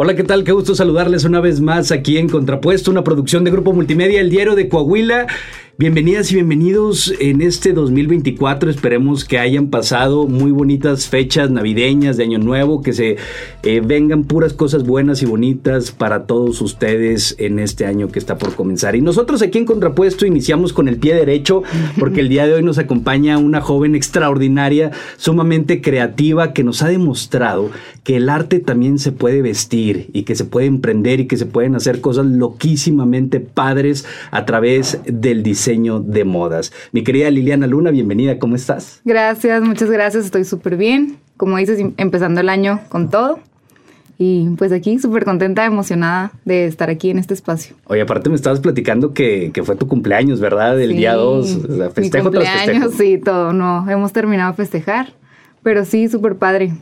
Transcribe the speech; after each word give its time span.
Hola, 0.00 0.14
¿qué 0.14 0.22
tal? 0.22 0.44
Qué 0.44 0.52
gusto 0.52 0.76
saludarles 0.76 1.24
una 1.24 1.40
vez 1.40 1.60
más 1.60 1.90
aquí 1.90 2.18
en 2.18 2.28
Contrapuesto, 2.28 2.88
una 2.92 3.02
producción 3.02 3.42
de 3.42 3.50
Grupo 3.50 3.72
Multimedia, 3.72 4.20
el 4.20 4.30
Diario 4.30 4.54
de 4.54 4.68
Coahuila. 4.68 5.26
Bienvenidas 5.80 6.32
y 6.32 6.34
bienvenidos 6.34 7.14
en 7.20 7.40
este 7.40 7.72
2024. 7.72 8.68
Esperemos 8.68 9.24
que 9.24 9.38
hayan 9.38 9.68
pasado 9.68 10.26
muy 10.26 10.50
bonitas 10.50 11.06
fechas 11.06 11.52
navideñas 11.52 12.16
de 12.16 12.24
Año 12.24 12.40
Nuevo, 12.40 12.82
que 12.82 12.92
se 12.92 13.16
eh, 13.62 13.80
vengan 13.80 14.24
puras 14.24 14.54
cosas 14.54 14.82
buenas 14.82 15.22
y 15.22 15.26
bonitas 15.26 15.92
para 15.92 16.26
todos 16.26 16.60
ustedes 16.62 17.36
en 17.38 17.60
este 17.60 17.86
año 17.86 18.08
que 18.08 18.18
está 18.18 18.38
por 18.38 18.56
comenzar. 18.56 18.96
Y 18.96 19.02
nosotros 19.02 19.40
aquí 19.40 19.58
en 19.58 19.66
Contrapuesto 19.66 20.26
iniciamos 20.26 20.72
con 20.72 20.88
el 20.88 20.96
pie 20.96 21.14
derecho, 21.14 21.62
porque 21.96 22.22
el 22.22 22.28
día 22.28 22.44
de 22.44 22.54
hoy 22.54 22.64
nos 22.64 22.78
acompaña 22.78 23.38
una 23.38 23.60
joven 23.60 23.94
extraordinaria, 23.94 24.90
sumamente 25.16 25.80
creativa, 25.80 26.54
que 26.54 26.64
nos 26.64 26.82
ha 26.82 26.88
demostrado 26.88 27.70
que 28.02 28.16
el 28.16 28.30
arte 28.30 28.58
también 28.58 28.98
se 28.98 29.12
puede 29.12 29.42
vestir 29.42 30.10
y 30.12 30.24
que 30.24 30.34
se 30.34 30.44
puede 30.44 30.66
emprender 30.66 31.20
y 31.20 31.28
que 31.28 31.36
se 31.36 31.46
pueden 31.46 31.76
hacer 31.76 32.00
cosas 32.00 32.26
loquísimamente 32.26 33.38
padres 33.38 34.06
a 34.32 34.44
través 34.44 34.98
del 35.06 35.44
diseño 35.44 35.67
de 35.68 36.24
modas. 36.24 36.72
Mi 36.92 37.04
querida 37.04 37.30
Liliana 37.30 37.66
Luna, 37.66 37.90
bienvenida, 37.90 38.38
¿cómo 38.38 38.56
estás? 38.56 39.02
Gracias, 39.04 39.62
muchas 39.62 39.90
gracias, 39.90 40.24
estoy 40.24 40.44
súper 40.44 40.78
bien. 40.78 41.18
Como 41.36 41.58
dices, 41.58 41.78
em, 41.78 41.92
empezando 41.98 42.40
el 42.40 42.48
año 42.48 42.80
con 42.88 43.10
todo. 43.10 43.38
Y 44.16 44.48
pues 44.56 44.72
aquí 44.72 44.98
súper 44.98 45.26
contenta, 45.26 45.66
emocionada 45.66 46.32
de 46.46 46.64
estar 46.64 46.88
aquí 46.88 47.10
en 47.10 47.18
este 47.18 47.34
espacio. 47.34 47.76
Oye, 47.84 48.00
aparte 48.00 48.30
me 48.30 48.36
estabas 48.36 48.60
platicando 48.60 49.12
que, 49.12 49.52
fue 49.62 49.76
tu 49.76 49.86
cumpleaños, 49.86 50.40
¿verdad? 50.40 50.80
El 50.80 50.96
día 50.96 51.12
2. 51.12 51.54
O 51.54 51.90
festejo 51.90 52.30
Mi 52.30 52.36
cumpleaños, 52.36 52.94
sí, 52.94 53.18
todo. 53.18 53.52
No, 53.52 53.88
hemos 53.90 54.14
terminado 54.14 54.52
de 54.52 54.56
festejar. 54.56 55.12
Pero 55.62 55.84
sí, 55.84 56.08
súper 56.08 56.36
padre. 56.36 56.72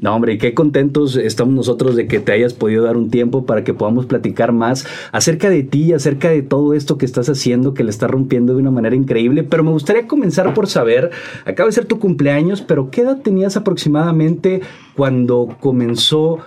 No, 0.00 0.14
hombre, 0.14 0.34
y 0.34 0.38
qué 0.38 0.54
contentos 0.54 1.16
estamos 1.16 1.54
nosotros 1.54 1.96
de 1.96 2.06
que 2.06 2.20
te 2.20 2.30
hayas 2.30 2.54
podido 2.54 2.84
dar 2.84 2.96
un 2.96 3.10
tiempo 3.10 3.46
para 3.46 3.64
que 3.64 3.74
podamos 3.74 4.06
platicar 4.06 4.52
más 4.52 4.86
acerca 5.10 5.50
de 5.50 5.64
ti, 5.64 5.92
acerca 5.92 6.30
de 6.30 6.42
todo 6.42 6.72
esto 6.72 6.98
que 6.98 7.04
estás 7.04 7.28
haciendo, 7.28 7.74
que 7.74 7.82
le 7.82 7.90
estás 7.90 8.08
rompiendo 8.08 8.54
de 8.54 8.60
una 8.60 8.70
manera 8.70 8.94
increíble. 8.94 9.42
Pero 9.42 9.64
me 9.64 9.72
gustaría 9.72 10.06
comenzar 10.06 10.54
por 10.54 10.68
saber, 10.68 11.10
acaba 11.44 11.66
de 11.66 11.72
ser 11.72 11.86
tu 11.86 11.98
cumpleaños, 11.98 12.62
pero 12.62 12.90
¿qué 12.90 13.00
edad 13.00 13.22
tenías 13.22 13.56
aproximadamente 13.56 14.60
cuando 14.94 15.56
comenzó 15.58 16.38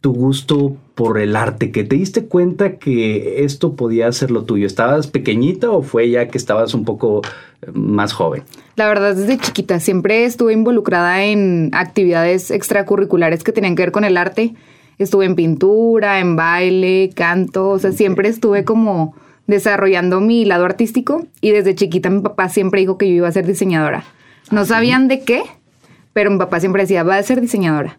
tu 0.00 0.12
gusto 0.12 0.76
por 1.00 1.18
el 1.18 1.34
arte, 1.34 1.70
que 1.70 1.82
te 1.82 1.96
diste 1.96 2.26
cuenta 2.26 2.76
que 2.76 3.42
esto 3.42 3.74
podía 3.74 4.12
ser 4.12 4.30
lo 4.30 4.44
tuyo? 4.44 4.66
¿Estabas 4.66 5.06
pequeñita 5.06 5.70
o 5.70 5.80
fue 5.80 6.10
ya 6.10 6.28
que 6.28 6.36
estabas 6.36 6.74
un 6.74 6.84
poco 6.84 7.22
eh, 7.62 7.70
más 7.72 8.12
joven? 8.12 8.42
La 8.76 8.86
verdad, 8.86 9.16
desde 9.16 9.38
chiquita 9.38 9.80
siempre 9.80 10.26
estuve 10.26 10.52
involucrada 10.52 11.24
en 11.24 11.70
actividades 11.72 12.50
extracurriculares 12.50 13.42
que 13.42 13.52
tenían 13.52 13.76
que 13.76 13.84
ver 13.84 13.92
con 13.92 14.04
el 14.04 14.18
arte. 14.18 14.52
Estuve 14.98 15.24
en 15.24 15.36
pintura, 15.36 16.20
en 16.20 16.36
baile, 16.36 17.08
canto, 17.14 17.70
o 17.70 17.78
sea, 17.78 17.92
siempre 17.92 18.28
estuve 18.28 18.64
como 18.64 19.14
desarrollando 19.46 20.20
mi 20.20 20.44
lado 20.44 20.66
artístico 20.66 21.26
y 21.40 21.52
desde 21.52 21.74
chiquita 21.74 22.10
mi 22.10 22.20
papá 22.20 22.50
siempre 22.50 22.82
dijo 22.82 22.98
que 22.98 23.08
yo 23.08 23.14
iba 23.14 23.28
a 23.28 23.32
ser 23.32 23.46
diseñadora. 23.46 24.04
No 24.50 24.66
sabían 24.66 25.08
de 25.08 25.20
qué, 25.20 25.44
pero 26.12 26.30
mi 26.30 26.36
papá 26.36 26.60
siempre 26.60 26.82
decía, 26.82 27.04
va 27.04 27.16
a 27.16 27.22
ser 27.22 27.40
diseñadora. 27.40 27.98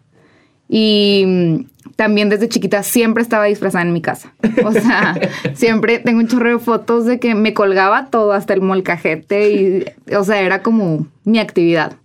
Y 0.74 1.66
también 1.96 2.30
desde 2.30 2.48
chiquita 2.48 2.82
siempre 2.82 3.22
estaba 3.22 3.44
disfrazada 3.44 3.84
en 3.84 3.92
mi 3.92 4.00
casa. 4.00 4.32
O 4.64 4.72
sea, 4.72 5.14
siempre 5.54 5.98
tengo 5.98 6.20
un 6.20 6.28
chorro 6.28 6.48
de 6.48 6.58
fotos 6.58 7.04
de 7.04 7.20
que 7.20 7.34
me 7.34 7.52
colgaba 7.52 8.06
todo, 8.06 8.32
hasta 8.32 8.54
el 8.54 8.62
molcajete. 8.62 9.52
Y, 9.52 9.84
o 10.14 10.24
sea, 10.24 10.40
era 10.40 10.62
como 10.62 11.06
mi 11.24 11.38
actividad. 11.40 11.96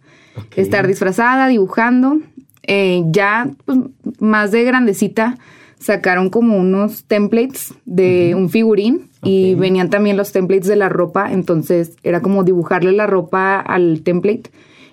Estar 0.57 0.85
disfrazada, 0.85 1.47
dibujando. 1.47 2.19
Eh, 2.63 3.03
ya, 3.05 3.49
pues, 3.63 3.77
más 4.19 4.51
de 4.51 4.65
grandecita, 4.65 5.37
sacaron 5.79 6.29
como 6.29 6.57
unos 6.57 7.05
templates 7.05 7.73
de 7.85 8.35
un 8.35 8.49
figurín. 8.49 9.09
Y 9.23 9.55
venían 9.55 9.89
también 9.89 10.17
los 10.17 10.33
templates 10.33 10.67
de 10.67 10.75
la 10.75 10.89
ropa. 10.89 11.31
Entonces, 11.31 11.95
era 12.03 12.21
como 12.21 12.43
dibujarle 12.43 12.91
la 12.91 13.07
ropa 13.07 13.61
al 13.61 14.01
template. 14.01 14.51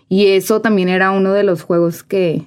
Y 0.08 0.28
eso 0.28 0.60
también 0.60 0.88
era 0.88 1.10
uno 1.10 1.32
de 1.32 1.42
los 1.42 1.62
juegos 1.62 2.04
que, 2.04 2.46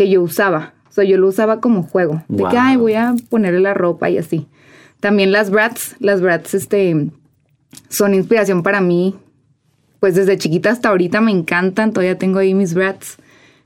que 0.00 0.08
yo 0.08 0.22
usaba. 0.22 0.72
O 0.88 0.92
sea, 0.92 1.04
yo 1.04 1.18
lo 1.18 1.28
usaba 1.28 1.60
como 1.60 1.82
juego. 1.82 2.22
De 2.26 2.42
que, 2.44 2.56
ay, 2.56 2.78
voy 2.78 2.94
a 2.94 3.14
ponerle 3.28 3.60
la 3.60 3.74
ropa 3.74 4.08
y 4.08 4.16
así. 4.16 4.46
También 4.98 5.30
las 5.30 5.50
brats, 5.50 5.94
las 5.98 6.22
brats, 6.22 6.54
este, 6.54 7.10
son 7.90 8.14
inspiración 8.14 8.62
para 8.62 8.80
mí. 8.80 9.14
Pues 9.98 10.14
desde 10.14 10.38
chiquita 10.38 10.70
hasta 10.70 10.88
ahorita 10.88 11.20
me 11.20 11.32
encantan. 11.32 11.92
Todavía 11.92 12.16
tengo 12.16 12.38
ahí 12.38 12.54
mis 12.54 12.72
brats. 12.72 13.18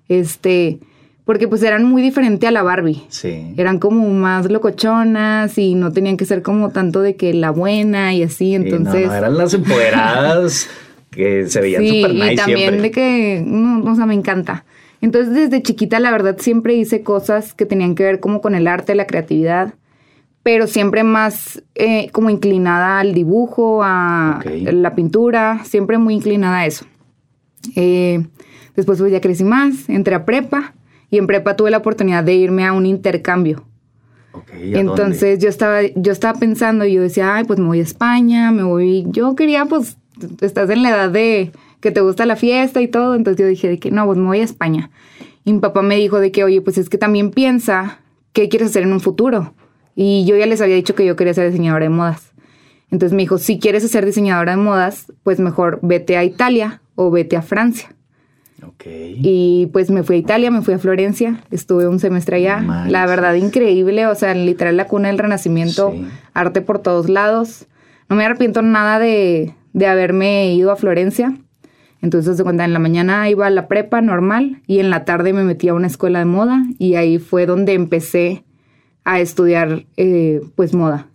Este, 0.08 0.80
porque 1.24 1.46
pues 1.46 1.62
eran 1.62 1.84
muy 1.84 2.02
diferentes 2.02 2.48
a 2.48 2.50
la 2.50 2.64
Barbie. 2.64 3.04
Sí. 3.10 3.54
Eran 3.56 3.78
como 3.78 4.10
más 4.10 4.50
locochonas 4.50 5.56
y 5.56 5.76
no 5.76 5.92
tenían 5.92 6.16
que 6.16 6.24
ser 6.24 6.42
como 6.42 6.70
tanto 6.70 7.00
de 7.00 7.14
que 7.14 7.32
la 7.32 7.50
buena 7.50 8.12
y 8.12 8.24
así, 8.24 8.56
entonces... 8.56 9.06
no, 9.06 9.14
eran 9.14 9.38
las 9.38 9.54
empoderadas 9.54 10.68
que 11.12 11.46
se 11.46 11.60
veían 11.60 11.80
sí, 11.80 12.04
nice 12.04 12.32
y 12.32 12.36
también 12.36 12.82
de 12.82 12.90
que, 12.90 13.40
no, 13.46 13.88
o 13.88 13.94
sea, 13.94 14.06
me 14.06 14.14
encanta. 14.14 14.64
Entonces 15.04 15.34
desde 15.34 15.62
chiquita 15.62 16.00
la 16.00 16.10
verdad 16.10 16.38
siempre 16.38 16.74
hice 16.74 17.02
cosas 17.02 17.52
que 17.52 17.66
tenían 17.66 17.94
que 17.94 18.04
ver 18.04 18.20
como 18.20 18.40
con 18.40 18.54
el 18.54 18.66
arte, 18.66 18.94
la 18.94 19.06
creatividad, 19.06 19.74
pero 20.42 20.66
siempre 20.66 21.04
más 21.04 21.62
eh, 21.74 22.08
como 22.10 22.30
inclinada 22.30 23.00
al 23.00 23.12
dibujo, 23.12 23.82
a 23.82 24.40
la 24.46 24.94
pintura, 24.94 25.60
siempre 25.64 25.98
muy 25.98 26.14
inclinada 26.14 26.60
a 26.60 26.66
eso. 26.66 26.86
Eh, 27.76 28.26
después 28.76 28.98
pues 28.98 29.12
ya 29.12 29.20
crecí 29.20 29.44
más, 29.44 29.90
entré 29.90 30.14
a 30.14 30.24
prepa 30.24 30.72
y 31.10 31.18
en 31.18 31.26
prepa 31.26 31.54
tuve 31.54 31.70
la 31.70 31.76
oportunidad 31.76 32.24
de 32.24 32.36
irme 32.36 32.64
a 32.64 32.72
un 32.72 32.86
intercambio. 32.86 33.66
Entonces 34.54 35.38
yo 35.38 35.50
estaba, 35.50 35.82
yo 35.82 36.12
estaba 36.12 36.38
pensando 36.38 36.86
y 36.86 36.94
yo 36.94 37.02
decía, 37.02 37.34
ay, 37.34 37.44
pues 37.44 37.58
me 37.58 37.66
voy 37.66 37.80
a 37.80 37.82
España, 37.82 38.52
me 38.52 38.62
voy, 38.62 39.04
yo 39.08 39.34
quería 39.34 39.66
pues, 39.66 39.98
estás 40.40 40.70
en 40.70 40.82
la 40.82 40.88
edad 40.88 41.10
de 41.10 41.52
que 41.84 41.90
te 41.90 42.00
gusta 42.00 42.24
la 42.24 42.34
fiesta 42.34 42.80
y 42.80 42.88
todo. 42.88 43.14
Entonces 43.14 43.38
yo 43.38 43.46
dije 43.46 43.68
de 43.68 43.78
que 43.78 43.90
no, 43.90 44.06
pues 44.06 44.16
me 44.16 44.24
voy 44.24 44.40
a 44.40 44.44
España. 44.44 44.90
Y 45.44 45.52
mi 45.52 45.60
papá 45.60 45.82
me 45.82 45.96
dijo 45.96 46.18
de 46.18 46.32
que, 46.32 46.42
oye, 46.42 46.62
pues 46.62 46.78
es 46.78 46.88
que 46.88 46.96
también 46.96 47.30
piensa 47.30 48.00
qué 48.32 48.48
quieres 48.48 48.70
hacer 48.70 48.84
en 48.84 48.92
un 48.94 49.00
futuro. 49.00 49.52
Y 49.94 50.24
yo 50.24 50.34
ya 50.34 50.46
les 50.46 50.62
había 50.62 50.76
dicho 50.76 50.94
que 50.94 51.04
yo 51.04 51.14
quería 51.14 51.34
ser 51.34 51.50
diseñadora 51.50 51.84
de 51.84 51.90
modas. 51.90 52.32
Entonces 52.90 53.14
me 53.14 53.22
dijo, 53.22 53.36
si 53.36 53.58
quieres 53.58 53.88
ser 53.90 54.06
diseñadora 54.06 54.52
de 54.52 54.62
modas, 54.62 55.12
pues 55.24 55.40
mejor 55.40 55.78
vete 55.82 56.16
a 56.16 56.24
Italia 56.24 56.80
o 56.94 57.10
vete 57.10 57.36
a 57.36 57.42
Francia. 57.42 57.94
Okay. 58.66 59.18
Y 59.22 59.66
pues 59.66 59.90
me 59.90 60.02
fui 60.04 60.16
a 60.16 60.18
Italia, 60.20 60.50
me 60.50 60.62
fui 60.62 60.72
a 60.72 60.78
Florencia, 60.78 61.42
estuve 61.50 61.86
un 61.86 62.00
semestre 62.00 62.36
allá. 62.36 62.86
La 62.88 63.04
verdad, 63.04 63.34
increíble, 63.34 64.06
o 64.06 64.14
sea, 64.14 64.32
literal 64.32 64.78
la 64.78 64.86
cuna 64.86 65.08
del 65.08 65.18
renacimiento, 65.18 65.94
arte 66.32 66.62
por 66.62 66.78
todos 66.78 67.10
lados. 67.10 67.66
No 68.08 68.16
me 68.16 68.24
arrepiento 68.24 68.62
nada 68.62 68.98
de, 68.98 69.52
de 69.74 69.86
haberme 69.86 70.54
ido 70.54 70.72
a 70.72 70.76
Florencia. 70.76 71.36
Entonces, 72.04 72.36
de 72.36 72.44
cuenta, 72.44 72.66
en 72.66 72.74
la 72.74 72.78
mañana 72.78 73.30
iba 73.30 73.46
a 73.46 73.50
la 73.50 73.66
prepa 73.66 74.02
normal 74.02 74.60
y 74.66 74.78
en 74.78 74.90
la 74.90 75.06
tarde 75.06 75.32
me 75.32 75.42
metí 75.42 75.68
a 75.68 75.74
una 75.74 75.86
escuela 75.86 76.18
de 76.18 76.26
moda 76.26 76.62
y 76.78 76.96
ahí 76.96 77.18
fue 77.18 77.46
donde 77.46 77.72
empecé 77.72 78.44
a 79.04 79.20
estudiar, 79.20 79.86
eh, 79.96 80.42
pues, 80.54 80.74
moda. 80.74 81.08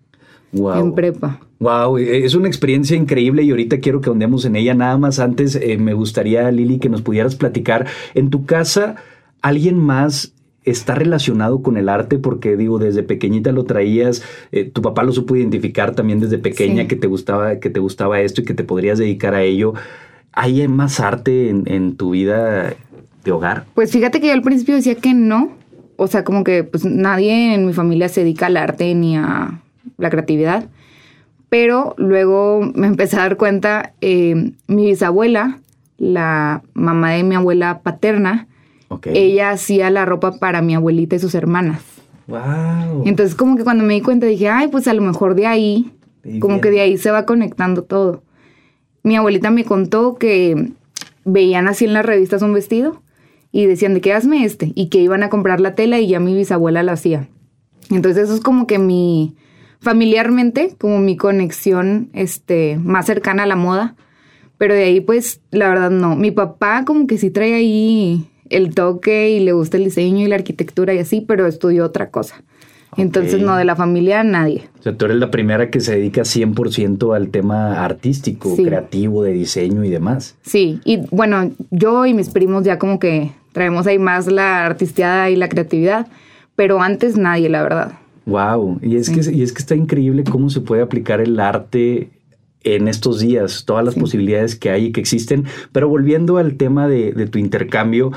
En 0.51 0.95
prepa. 0.95 1.41
Wow, 1.59 2.00
es 2.00 2.33
una 2.33 2.47
experiencia 2.47 2.97
increíble 2.97 3.44
y 3.44 3.51
ahorita 3.51 3.81
quiero 3.81 4.01
que 4.01 4.09
andemos 4.09 4.45
en 4.45 4.55
ella. 4.55 4.73
Nada 4.73 4.97
más 4.97 5.19
antes 5.19 5.55
eh, 5.55 5.77
me 5.77 5.94
gustaría, 5.94 6.50
Lili, 6.50 6.79
que 6.79 6.89
nos 6.89 7.03
pudieras 7.03 7.35
platicar. 7.35 7.85
En 8.16 8.31
tu 8.31 8.47
casa, 8.47 8.95
¿alguien 9.44 9.77
más 9.77 10.33
está 10.63 10.95
relacionado 10.95 11.61
con 11.61 11.77
el 11.77 11.88
arte? 11.88 12.17
Porque 12.17 12.57
digo, 12.57 12.79
desde 12.79 13.03
pequeñita 13.03 13.51
lo 13.51 13.66
traías, 13.66 14.23
eh, 14.51 14.63
tu 14.66 14.81
papá 14.81 15.03
lo 15.03 15.11
supo 15.11 15.35
identificar 15.35 15.94
también 15.94 16.19
desde 16.19 16.39
pequeña 16.39 16.88
que 16.88 16.95
te 16.95 17.06
gustaba, 17.06 17.59
que 17.59 17.69
te 17.69 17.79
gustaba 17.79 18.21
esto 18.21 18.41
y 18.41 18.45
que 18.45 18.56
te 18.56 18.63
podrías 18.63 18.97
dedicar 18.97 19.35
a 19.35 19.44
ello. 19.44 19.75
¿Hay 20.41 20.66
más 20.69 21.01
arte 21.01 21.50
en, 21.50 21.97
tu 21.97 22.11
vida 22.11 22.73
de 23.25 23.31
hogar? 23.31 23.66
Pues 23.73 23.91
fíjate 23.91 24.22
que 24.22 24.27
yo 24.27 24.33
al 24.33 24.41
principio 24.41 24.75
decía 24.75 24.95
que 24.95 25.13
no. 25.13 25.50
O 25.97 26.07
sea, 26.07 26.23
como 26.23 26.45
que 26.45 26.63
pues 26.63 26.85
nadie 26.85 27.53
en 27.53 27.65
mi 27.65 27.74
familia 27.74 28.07
se 28.07 28.21
dedica 28.21 28.45
al 28.45 28.56
arte 28.56 28.95
ni 28.95 29.18
a 29.18 29.59
la 29.97 30.09
creatividad. 30.09 30.63
Pero 31.50 31.94
luego 31.97 32.71
me 32.74 32.88
empecé 32.88 33.18
a 33.18 33.24
dar 33.24 33.36
cuenta, 33.36 33.91
eh, 34.00 34.53
mi 34.68 34.86
bisabuela, 34.86 35.59
la 35.97 36.62
mamá 36.74 37.12
de 37.12 37.24
mi 37.24 37.35
abuela 37.35 37.81
paterna, 37.83 38.47
ella 39.03 39.50
hacía 39.50 39.89
la 39.89 40.06
ropa 40.06 40.39
para 40.39 40.62
mi 40.62 40.74
abuelita 40.74 41.18
y 41.18 41.19
sus 41.19 41.35
hermanas. 41.35 41.81
Wow. 42.27 43.03
Entonces 43.06 43.35
como 43.35 43.57
que 43.57 43.65
cuando 43.65 43.83
me 43.83 43.95
di 43.95 44.01
cuenta 44.01 44.25
dije, 44.25 44.47
ay, 44.47 44.69
pues 44.69 44.88
a 44.88 44.94
lo 44.94 45.01
mejor 45.01 45.35
de 45.35 45.47
ahí, 45.47 45.92
como 46.39 46.62
que 46.62 46.71
de 46.71 46.80
ahí 46.80 46.97
se 46.97 47.12
va 47.12 47.25
conectando 47.25 47.83
todo 47.83 48.21
mi 49.04 49.16
abuelita 49.16 49.51
me 49.51 49.66
contó 49.66 50.16
que 50.16 50.72
veían 51.25 51.68
así 51.68 51.86
en 51.86 51.94
las 51.94 52.06
revistas 52.06 52.42
un 52.42 52.54
vestido 52.54 53.01
y 53.51 53.66
decían 53.66 53.94
de 53.94 54.01
qué 54.01 54.13
hazme 54.13 54.46
este 54.46 54.72
y 54.75 54.90
que 54.90 55.00
iban 55.00 55.24
a 55.24 55.30
comprar 55.30 55.60
la 55.60 55.75
tela 55.75 56.00
y 56.00 56.07
ya 56.07 56.19
mi 56.19 56.36
bisabuela 56.36 56.84
lo 56.84 56.92
hacía. 56.92 57.28
Entonces 57.90 58.25
eso 58.25 58.36
es 58.36 58.42
como 58.42 58.68
que 58.68 58.80
mi 58.80 59.36
familiarmente 59.80 60.75
como 60.78 61.00
mi 61.00 61.18
conexión 61.18 62.10
este 62.13 62.78
más 62.84 63.06
cercana 63.06 63.44
a 63.44 63.48
la 63.48 63.56
moda, 63.56 63.96
pero 64.57 64.74
de 64.74 64.84
ahí 64.84 65.02
pues 65.02 65.42
la 65.52 65.69
verdad 65.69 65.90
no. 65.90 66.16
Mi 66.16 66.31
papá 66.31 66.86
como 66.86 67.07
que 67.07 67.18
sí 67.18 67.30
trae 67.31 67.54
ahí 67.56 68.30
el 68.50 68.74
toque 68.75 69.30
y 69.30 69.40
le 69.40 69.54
gusta 69.54 69.78
el 69.78 69.86
diseño 69.86 70.25
y 70.25 70.30
la 70.30 70.36
arquitectura 70.36 70.94
y 70.94 71.00
así, 71.00 71.22
pero 71.22 71.48
estudió 71.48 71.86
otra 71.86 72.10
cosa. 72.10 72.44
Entonces, 73.01 73.42
no, 73.42 73.56
de 73.56 73.66
la 73.66 73.75
familia 73.75 74.24
nadie. 74.24 74.63
O 74.80 74.84
sea, 74.84 74.96
tú 74.96 75.06
eres 75.06 75.18
la 75.18 75.31
primera 75.31 75.69
que 75.69 75.80
se 75.80 75.96
dedica 75.96 76.22
100% 76.22 77.16
al 77.16 77.30
tema 77.30 77.84
artístico, 77.84 78.56
creativo, 78.56 79.24
de 79.24 79.31
diseño 79.31 79.84
y 79.84 79.90
demás. 79.90 80.38
Sí, 80.42 80.80
y 80.86 81.00
bueno, 81.12 81.51
yo 81.72 82.06
y 82.06 82.13
mis 82.13 82.30
primos 82.30 82.63
ya 82.63 82.80
como 82.80 83.00
que 83.00 83.31
traemos 83.51 83.88
ahí 83.88 84.00
más 84.00 84.28
la 84.28 84.66
artisteada 84.66 85.30
y 85.30 85.36
la 85.36 85.50
creatividad, 85.50 86.07
pero 86.56 86.81
antes 86.81 87.18
nadie, 87.18 87.50
la 87.50 87.63
verdad. 87.63 87.92
Wow, 88.25 88.80
y 88.81 88.96
es, 88.96 89.10
que, 89.10 89.31
y 89.31 89.42
es 89.42 89.54
que 89.54 89.60
está 89.60 89.75
increíble 89.75 90.24
cómo 90.24 90.50
se 90.50 90.62
puede 90.62 90.84
aplicar 90.84 91.19
el 91.19 91.40
arte 91.40 92.12
en 92.63 92.88
estos 92.88 93.22
días, 93.22 93.63
todas 93.66 93.84
las 93.84 93.95
posibilidades 93.95 94.56
que 94.56 94.69
hay 94.69 94.86
y 94.86 94.92
que 94.92 95.02
existen. 95.02 95.45
Pero 95.72 95.90
volviendo 95.90 96.38
al 96.38 96.56
tema 96.56 96.88
de, 96.88 97.13
de, 97.13 97.25
tu 97.25 97.40
intercambio, 97.40 98.12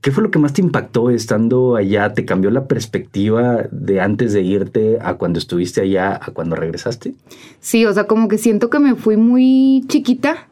¿qué 0.00 0.10
fue 0.10 0.22
lo 0.22 0.30
que 0.30 0.38
más 0.38 0.52
te 0.52 0.62
impactó 0.62 1.10
estando 1.10 1.76
allá? 1.76 2.12
¿Te 2.14 2.24
cambió 2.24 2.50
la 2.50 2.66
perspectiva 2.66 3.64
de 3.70 4.00
antes 4.00 4.32
de 4.32 4.42
irte 4.42 4.98
a 5.00 5.14
cuando 5.14 5.38
estuviste 5.38 5.80
allá 5.80 6.18
a 6.20 6.30
cuando 6.32 6.56
regresaste? 6.56 7.14
Sí, 7.60 7.84
o 7.86 7.92
sea, 7.92 8.04
como 8.04 8.28
que 8.28 8.38
siento 8.38 8.70
que 8.70 8.78
me 8.78 8.94
fui 8.94 9.16
muy 9.16 9.84
chiquita. 9.88 10.48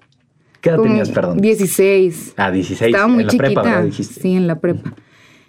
¿Qué 0.61 0.71
edad 0.71 0.83
tenías, 0.83 1.11
perdón? 1.11 1.39
16. 1.39 2.35
Ah, 2.37 2.50
16. 2.50 2.89
Estaba 2.89 3.09
muy 3.09 3.23
en 3.23 3.29
chiquita. 3.29 3.49
La 3.49 3.62
prepa, 3.62 3.83
Dijiste. 3.83 4.21
Sí, 4.21 4.33
en 4.35 4.47
la 4.47 4.59
prepa. 4.59 4.95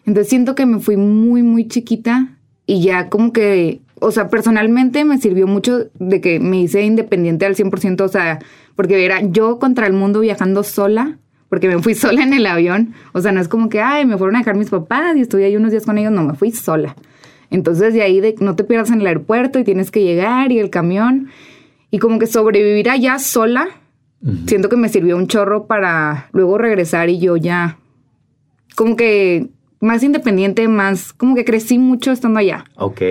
Entonces 0.05 0.29
siento 0.29 0.55
que 0.55 0.65
me 0.65 0.79
fui 0.79 0.97
muy, 0.97 1.43
muy 1.43 1.67
chiquita 1.67 2.37
y 2.65 2.81
ya 2.81 3.09
como 3.09 3.33
que 3.33 3.81
o 4.01 4.11
sea, 4.11 4.29
personalmente 4.29 5.03
me 5.03 5.17
sirvió 5.17 5.47
mucho 5.47 5.89
de 5.99 6.21
que 6.21 6.39
me 6.39 6.61
hice 6.61 6.83
independiente 6.83 7.45
al 7.45 7.55
100%, 7.55 8.01
o 8.01 8.07
sea, 8.07 8.39
porque 8.75 9.03
era 9.03 9.21
yo 9.21 9.59
contra 9.59 9.87
el 9.87 9.93
mundo 9.93 10.21
viajando 10.21 10.63
sola, 10.63 11.17
porque 11.49 11.67
me 11.67 11.81
fui 11.81 11.93
sola 11.95 12.23
en 12.23 12.33
el 12.33 12.45
avión, 12.45 12.93
o 13.13 13.21
sea, 13.21 13.31
no 13.31 13.41
es 13.41 13.47
como 13.47 13.69
que, 13.69 13.81
ay, 13.81 14.05
me 14.05 14.17
fueron 14.17 14.35
a 14.35 14.39
dejar 14.39 14.55
mis 14.55 14.69
papás 14.69 15.17
y 15.17 15.21
estuve 15.21 15.45
ahí 15.45 15.55
unos 15.55 15.71
días 15.71 15.85
con 15.85 15.97
ellos, 15.97 16.11
no, 16.11 16.23
me 16.23 16.33
fui 16.33 16.51
sola. 16.51 16.95
Entonces 17.51 17.93
de 17.93 18.03
ahí 18.03 18.19
de 18.21 18.35
no 18.39 18.55
te 18.55 18.63
pierdas 18.63 18.91
en 18.91 19.01
el 19.01 19.07
aeropuerto 19.07 19.59
y 19.59 19.63
tienes 19.63 19.91
que 19.91 20.03
llegar 20.03 20.51
y 20.51 20.59
el 20.59 20.69
camión, 20.69 21.29
y 21.91 21.97
como 21.97 22.19
que 22.19 22.27
sobrevivir 22.27 22.89
allá 22.89 23.17
sola, 23.19 23.67
siento 24.45 24.69
que 24.69 24.75
me 24.75 24.89
sirvió 24.89 25.17
un 25.17 25.27
chorro 25.27 25.65
para 25.65 26.29
luego 26.31 26.57
regresar 26.57 27.09
y 27.09 27.19
yo 27.19 27.37
ya, 27.37 27.79
como 28.75 28.95
que 28.95 29.49
más 29.79 30.03
independiente, 30.03 30.67
más 30.67 31.13
como 31.13 31.35
que 31.35 31.45
crecí 31.45 31.79
mucho 31.79 32.11
estando 32.11 32.39
allá. 32.39 32.65
Ok. 32.75 33.01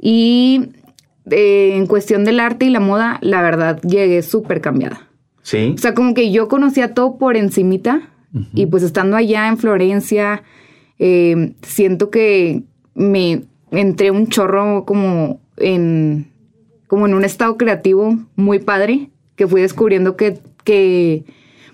Y 0.00 0.70
eh, 1.30 1.76
en 1.76 1.86
cuestión 1.86 2.24
del 2.24 2.40
arte 2.40 2.66
y 2.66 2.70
la 2.70 2.80
moda, 2.80 3.18
la 3.20 3.42
verdad, 3.42 3.80
llegué 3.82 4.22
súper 4.22 4.60
cambiada. 4.60 5.08
Sí. 5.44 5.74
O 5.76 5.78
sea, 5.78 5.94
como 5.94 6.14
que 6.14 6.32
yo 6.32 6.48
conocía 6.48 6.94
todo 6.94 7.18
por 7.18 7.36
encimita 7.36 8.10
y 8.52 8.66
pues 8.66 8.82
estando 8.82 9.16
allá 9.16 9.46
en 9.46 9.58
Florencia, 9.58 10.42
eh, 10.98 11.52
siento 11.62 12.10
que 12.10 12.64
me 12.94 13.44
entré 13.70 14.10
un 14.10 14.26
chorro 14.26 14.84
como 14.84 15.40
en, 15.58 16.32
como 16.88 17.06
en 17.06 17.14
un 17.14 17.24
estado 17.24 17.56
creativo 17.56 18.18
muy 18.34 18.58
padre, 18.58 19.10
que 19.36 19.46
fui 19.46 19.60
descubriendo 19.60 20.16
que, 20.16 20.38
que 20.64 21.24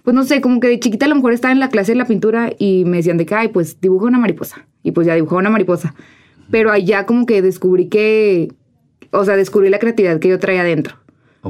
pues 0.03 0.15
no 0.15 0.25
sé, 0.25 0.41
como 0.41 0.61
que 0.61 0.69
de 0.69 0.81
chiquita 0.81 1.07
a 1.07 1.09
lo 1.09 1.15
mejor 1.15 1.33
estaba 1.33 1.53
en 1.53 1.61
la 1.61 1.69
clase 1.69 1.93
de 1.93 1.99
la 1.99 2.07
pintura 2.07 2.53
y 2.59 2.85
me 2.85 2.99
decían 2.99 3.19
de 3.19 3.25
que, 3.25 3.35
ay, 3.35 3.49
pues 3.49 3.81
dibujo 3.81 4.07
una 4.07 4.19
mariposa. 4.19 4.67
Y 4.83 4.91
pues 4.91 5.07
ya 5.07 5.15
dibujaba 5.15 5.41
una 5.41 5.51
mariposa. 5.51 5.95
Pero 6.51 6.73
allá 6.73 7.07
como 7.07 7.27
que 7.27 7.43
descubrí 7.43 7.89
que, 7.89 8.53
o 9.13 9.25
sea, 9.25 9.37
descubrí 9.37 9.71
la 9.71 9.79
creatividad 9.79 10.19
que 10.19 10.29
yo 10.29 10.39
traía 10.39 10.63
adentro. 10.63 10.97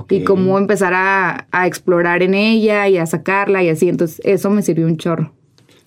Y 0.09 0.25
cómo 0.25 0.59
empezar 0.59 0.95
a, 0.95 1.47
a 1.51 1.67
explorar 1.67 2.23
en 2.23 2.35
ella 2.35 2.89
y 2.89 2.97
a 2.97 3.07
sacarla 3.07 3.63
y 3.63 3.69
así. 3.69 3.89
Entonces 3.89 4.21
eso 4.25 4.51
me 4.51 4.63
sirvió 4.63 4.87
un 4.87 4.97
chorro. 4.97 5.35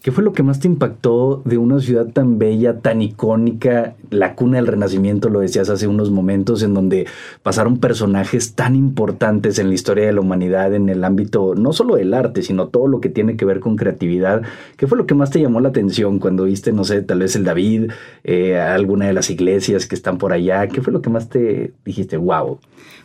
¿Qué 0.03 0.11
fue 0.11 0.21
lo 0.21 0.33
que 0.33 0.43
más 0.43 0.59
te 0.59 0.67
impactó 0.67 1.41
de 1.45 1.57
una 1.57 1.79
ciudad 1.79 2.07
tan 2.07 2.37
bella, 2.37 2.79
tan 2.79 3.01
icónica, 3.01 3.95
la 4.09 4.35
cuna 4.35 4.57
del 4.57 4.67
Renacimiento, 4.67 5.29
lo 5.29 5.39
decías 5.39 5.69
hace 5.69 5.87
unos 5.87 6.11
momentos, 6.11 6.61
en 6.61 6.73
donde 6.73 7.07
pasaron 7.41 7.77
personajes 7.77 8.53
tan 8.53 8.75
importantes 8.75 9.59
en 9.59 9.69
la 9.69 9.75
historia 9.75 10.05
de 10.05 10.11
la 10.11 10.19
humanidad, 10.19 10.73
en 10.73 10.89
el 10.89 11.05
ámbito 11.05 11.55
no 11.55 11.71
solo 11.71 11.95
del 11.95 12.13
arte, 12.13 12.41
sino 12.41 12.67
todo 12.67 12.89
lo 12.89 12.99
que 12.99 13.07
tiene 13.07 13.37
que 13.37 13.45
ver 13.45 13.61
con 13.61 13.77
creatividad? 13.77 14.41
¿Qué 14.75 14.87
fue 14.87 14.97
lo 14.97 15.05
que 15.05 15.15
más 15.15 15.29
te 15.29 15.39
llamó 15.39 15.61
la 15.61 15.69
atención 15.69 16.19
cuando 16.19 16.43
viste, 16.43 16.73
no 16.73 16.83
sé, 16.83 17.01
tal 17.01 17.19
vez 17.19 17.37
el 17.37 17.45
David, 17.45 17.91
eh, 18.25 18.59
alguna 18.59 19.05
de 19.05 19.13
las 19.13 19.29
iglesias 19.29 19.85
que 19.85 19.95
están 19.95 20.17
por 20.17 20.33
allá? 20.33 20.67
¿Qué 20.67 20.81
fue 20.81 20.91
lo 20.91 21.01
que 21.01 21.11
más 21.11 21.29
te 21.29 21.71
dijiste, 21.85 22.17
wow? 22.17 22.59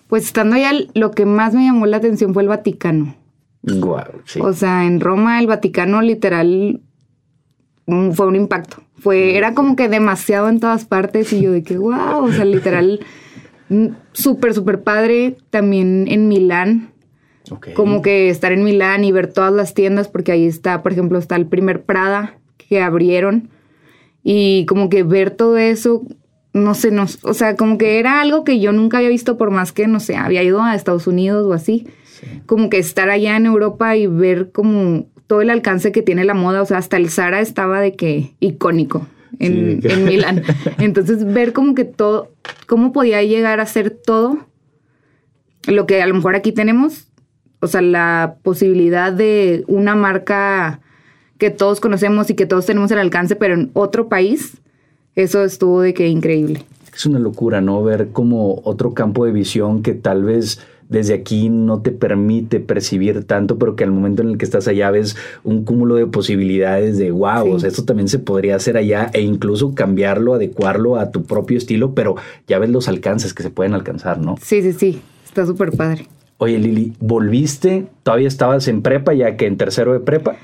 Pues 0.09 0.25
estando 0.25 0.57
allá, 0.57 0.73
lo 0.95 1.13
que 1.13 1.27
más 1.27 1.55
me 1.55 1.65
llamó 1.65 1.87
la 1.87 1.99
atención 1.99 2.35
fue 2.35 2.43
el 2.43 2.49
Vaticano. 2.49 3.15
Wow, 3.63 4.23
sí. 4.25 4.41
O 4.41 4.53
sea, 4.53 4.85
en 4.85 4.99
Roma 4.99 5.39
el 5.39 5.47
Vaticano 5.47 6.03
literal 6.03 6.81
fue 8.13 8.27
un 8.27 8.37
impacto. 8.37 8.83
Fue, 8.99 9.37
era 9.37 9.55
como 9.55 9.77
que 9.77 9.89
demasiado 9.89 10.49
en 10.49 10.61
todas 10.61 10.85
partes 10.85 11.33
y 11.33 11.41
yo 11.41 11.53
de 11.53 11.63
que, 11.63 11.79
wow, 11.79 12.25
o 12.25 12.33
sea, 12.33 12.45
literal, 12.45 13.01
mm, 13.69 13.87
súper, 14.13 14.55
súper 14.55 14.83
padre. 14.83 15.37
También 15.51 16.07
en 16.09 16.29
Milán. 16.29 16.93
Como 17.75 18.03
que 18.03 18.29
estar 18.29 18.53
en 18.53 18.63
Milán 18.63 19.05
y 19.05 19.13
ver 19.13 19.33
todas 19.33 19.53
las 19.53 19.73
tiendas, 19.73 20.09
porque 20.09 20.33
ahí 20.33 20.47
está, 20.47 20.83
por 20.83 20.93
ejemplo, 20.93 21.19
está 21.19 21.35
el 21.35 21.47
primer 21.47 21.83
Prada 21.83 22.39
que 22.59 22.83
abrieron. 22.83 23.49
Y 24.23 24.67
como 24.67 24.91
que 24.91 25.03
ver 25.03 25.31
todo 25.31 25.57
eso, 25.57 26.03
no 26.53 26.75
sé, 26.75 26.91
no, 26.91 27.07
o 27.23 27.35
sea, 27.35 27.57
como 27.57 27.79
que 27.79 27.99
era 27.99 28.21
algo 28.21 28.45
que 28.45 28.61
yo 28.61 28.73
nunca 28.73 28.99
había 28.99 29.09
visto 29.09 29.39
por 29.39 29.51
más 29.51 29.73
que, 29.73 29.87
no 29.87 30.01
sé, 30.01 30.17
había 30.17 30.43
ido 30.43 30.63
a 30.63 30.75
Estados 30.75 31.07
Unidos 31.07 31.47
o 31.47 31.55
así. 31.55 31.87
Como 32.45 32.69
que 32.69 32.79
estar 32.79 33.09
allá 33.09 33.37
en 33.37 33.47
Europa 33.47 33.97
y 33.97 34.07
ver 34.07 34.51
como 34.53 35.07
todo 35.29 35.43
el 35.43 35.51
alcance 35.51 35.93
que 35.93 36.03
tiene 36.03 36.25
la 36.25 36.35
moda, 36.35 36.63
o 36.63 36.67
sea, 36.67 36.79
hasta 36.79 36.97
el 36.97 37.11
Zara 37.11 37.41
estaba 37.41 37.81
de 37.81 37.95
que 37.95 38.35
icónico 38.41 39.07
en, 39.39 40.05
Milán. 40.05 40.43
Entonces, 40.79 41.25
ver 41.33 41.53
como 41.53 41.75
que 41.75 41.85
todo, 41.85 42.33
cómo 42.67 42.93
podía 42.93 43.23
llegar 43.23 43.61
a 43.61 43.67
ser 43.67 43.91
todo 43.91 44.39
lo 45.67 45.87
que 45.87 46.03
a 46.03 46.07
lo 46.07 46.15
mejor 46.15 46.35
aquí 46.35 46.51
tenemos, 46.51 47.09
o 47.61 47.67
sea, 47.67 47.83
la 47.83 48.37
posibilidad 48.43 49.13
de 49.13 49.65
una 49.69 49.95
marca 49.95 50.81
que 51.37 51.51
todos 51.51 51.79
conocemos 51.79 52.31
y 52.31 52.35
que 52.35 52.47
todos 52.47 52.65
tenemos 52.67 52.91
el 52.91 52.99
alcance, 52.99 53.37
pero 53.37 53.55
en 53.55 53.71
otro 53.75 54.09
país, 54.09 54.57
eso 55.15 55.45
estuvo 55.45 55.83
de 55.83 55.93
que 55.93 56.09
increíble. 56.09 56.65
Es 56.95 57.05
una 57.05 57.19
locura, 57.19 57.61
¿no? 57.61 57.83
Ver 57.85 58.09
como 58.13 58.61
otro 58.65 58.95
campo 58.95 59.27
de 59.27 59.33
visión 59.33 59.83
que 59.83 59.93
tal 59.93 60.25
vez 60.25 60.61
desde 60.89 61.15
aquí 61.15 61.49
no 61.49 61.81
te 61.81 61.91
permite 61.91 62.61
percibir 62.61 63.25
tanto, 63.25 63.59
pero 63.59 63.77
que 63.77 63.85
al 63.85 63.93
momento 63.93 64.23
en 64.23 64.31
el 64.31 64.39
que 64.39 64.45
estás 64.45 64.69
allá 64.69 64.91
ves 64.91 65.17
un 65.45 65.65
cúmulo 65.65 65.97
de 65.97 66.07
posibilidades 66.07 66.99
de 66.99 67.11
wow, 67.11 67.51
o 67.51 67.59
sea, 67.59 67.69
esto 67.69 67.85
también 67.85 68.09
se 68.09 68.19
podría 68.19 68.57
hacer 68.57 68.77
allá 68.77 69.11
e 69.13 69.21
incluso 69.21 69.75
cambiarlo, 69.75 70.35
adecuarlo 70.35 70.97
a 70.97 71.11
tu 71.11 71.25
propio 71.25 71.59
estilo, 71.59 71.95
pero 71.95 72.17
ya 72.47 72.59
ves 72.59 72.71
los 72.71 72.89
alcances 72.89 73.35
que 73.35 73.43
se 73.43 73.51
pueden 73.51 73.75
alcanzar, 73.75 74.19
¿no? 74.19 74.37
Sí, 74.43 74.63
sí, 74.63 74.73
sí, 74.73 75.01
está 75.25 75.47
súper 75.47 75.73
padre. 75.73 76.07
Oye, 76.39 76.59
Lili, 76.59 76.93
¿volviste? 77.01 77.87
¿Todavía 78.03 78.29
estabas 78.29 78.69
en 78.69 78.83
prepa 78.83 79.13
ya 79.13 79.37
que 79.37 79.47
en 79.47 79.57
tercero 79.57 79.93
de 79.93 80.01
prepa? 80.01 80.37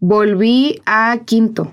Volví 0.00 0.80
a 0.84 1.20
quinto 1.24 1.72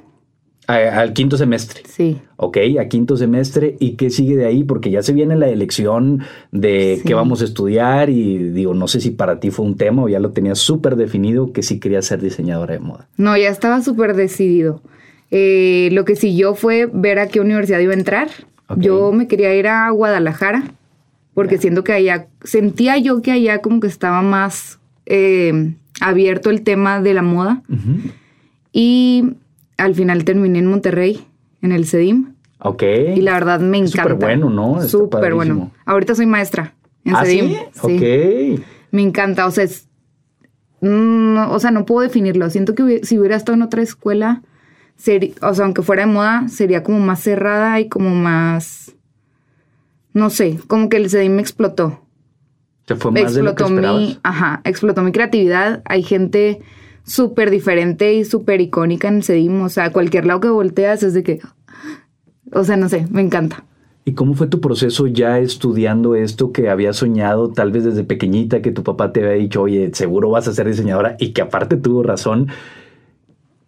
al 0.67 1.13
quinto 1.13 1.38
semestre. 1.38 1.81
Sí. 1.86 2.17
Ok, 2.38 2.57
a 2.79 2.88
quinto 2.88 3.17
semestre. 3.17 3.75
¿Y 3.79 3.91
qué 3.91 4.10
sigue 4.10 4.36
de 4.36 4.45
ahí? 4.45 4.63
Porque 4.63 4.91
ya 4.91 5.01
se 5.01 5.13
viene 5.13 5.36
la 5.36 5.48
elección 5.48 6.24
de 6.51 7.01
qué 7.05 7.13
vamos 7.13 7.41
a 7.41 7.45
estudiar 7.45 8.10
y 8.10 8.38
digo, 8.38 8.74
no 8.74 8.88
sé 8.88 9.01
si 9.01 9.12
para 9.12 9.39
ti 9.39 9.51
fue 9.51 9.65
un 9.65 9.77
tema 9.77 10.03
o 10.03 10.10
ya 10.10 10.19
lo 10.19 10.31
tenías 10.31 10.60
súper 10.60 10.95
definido 10.95 11.53
que 11.53 11.63
sí 11.63 11.79
querías 11.79 12.05
ser 12.05 12.22
diseñadora 12.22 12.74
de 12.74 12.79
moda. 12.79 13.07
No, 13.17 13.38
ya 13.38 13.50
estaba 13.50 13.81
súper 13.81 14.15
decidido. 14.15 14.81
Eh, 15.31 15.89
lo 15.91 16.05
que 16.05 16.15
siguió 16.15 16.55
fue 16.55 16.89
ver 16.91 17.19
a 17.19 17.27
qué 17.27 17.39
universidad 17.39 17.79
iba 17.79 17.93
a 17.93 17.98
entrar. 17.98 18.29
Yo 18.77 19.12
me 19.12 19.27
quería 19.27 19.53
ir 19.55 19.67
a 19.67 19.89
Guadalajara 19.91 20.63
porque 21.36 21.57
siento 21.57 21.84
que 21.84 21.93
allá, 21.93 22.27
sentía 22.43 22.98
yo 22.98 23.22
que 23.22 23.31
allá 23.31 23.62
como 23.62 23.79
que 23.79 23.88
estaba 23.88 24.22
más 24.22 24.79
eh, 25.05 25.74
abierto 26.00 26.50
el 26.50 26.62
tema 26.62 27.01
de 27.01 27.13
la 27.13 27.22
moda. 27.22 27.62
Y 28.72 29.34
al 29.77 29.96
final 29.96 30.24
terminé 30.25 30.60
en 30.60 30.67
Monterrey, 30.67 31.25
en 31.62 31.72
el 31.72 31.86
CEDIM. 31.86 32.34
Ok. 32.60 32.84
Y 33.15 33.22
la 33.22 33.34
verdad 33.34 33.60
me 33.60 33.77
encanta. 33.77 34.03
Súper 34.03 34.15
bueno, 34.15 34.50
¿no? 34.50 34.82
Súper 34.82 35.34
bueno. 35.34 35.72
Ahorita 35.86 36.15
soy 36.15 36.25
maestra 36.25 36.74
en 37.03 37.15
¿Ah, 37.15 37.25
CEDIM. 37.25 37.50
Sí. 37.74 38.58
Ok. 38.58 38.65
Me 38.91 39.01
encanta. 39.01 39.46
O 39.46 39.51
sea, 39.51 39.63
es, 39.63 39.88
no, 40.82 41.51
o 41.51 41.60
sea, 41.60 41.72
no 41.72 41.86
puedo 41.86 42.01
definirlo. 42.01 42.50
Siento 42.50 42.75
que 42.75 43.03
si 43.03 43.17
hubiera 43.20 43.36
estado 43.36 43.55
en 43.55 43.62
otra 43.63 43.82
escuela, 43.82 44.41
o 45.41 45.53
sea, 45.53 45.65
aunque 45.65 45.82
fuera 45.82 46.05
de 46.05 46.12
moda, 46.12 46.48
sería 46.48 46.84
como 46.84 47.00
más 47.00 47.20
cerrada 47.20 47.79
y 47.79 47.89
como 47.89 48.15
más. 48.15 48.94
No 50.13 50.29
sé, 50.29 50.58
como 50.67 50.88
que 50.88 50.98
el 50.98 51.10
CEDIM 51.10 51.36
me 51.36 51.41
explotó. 51.41 52.01
Se 52.88 52.96
fue 52.96 53.12
más 53.12 53.24
explotó 53.24 53.65
de 53.65 53.82
lo 53.82 53.82
que 53.82 53.98
mi, 53.98 54.20
ajá, 54.24 54.62
explotó 54.63 55.01
mi 55.01 55.12
creatividad. 55.12 55.82
Hay 55.86 56.03
gente 56.03 56.62
súper 57.05 57.51
diferente 57.51 58.13
y 58.13 58.25
súper 58.25 58.59
icónica 58.59 59.07
en 59.07 59.24
CEDIM. 59.24 59.62
O 59.62 59.69
sea, 59.69 59.91
cualquier 59.91 60.25
lado 60.25 60.41
que 60.41 60.50
volteas 60.50 61.03
es 61.03 61.13
de 61.13 61.24
que, 61.24 61.39
o 62.51 62.63
sea, 62.63 62.75
no 62.75 62.89
sé, 62.89 63.07
me 63.09 63.21
encanta. 63.21 63.63
¿Y 64.07 64.13
cómo 64.13 64.35
fue 64.35 64.45
tu 64.45 64.62
proceso 64.62 65.07
ya 65.07 65.39
estudiando 65.39 66.13
esto 66.13 66.51
que 66.51 66.69
habías 66.69 66.97
soñado 66.97 67.51
tal 67.51 67.71
vez 67.71 67.85
desde 67.85 68.03
pequeñita, 68.03 68.62
que 68.62 68.71
tu 68.71 68.83
papá 68.83 69.12
te 69.12 69.21
había 69.21 69.31
dicho, 69.31 69.63
oye, 69.63 69.89
seguro 69.93 70.29
vas 70.29 70.47
a 70.47 70.53
ser 70.53 70.67
diseñadora 70.67 71.15
y 71.19 71.31
que 71.31 71.41
aparte 71.41 71.75
tuvo 71.75 72.03
razón? 72.03 72.50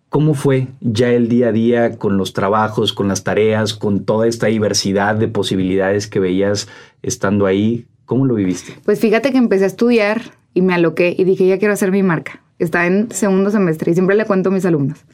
¿Cómo 0.10 0.36
fue 0.36 0.67
ya 0.79 1.10
el 1.12 1.27
día 1.27 1.48
a 1.48 1.51
día 1.51 1.98
con 1.98 2.17
los 2.17 2.34
trabajos, 2.34 2.94
con 2.94 3.08
las 3.08 3.24
tareas, 3.24 3.74
con 3.74 4.06
toda 4.06 4.27
esta 4.27 4.48
diversidad 4.48 5.15
de 5.15 5.27
posibilidades 5.27 6.08
que 6.08 6.20
veías 6.20 6.67
estando 7.01 7.48
ahí? 7.48 7.88
¿Cómo 8.06 8.25
lo 8.25 8.36
viviste? 8.36 8.74
Pues 8.86 9.00
fíjate 9.00 9.32
que 9.32 9.38
empecé 9.38 9.63
a 9.63 9.67
estudiar 9.67 10.22
y 10.53 10.62
me 10.62 10.75
aloqué 10.75 11.15
y 11.17 11.24
dije, 11.24 11.48
ya 11.48 11.58
quiero 11.58 11.74
hacer 11.74 11.91
mi 11.91 12.03
marca. 12.03 12.44
Estaba 12.60 12.86
en 12.88 13.12
segundo 13.12 13.52
semestre 13.52 13.92
y 13.92 13.94
siempre 13.94 14.16
le 14.16 14.26
cuento 14.26 14.50
a 14.50 14.52
mis 14.52 14.66
alumnos. 14.66 15.06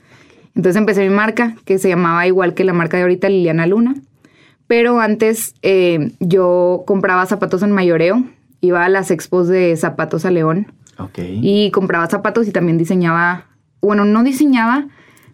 Entonces 0.56 0.78
empecé 0.80 1.08
mi 1.08 1.14
marca, 1.14 1.56
que 1.66 1.78
se 1.78 1.90
llamaba 1.90 2.28
igual 2.28 2.54
que 2.54 2.64
la 2.64 2.74
marca 2.74 2.98
de 2.98 3.04
ahorita, 3.04 3.30
Liliana 3.30 3.68
Luna. 3.68 3.96
Pero 4.68 5.00
antes 5.00 5.56
eh, 5.62 6.12
yo 6.20 6.84
compraba 6.86 7.26
zapatos 7.26 7.64
en 7.64 7.72
mayoreo, 7.72 8.24
iba 8.62 8.86
a 8.86 8.90
las 8.90 9.12
expos 9.12 9.48
de 9.48 9.76
zapatos 9.76 10.26
a 10.26 10.32
León. 10.32 10.68
Y 11.18 11.70
compraba 11.72 12.08
zapatos 12.08 12.48
y 12.48 12.52
también 12.52 12.78
diseñaba, 12.78 13.48
bueno, 13.82 14.06
no 14.06 14.24
diseñaba, 14.24 14.88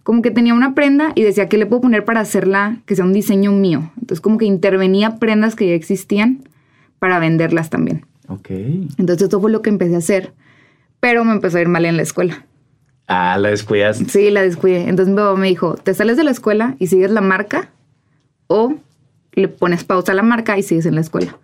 como 0.03 0.21
que 0.21 0.31
tenía 0.31 0.53
una 0.53 0.73
prenda 0.73 1.11
y 1.13 1.21
decía, 1.21 1.47
¿qué 1.47 1.57
le 1.57 1.67
puedo 1.67 1.81
poner 1.81 2.05
para 2.05 2.21
hacerla 2.21 2.81
que 2.85 2.95
sea 2.95 3.05
un 3.05 3.13
diseño 3.13 3.51
mío? 3.51 3.91
Entonces 3.95 4.21
como 4.21 4.37
que 4.37 4.45
intervenía 4.45 5.17
prendas 5.17 5.55
que 5.55 5.67
ya 5.67 5.75
existían 5.75 6.43
para 6.97 7.19
venderlas 7.19 7.69
también. 7.69 8.05
Ok. 8.27 8.49
Entonces 8.97 9.23
esto 9.23 9.39
fue 9.39 9.51
lo 9.51 9.61
que 9.61 9.69
empecé 9.69 9.95
a 9.95 9.99
hacer, 9.99 10.33
pero 10.99 11.23
me 11.23 11.33
empezó 11.33 11.57
a 11.57 11.61
ir 11.61 11.67
mal 11.67 11.85
en 11.85 11.97
la 11.97 12.03
escuela. 12.03 12.45
Ah, 13.07 13.37
la 13.39 13.49
descuidaste. 13.49 14.05
Sí, 14.05 14.29
la 14.29 14.43
descuidé. 14.43 14.87
Entonces 14.87 15.07
mi 15.07 15.15
papá 15.15 15.35
me 15.35 15.47
dijo, 15.47 15.75
te 15.75 15.93
sales 15.93 16.15
de 16.15 16.23
la 16.23 16.31
escuela 16.31 16.75
y 16.77 16.87
sigues 16.87 17.09
la 17.09 17.21
marca 17.21 17.69
o 18.47 18.75
le 19.33 19.47
pones 19.47 19.83
pausa 19.83 20.11
a 20.11 20.15
la 20.15 20.21
marca 20.21 20.57
y 20.57 20.63
sigues 20.63 20.85
en 20.85 20.95
la 20.95 21.01
escuela. 21.01 21.37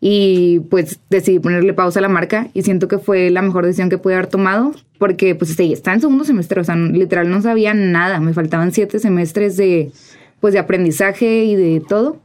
Y 0.00 0.60
pues 0.68 0.98
decidí 1.08 1.38
ponerle 1.38 1.72
pausa 1.72 2.00
a 2.00 2.02
la 2.02 2.08
marca 2.08 2.48
y 2.52 2.62
siento 2.62 2.88
que 2.88 2.98
fue 2.98 3.30
la 3.30 3.40
mejor 3.40 3.64
decisión 3.64 3.88
que 3.88 3.98
pude 3.98 4.14
haber 4.14 4.26
tomado 4.26 4.74
porque 4.98 5.34
pues 5.34 5.54
sí, 5.54 5.72
estaba 5.72 5.94
en 5.94 6.00
segundo 6.00 6.24
semestre, 6.24 6.60
o 6.60 6.64
sea, 6.64 6.76
literal 6.76 7.30
no 7.30 7.40
sabía 7.40 7.72
nada, 7.72 8.20
me 8.20 8.34
faltaban 8.34 8.72
siete 8.72 8.98
semestres 8.98 9.56
de 9.56 9.92
pues 10.40 10.52
de 10.52 10.58
aprendizaje 10.58 11.44
y 11.44 11.54
de 11.54 11.80
todo. 11.80 12.20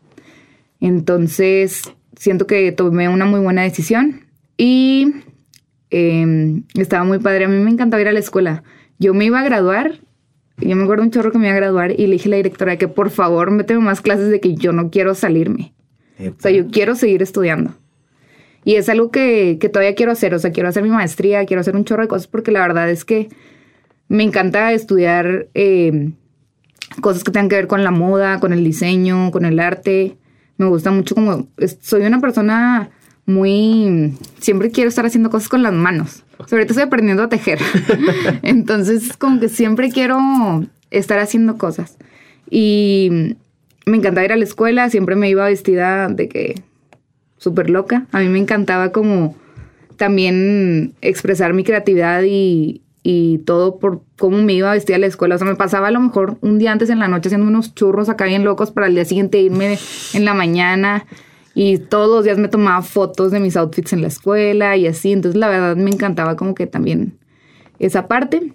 Entonces 0.82 1.84
siento 2.18 2.48
que 2.48 2.72
tomé 2.72 3.10
una 3.10 3.26
muy 3.26 3.40
buena 3.40 3.62
decisión 3.62 4.26
y 4.58 5.14
em, 5.90 6.64
estaba 6.76 7.04
muy 7.04 7.20
padre. 7.20 7.46
A 7.46 7.48
mí 7.48 7.58
me 7.58 7.72
encantaba 7.72 8.02
ir 8.02 8.08
a 8.08 8.12
la 8.12 8.20
escuela. 8.20 8.64
Yo 9.00 9.14
me 9.14 9.26
iba 9.26 9.40
a 9.40 9.44
graduar, 9.44 10.00
yo 10.58 10.76
me 10.76 10.84
acuerdo 10.84 11.04
un 11.04 11.12
chorro 11.12 11.32
que 11.32 11.38
me 11.38 11.48
iba 11.48 11.56
a 11.56 11.60
graduar 11.60 11.92
y 11.92 12.08
le 12.08 12.14
dije 12.14 12.30
a 12.30 12.32
la 12.32 12.38
directora 12.38 12.78
que 12.78 12.88
por 12.88 13.10
favor 13.10 13.52
méteme 13.52 13.80
más 13.80 14.02
clases 14.02 14.30
de 14.30 14.40
que 14.40 14.56
yo 14.56 14.72
no 14.72 14.90
quiero 14.90 15.16
salirme. 15.16 15.74
O 16.20 16.40
sea, 16.40 16.52
yo 16.52 16.68
quiero 16.68 16.96
seguir 16.96 17.22
estudiando. 17.22 17.76
Y 18.64 18.76
es 18.76 18.90
algo 18.90 19.12
que, 19.12 19.60
que, 19.62 19.70
todavía 19.70 19.94
quiero 19.94 20.12
hacer. 20.12 20.34
O 20.34 20.40
sea, 20.40 20.52
quiero 20.52 20.68
hacer 20.68 20.84
mi 20.84 20.90
maestría, 20.90 21.46
quiero 21.46 21.62
hacer 21.62 21.76
un 21.76 21.86
chorro 21.86 22.02
de 22.02 22.08
cosas 22.08 22.28
porque 22.28 22.52
la 22.52 22.62
verdad 22.62 22.90
es 22.90 23.06
que 23.06 23.30
me 24.08 24.24
encanta 24.24 24.74
estudiar 24.74 25.48
em, 25.54 26.14
cosas 27.02 27.24
que 27.24 27.32
tengan 27.32 27.50
que 27.50 27.56
ver 27.56 27.68
con 27.68 27.84
la 27.84 27.92
moda, 27.92 28.40
con 28.40 28.52
el 28.52 28.64
diseño, 28.64 29.32
con 29.32 29.46
el 29.46 29.60
arte 29.60 30.18
me 30.58 30.66
gusta 30.66 30.92
mucho 30.92 31.16
como, 31.16 31.48
soy 31.82 32.02
una 32.02 32.20
persona 32.20 32.90
muy, 33.28 34.18
siempre 34.40 34.72
quiero 34.72 34.88
estar 34.88 35.06
haciendo 35.06 35.30
cosas 35.30 35.50
con 35.50 35.62
las 35.62 35.74
manos. 35.74 36.24
Sobre 36.48 36.64
todo 36.64 36.72
estoy 36.72 36.84
aprendiendo 36.84 37.24
a 37.24 37.30
tejer. 37.30 37.60
Entonces, 38.42 39.16
como 39.18 39.40
que 39.40 39.50
siempre 39.50 39.92
quiero 39.92 40.18
estar 40.92 41.20
haciendo 41.20 41.58
cosas. 41.58 41.98
Y 42.50 43.36
me 43.86 43.98
encantaba 43.98 44.26
ir 44.26 44.32
a 44.32 44.38
la 44.38 44.46
escuela, 44.46 44.90
siempre 44.90 45.16
me 45.18 45.30
iba 45.30 45.46
vestida 45.46 46.08
de 46.08 46.30
que 46.30 46.62
súper 47.38 47.70
loca. 47.70 48.08
A 48.14 48.22
mí 48.22 48.30
me 48.30 48.40
encantaba 48.40 48.94
como 48.94 49.36
también 49.98 50.94
expresar 51.02 51.54
mi 51.54 51.66
creatividad 51.66 52.24
y, 52.24 52.82
y 53.04 53.40
todo 53.40 53.78
por 53.78 54.04
cómo 54.18 54.38
me 54.38 54.54
iba 54.54 54.72
a 54.72 54.74
vestir 54.74 54.96
a 54.96 55.00
la 55.00 55.08
escuela. 55.08 55.36
O 55.36 55.38
sea, 55.38 55.48
me 55.48 55.56
pasaba 55.56 55.90
a 55.90 55.92
lo 55.92 56.00
mejor 56.00 56.38
un 56.40 56.60
día 56.60 56.72
antes 56.72 56.90
en 56.90 57.00
la 57.00 57.10
noche 57.10 57.28
haciendo 57.28 57.48
unos 57.48 57.76
churros 57.76 58.08
acá 58.08 58.24
bien 58.24 58.46
locos 58.46 58.72
para 58.72 58.88
el 58.88 58.94
día 58.94 59.04
siguiente 59.04 59.42
irme 59.42 59.78
en 60.14 60.24
la 60.24 60.34
mañana. 60.34 61.06
Y 61.60 61.80
todos 61.80 62.08
los 62.08 62.24
días 62.24 62.38
me 62.38 62.50
tomaba 62.50 62.84
fotos 62.84 63.32
de 63.32 63.40
mis 63.40 63.58
outfits 63.58 63.92
en 63.92 64.02
la 64.02 64.10
escuela 64.10 64.78
y 64.78 64.86
así. 64.86 65.12
Entonces, 65.12 65.40
la 65.40 65.50
verdad, 65.50 65.76
me 65.76 65.90
encantaba 65.90 66.36
como 66.36 66.54
que 66.54 66.68
también 66.68 67.18
esa 67.80 68.08
parte. 68.08 68.54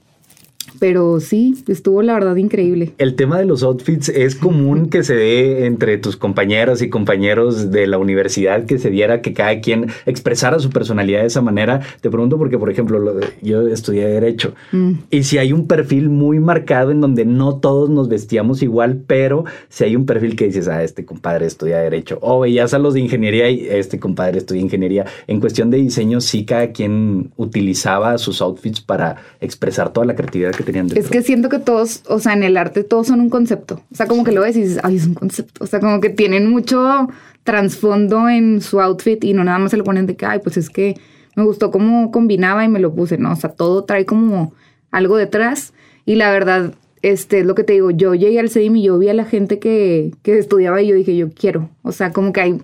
Pero 0.79 1.21
sí, 1.21 1.55
estuvo 1.69 2.03
la 2.03 2.15
verdad 2.15 2.37
increíble. 2.37 2.93
El 2.99 3.15
tema 3.15 3.39
de 3.39 3.45
los 3.45 3.63
outfits 3.63 4.09
es 4.09 4.35
común 4.35 4.89
que 4.89 5.03
se 5.03 5.15
dé 5.15 5.67
entre 5.67 5.99
tus 5.99 6.17
compañeras 6.17 6.83
y 6.83 6.89
compañeros 6.89 7.71
de 7.71 7.87
la 7.87 7.99
universidad, 7.99 8.67
que 8.67 8.79
se 8.79 8.91
diera 8.91 9.23
que 9.23 9.33
cada 9.33 9.61
quien 9.61 9.91
expresara 10.07 10.59
su 10.59 10.71
personalidad 10.71 11.21
de 11.21 11.27
esa 11.27 11.41
manera. 11.41 11.81
Te 12.01 12.11
pregunto 12.11 12.39
porque, 12.39 12.59
por 12.59 12.71
ejemplo, 12.71 13.21
yo 13.41 13.69
estudié 13.69 14.07
Derecho 14.07 14.55
mm. 14.73 14.93
y 15.11 15.23
si 15.25 15.39
hay 15.39 15.53
un 15.53 15.67
perfil 15.67 16.09
muy 16.09 16.41
marcado 16.41 16.91
en 16.91 17.01
donde 17.01 17.25
no 17.25 17.57
todos 17.57 17.91
nos 17.91 18.09
vestíamos 18.09 18.63
igual, 18.63 19.03
pero 19.07 19.45
si 19.69 19.85
hay 19.85 19.97
un 19.97 20.07
perfil 20.07 20.37
que 20.37 20.47
dices, 20.47 20.69
ah, 20.69 20.83
este 20.83 21.05
compadre 21.05 21.47
estudia 21.47 21.79
Derecho, 21.79 22.19
o 22.21 22.41
veías 22.41 22.75
a 22.75 22.79
los 22.79 22.95
de 22.95 23.01
Ingeniería 23.01 23.51
y 23.51 23.67
este 23.69 23.99
compadre 23.99 24.39
estudia 24.39 24.63
Ingeniería. 24.63 25.07
En 25.27 25.41
cuestión 25.41 25.71
de 25.71 25.79
diseño, 25.79 26.21
sí 26.21 26.45
cada 26.45 26.73
quien 26.73 27.33
utilizaba 27.37 28.19
sus 28.19 28.41
outfits 28.43 28.81
para 28.81 29.17
expresar 29.41 29.93
toda 29.93 30.07
la 30.07 30.15
creatividad 30.15 30.52
que 30.57 30.65
tenían 30.65 30.89
Es 30.95 31.09
que 31.09 31.23
siento 31.23 31.49
que 31.49 31.59
todos, 31.59 32.03
o 32.09 32.19
sea, 32.19 32.33
en 32.33 32.43
el 32.43 32.57
arte 32.57 32.85
todos 32.85 33.09
son 33.09 33.21
un 33.21 33.31
concepto. 33.31 33.83
O 33.93 33.95
sea, 33.95 34.07
como 34.07 34.25
que 34.25 34.33
lo 34.33 34.43
ves 34.43 34.57
y 34.57 34.63
dices, 34.63 34.81
ay, 34.83 34.97
es 34.97 35.07
un 35.07 35.15
concepto. 35.15 35.65
O 35.65 35.67
sea, 35.67 35.81
como 35.81 36.01
que 36.01 36.11
tienen 36.11 36.49
mucho 36.49 37.09
trasfondo 37.45 38.29
en 38.29 38.61
su 38.61 38.81
outfit 38.81 39.23
y 39.25 39.35
no 39.35 39.45
nada 39.45 39.59
más 39.59 39.71
se 39.71 39.77
lo 39.77 39.85
ponen 39.85 40.07
de 40.07 40.17
que, 40.17 40.27
ay, 40.27 40.41
pues 40.43 40.57
es 40.57 40.71
que 40.71 40.97
me 41.35 41.45
gustó 41.45 41.71
cómo 41.71 42.11
combinaba 42.11 42.65
y 42.65 42.69
me 42.69 42.81
lo 42.81 42.95
puse, 42.95 43.19
¿no? 43.19 43.33
O 43.33 43.37
sea, 43.37 43.51
todo 43.51 43.85
trae 43.85 44.05
como 44.05 44.55
algo 44.91 45.17
detrás. 45.17 45.73
Y 46.05 46.17
la 46.17 46.31
verdad, 46.31 46.75
este 47.03 47.41
es 47.41 47.47
lo 47.47 47.55
que 47.55 47.65
te 47.65 47.73
digo, 47.73 47.91
yo 47.91 48.15
llegué 48.15 48.39
al 48.39 48.51
CEDIM 48.51 48.77
y 48.77 48.83
yo 48.85 48.99
vi 48.99 49.09
a 49.09 49.15
la 49.15 49.25
gente 49.25 49.59
que, 49.59 50.13
que 50.23 50.39
estudiaba 50.39 50.81
y 50.83 50.89
yo 50.89 50.95
dije, 50.95 51.17
yo 51.17 51.31
quiero. 51.31 51.71
O 51.83 51.93
sea, 51.93 52.13
como 52.13 52.33
que 52.33 52.41
hay 52.41 52.63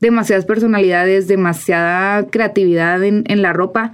demasiadas 0.00 0.44
personalidades, 0.44 1.28
demasiada 1.28 2.26
creatividad 2.26 3.02
en, 3.02 3.24
en 3.26 3.42
la 3.42 3.52
ropa. 3.52 3.92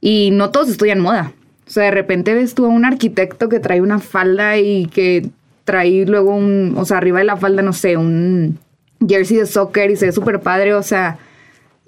Y 0.00 0.30
no 0.32 0.50
todos 0.50 0.68
estudian 0.68 1.00
moda. 1.00 1.32
O 1.66 1.70
sea, 1.70 1.84
de 1.84 1.90
repente 1.90 2.34
ves 2.34 2.54
tú 2.54 2.66
a 2.66 2.68
un 2.68 2.84
arquitecto 2.84 3.48
que 3.48 3.60
trae 3.60 3.80
una 3.80 3.98
falda 3.98 4.58
y 4.58 4.86
que 4.86 5.30
trae 5.64 6.04
luego 6.06 6.34
un, 6.34 6.74
o 6.76 6.84
sea, 6.84 6.98
arriba 6.98 7.18
de 7.18 7.24
la 7.24 7.36
falda, 7.36 7.62
no 7.62 7.72
sé, 7.72 7.96
un 7.96 8.58
jersey 9.06 9.38
de 9.38 9.46
soccer 9.46 9.90
y 9.90 9.96
se 9.96 10.06
ve 10.06 10.12
súper 10.12 10.40
padre. 10.40 10.74
O 10.74 10.82
sea, 10.82 11.18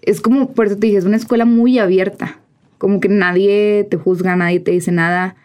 es 0.03 0.21
como, 0.21 0.53
por 0.53 0.67
eso 0.67 0.77
te 0.77 0.87
dije, 0.87 0.99
es 0.99 1.05
una 1.05 1.17
escuela 1.17 1.45
muy 1.45 1.79
abierta. 1.79 2.39
Como 2.79 3.01
que 3.01 3.09
nadie 3.09 3.87
te 3.91 3.97
juzga, 3.97 4.37
nadie 4.37 4.61
te 4.61 4.71
dice 4.71 4.93
nada. 4.93 5.37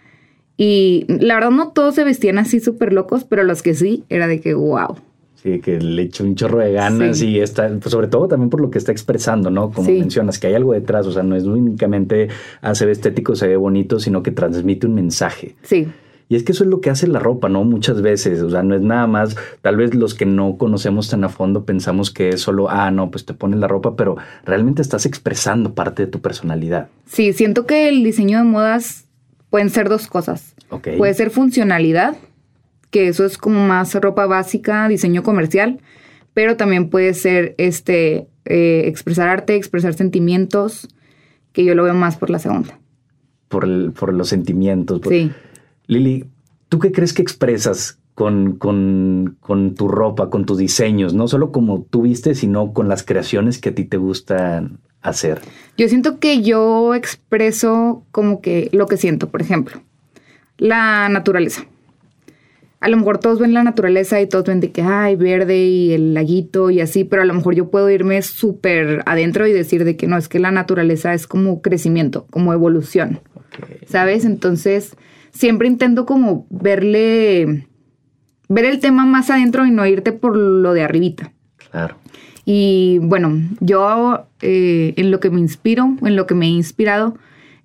Y 0.58 1.06
la 1.08 1.36
verdad 1.36 1.52
no 1.52 1.70
todos 1.70 1.96
se 1.96 2.04
vestían 2.04 2.38
así 2.38 2.60
súper 2.60 2.94
locos, 2.94 3.24
pero 3.24 3.44
los 3.44 3.62
que 3.62 3.74
sí, 3.74 4.04
era 4.10 4.28
de 4.28 4.42
que, 4.42 4.54
wow. 4.54 4.98
Sí, 5.42 5.60
que 5.60 5.80
le 5.80 6.04
echó 6.04 6.24
un 6.24 6.36
chorro 6.36 6.60
de 6.60 6.74
ganas 6.74 7.20
y 7.24 7.40
está, 7.40 7.68
pues 7.68 7.90
sobre 7.90 8.08
todo 8.08 8.28
también 8.28 8.52
por 8.52 8.62
lo 8.62 8.70
que 8.70 8.78
está 8.78 8.92
expresando, 8.92 9.50
¿no? 9.50 9.72
Como 9.72 9.90
mencionas, 9.90 10.38
que 10.38 10.46
hay 10.46 10.54
algo 10.54 10.74
detrás, 10.74 11.08
o 11.08 11.12
sea, 11.12 11.24
no 11.24 11.36
es 11.36 11.46
únicamente 11.46 12.28
ah, 12.62 12.76
se 12.76 12.86
ve 12.86 12.92
estético, 12.92 13.36
se 13.36 13.48
ve 13.48 13.56
bonito, 13.56 14.00
sino 14.00 14.22
que 14.22 14.30
transmite 14.30 14.86
un 14.86 14.94
mensaje. 14.94 15.56
Sí. 15.64 15.88
Y 16.30 16.36
es 16.36 16.44
que 16.44 16.52
eso 16.52 16.64
es 16.64 16.70
lo 16.70 16.80
que 16.80 16.92
hace 16.92 17.08
la 17.08 17.18
ropa, 17.18 17.50
¿no? 17.50 17.64
Muchas 17.64 18.04
veces, 18.04 18.42
o 18.42 18.52
sea, 18.52 18.62
no 18.62 18.76
es 18.76 18.82
nada 18.82 19.08
más, 19.08 19.36
tal 19.62 19.78
vez 19.78 19.96
los 19.96 20.14
que 20.14 20.28
no 20.28 20.58
conocemos 20.58 21.10
tan 21.10 21.24
a 21.24 21.30
fondo 21.30 21.66
pensamos 21.66 22.12
que 22.12 22.30
es 22.30 22.42
solo, 22.42 22.70
ah, 22.70 22.92
no, 22.92 23.10
pues 23.10 23.26
te 23.26 23.34
pones 23.34 23.60
la 23.60 23.68
ropa, 23.68 23.96
pero 23.96 24.18
realmente 24.46 24.84
estás 24.84 25.08
expresando 25.08 25.74
parte 25.74 26.06
de 26.06 26.12
tu 26.12 26.22
personalidad. 26.22 26.88
Sí, 27.08 27.34
siento 27.34 27.66
que 27.66 27.90
el 27.90 28.04
diseño 28.04 28.38
de 28.38 28.44
modas 28.44 29.06
pueden 29.50 29.72
ser 29.72 29.90
dos 29.90 30.06
cosas. 30.06 30.56
Okay. 30.70 30.98
Puede 30.98 31.16
ser 31.16 31.32
funcionalidad 31.32 32.16
que 32.92 33.08
eso 33.08 33.26
es 33.26 33.38
como 33.38 33.66
más 33.66 33.96
ropa 33.96 34.28
básica, 34.28 34.88
diseño 34.88 35.24
comercial, 35.24 35.80
pero 36.34 36.58
también 36.58 36.90
puede 36.90 37.14
ser 37.14 37.56
este 37.58 38.28
eh, 38.46 38.84
expresar 38.86 39.30
arte, 39.30 39.56
expresar 39.56 39.94
sentimientos, 39.94 40.88
que 41.54 41.64
yo 41.66 41.74
lo 41.74 41.84
veo 41.84 41.94
más 41.94 42.18
por 42.18 42.30
la 42.30 42.40
segunda. 42.40 42.80
Por, 43.48 43.94
por 43.94 44.14
los 44.14 44.30
sentimientos. 44.30 45.02
Sí. 45.08 45.32
Lili, 45.88 46.26
¿tú 46.70 46.80
qué 46.80 46.92
crees 46.92 47.14
que 47.14 47.22
expresas 47.22 48.00
con, 48.14 48.58
con, 48.58 49.38
con, 49.40 49.76
tu 49.76 49.88
ropa, 49.88 50.30
con 50.30 50.46
tus 50.46 50.58
diseños? 50.58 51.14
No 51.14 51.28
solo 51.28 51.52
como 51.52 51.84
tú 51.84 52.04
viste, 52.04 52.36
sino 52.36 52.74
con 52.74 52.88
las 52.88 53.04
creaciones 53.04 53.58
que 53.58 53.70
a 53.70 53.76
ti 53.76 53.86
te 53.86 53.98
gustan 53.98 54.80
hacer. 55.02 55.42
Yo 55.78 55.88
siento 55.90 56.20
que 56.20 56.42
yo 56.42 56.94
expreso 56.94 58.06
como 58.12 58.42
que 58.42 58.70
lo 58.72 58.88
que 58.88 58.98
siento, 58.98 59.30
por 59.30 59.42
ejemplo, 59.42 59.82
la 60.58 61.10
naturaleza 61.10 61.66
a 62.82 62.90
lo 62.90 62.98
mejor 62.98 63.20
todos 63.20 63.40
ven 63.40 63.54
la 63.54 63.64
naturaleza 63.64 64.20
y 64.20 64.28
todos 64.28 64.46
ven 64.46 64.60
de 64.60 64.72
que 64.72 64.82
hay 64.82 65.16
verde 65.16 65.66
y 65.66 65.94
el 65.94 66.16
laguito 66.16 66.72
y 66.72 66.82
así, 66.82 67.04
pero 67.04 67.22
a 67.22 67.26
lo 67.26 67.34
mejor 67.36 67.54
yo 67.54 67.70
puedo 67.70 67.90
irme 67.92 68.20
súper 68.24 69.04
adentro 69.06 69.46
y 69.46 69.54
decir 69.54 69.86
de 69.86 69.96
que 69.96 70.08
no, 70.08 70.18
es 70.18 70.28
que 70.28 70.40
la 70.40 70.50
naturaleza 70.50 71.14
es 71.14 71.28
como 71.28 71.62
crecimiento, 71.62 72.26
como 72.32 72.54
evolución, 72.54 73.20
¿sabes? 73.86 74.26
Entonces, 74.26 74.98
siempre 75.30 75.68
intento 75.68 76.08
como 76.08 76.48
verle, 76.50 77.68
ver 78.50 78.66
el 78.66 78.80
tema 78.80 79.06
más 79.06 79.30
adentro 79.30 79.68
y 79.68 79.72
no 79.72 79.86
irte 79.86 80.12
por 80.12 80.36
lo 80.36 80.74
de 80.74 80.82
arribita. 80.82 81.34
Claro. 81.70 81.98
Y 82.46 82.98
bueno, 83.04 83.40
yo 83.60 84.26
eh, 84.42 84.96
en 84.98 85.12
lo 85.12 85.20
que 85.20 85.30
me 85.30 85.40
inspiro, 85.40 85.96
en 86.02 86.16
lo 86.16 86.26
que 86.26 86.34
me 86.34 86.48
he 86.48 86.50
inspirado, 86.50 87.16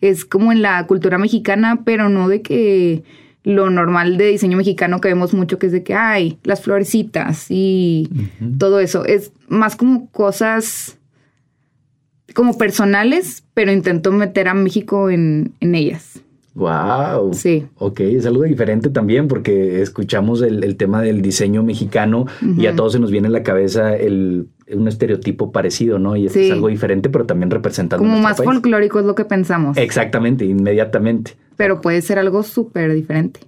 es 0.03 0.27
como 0.27 0.53
en 0.53 0.61
la 0.61 0.87
cultura 0.87 1.17
mexicana, 1.17 1.81
pero 1.87 2.11
no 2.11 2.29
de 2.29 2.43
que 2.43 3.03
lo 3.47 3.71
normal 3.71 4.17
de 4.19 4.27
diseño 4.27 4.57
mexicano 4.57 5.01
que 5.01 5.07
vemos 5.07 5.33
mucho, 5.33 5.57
que 5.61 5.67
es 5.67 5.73
de 5.73 5.85
que 5.85 5.95
hay 5.95 6.37
las 6.43 6.63
florecitas 6.63 7.47
y 7.49 8.11
todo 8.59 8.81
eso. 8.81 9.05
Es 9.05 9.31
más 9.47 9.77
como 9.77 10.11
cosas 10.11 10.99
como 12.35 12.59
personales, 12.59 13.45
pero 13.55 13.71
intento 13.71 14.11
meter 14.11 14.49
a 14.49 14.55
México 14.55 15.11
en, 15.11 15.53
en 15.61 15.77
ellas. 15.77 16.21
Wow. 16.55 17.35
Sí. 17.35 17.67
Ok, 17.77 18.01
es 18.01 18.27
algo 18.27 18.43
diferente 18.43 18.91
también 18.91 19.29
porque 19.29 19.81
escuchamos 19.81 20.43
el, 20.43 20.77
tema 20.77 21.01
del 21.01 21.23
diseño 21.23 21.63
mexicano 21.63 22.27
y 22.59 22.67
a 22.67 22.75
todos 22.75 22.95
se 22.95 22.99
nos 22.99 23.13
viene 23.13 23.29
a 23.29 23.31
la 23.31 23.45
cabeza 23.45 23.95
el, 23.95 24.49
un 24.73 24.89
estereotipo 24.89 25.53
parecido, 25.53 26.01
¿no? 26.01 26.17
Y 26.17 26.27
es 26.27 26.51
algo 26.51 26.67
diferente, 26.67 27.11
pero 27.11 27.27
también 27.27 27.53
representando. 27.53 28.05
Como 28.05 28.19
más 28.19 28.39
folclórico 28.39 28.99
es 28.99 29.05
lo 29.05 29.15
que 29.15 29.25
pensamos. 29.25 29.77
Exactamente, 29.77 30.45
inmediatamente. 30.45 31.37
Pero 31.57 31.81
puede 31.81 32.03
ser 32.03 32.19
algo 32.19 32.43
súper 32.43 32.93
diferente. 32.93 33.41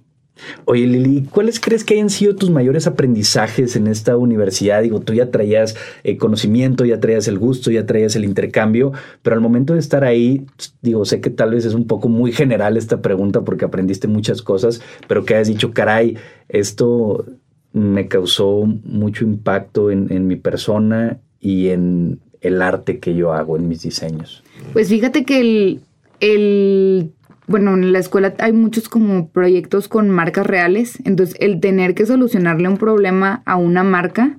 Oye, 0.65 0.87
Lili, 0.87 1.23
¿cuáles 1.29 1.59
crees 1.59 1.83
que 1.83 1.95
hayan 1.95 2.09
sido 2.09 2.35
tus 2.35 2.49
mayores 2.49 2.87
aprendizajes 2.87 3.75
en 3.75 3.87
esta 3.87 4.17
universidad? 4.17 4.81
Digo, 4.81 5.01
tú 5.01 5.13
ya 5.13 5.31
traías 5.31 5.75
eh, 6.03 6.17
conocimiento, 6.17 6.85
ya 6.85 6.99
traías 6.99 7.27
el 7.27 7.37
gusto, 7.37 7.71
ya 7.71 7.85
traías 7.85 8.15
el 8.15 8.25
intercambio, 8.25 8.93
pero 9.21 9.35
al 9.35 9.41
momento 9.41 9.73
de 9.73 9.79
estar 9.79 10.03
ahí, 10.03 10.45
digo, 10.81 11.05
sé 11.05 11.21
que 11.21 11.29
tal 11.29 11.51
vez 11.51 11.65
es 11.65 11.73
un 11.73 11.87
poco 11.87 12.09
muy 12.09 12.31
general 12.31 12.77
esta 12.77 13.01
pregunta 13.01 13.41
porque 13.41 13.65
aprendiste 13.65 14.07
muchas 14.07 14.41
cosas, 14.41 14.81
pero 15.07 15.25
que 15.25 15.35
has 15.35 15.47
dicho, 15.47 15.71
caray, 15.71 16.17
esto 16.47 17.25
me 17.73 18.07
causó 18.07 18.65
mucho 18.83 19.25
impacto 19.25 19.91
en, 19.91 20.11
en 20.11 20.27
mi 20.27 20.35
persona 20.35 21.19
y 21.39 21.69
en 21.69 22.19
el 22.41 22.61
arte 22.61 22.99
que 22.99 23.13
yo 23.15 23.33
hago 23.33 23.57
en 23.57 23.67
mis 23.67 23.81
diseños. 23.81 24.43
Pues 24.73 24.89
fíjate 24.89 25.25
que 25.25 25.39
el, 25.41 25.81
el 26.19 27.11
bueno, 27.49 27.73
en 27.73 27.91
la 27.91 27.99
escuela 27.99 28.35
hay 28.37 28.53
muchos 28.53 28.89
como 28.89 29.29
proyectos 29.29 29.87
con 29.87 30.09
marcas 30.09 30.45
reales, 30.45 30.99
entonces 31.03 31.35
el 31.39 31.59
tener 31.59 31.95
que 31.95 32.05
solucionarle 32.05 32.69
un 32.69 32.77
problema 32.77 33.41
a 33.45 33.55
una 33.55 33.83
marca, 33.83 34.37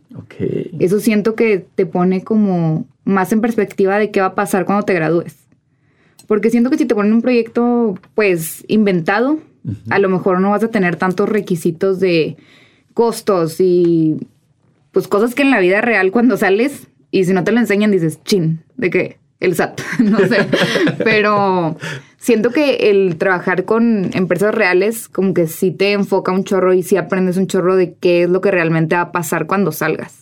eso 0.79 1.00
siento 1.00 1.35
que 1.35 1.67
te 1.75 1.87
pone 1.87 2.23
como 2.23 2.87
más 3.05 3.33
en 3.33 3.40
perspectiva 3.40 3.99
de 3.99 4.12
qué 4.12 4.21
va 4.21 4.29
a 4.29 4.35
pasar 4.37 4.64
cuando 4.64 4.85
te 4.85 4.95
gradúes. 4.95 5.37
Porque 6.29 6.50
siento 6.50 6.71
que 6.71 6.79
si 6.79 6.87
te 6.87 6.95
ponen 6.95 7.12
un 7.12 7.23
proyecto 7.23 7.99
pues 8.14 8.64
inventado, 8.69 9.40
a 9.90 9.99
lo 9.99 10.09
mejor 10.09 10.40
no 10.40 10.50
vas 10.50 10.62
a 10.62 10.71
tener 10.71 10.95
tantos 10.95 11.29
requisitos 11.29 11.99
de 11.99 12.37
costos 12.95 13.57
y 13.59 14.19
pues 14.93 15.09
cosas 15.09 15.35
que 15.35 15.43
en 15.43 15.50
la 15.50 15.59
vida 15.59 15.81
real 15.81 16.12
cuando 16.12 16.37
sales 16.37 16.87
y 17.11 17.25
si 17.25 17.33
no 17.33 17.43
te 17.43 17.50
lo 17.50 17.59
enseñan 17.59 17.90
dices, 17.90 18.23
chin, 18.23 18.62
de 18.76 18.90
que 18.90 19.19
el 19.40 19.57
SAT, 19.57 19.81
no 19.99 20.19
sé, 20.21 20.47
pero 21.02 21.76
siento 22.21 22.50
que 22.50 22.91
el 22.91 23.17
trabajar 23.17 23.65
con 23.65 24.11
empresas 24.12 24.55
reales 24.55 25.09
como 25.09 25.35
que 25.35 25.49
sí 25.49 25.73
te 25.73 25.93
enfoca 25.93 26.31
un 26.31 26.45
chorro 26.45 26.75
y 26.75 26.85
sí 26.85 26.97
aprendes 26.97 27.37
un 27.37 27.49
chorro 27.49 27.75
de 27.75 27.95
qué 27.95 28.23
es 28.25 28.31
lo 28.31 28.41
que 28.41 28.53
realmente 28.53 28.95
va 28.95 29.03
a 29.03 29.12
pasar 29.12 29.47
cuando 29.47 29.73
salgas. 29.73 30.19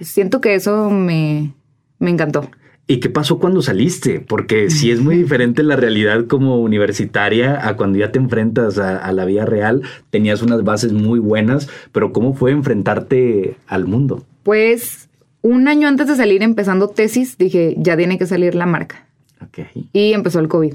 Siento 0.00 0.40
que 0.40 0.54
eso 0.54 0.90
me, 0.90 1.54
encantó. 2.00 2.50
¿Y 2.88 2.98
qué 2.98 3.08
pasó 3.08 3.38
cuando 3.38 3.62
saliste? 3.62 4.18
Porque 4.18 4.68
sí 4.68 4.90
es 4.90 5.00
muy 5.00 5.16
diferente 5.22 5.62
la 5.62 5.76
realidad 5.76 6.26
como 6.26 6.60
universitaria 6.60 7.66
a 7.66 7.76
cuando 7.76 7.98
ya 7.98 8.10
te 8.10 8.18
enfrentas 8.18 8.78
a, 8.78 8.98
a, 8.98 9.12
la 9.12 9.24
vida 9.24 9.46
real. 9.46 9.82
Tenías 10.10 10.42
unas 10.42 10.64
bases 10.64 10.92
muy 10.92 11.20
buenas, 11.20 11.68
pero 11.92 12.12
¿cómo 12.12 12.34
fue 12.34 12.50
enfrentarte 12.50 13.56
al 13.68 13.86
mundo? 13.86 14.26
Pues 14.42 15.08
un 15.40 15.68
año 15.68 15.86
antes 15.86 16.08
de 16.08 16.16
salir 16.16 16.42
empezando 16.42 16.88
tesis, 16.88 17.38
dije, 17.38 17.76
ya 17.78 17.96
tiene 17.96 18.18
que 18.18 18.26
salir 18.26 18.56
la 18.56 18.66
marca. 18.66 19.06
Okay. 19.48 19.88
Y 19.92 20.12
empezó 20.14 20.40
el 20.40 20.48
COVID. 20.48 20.74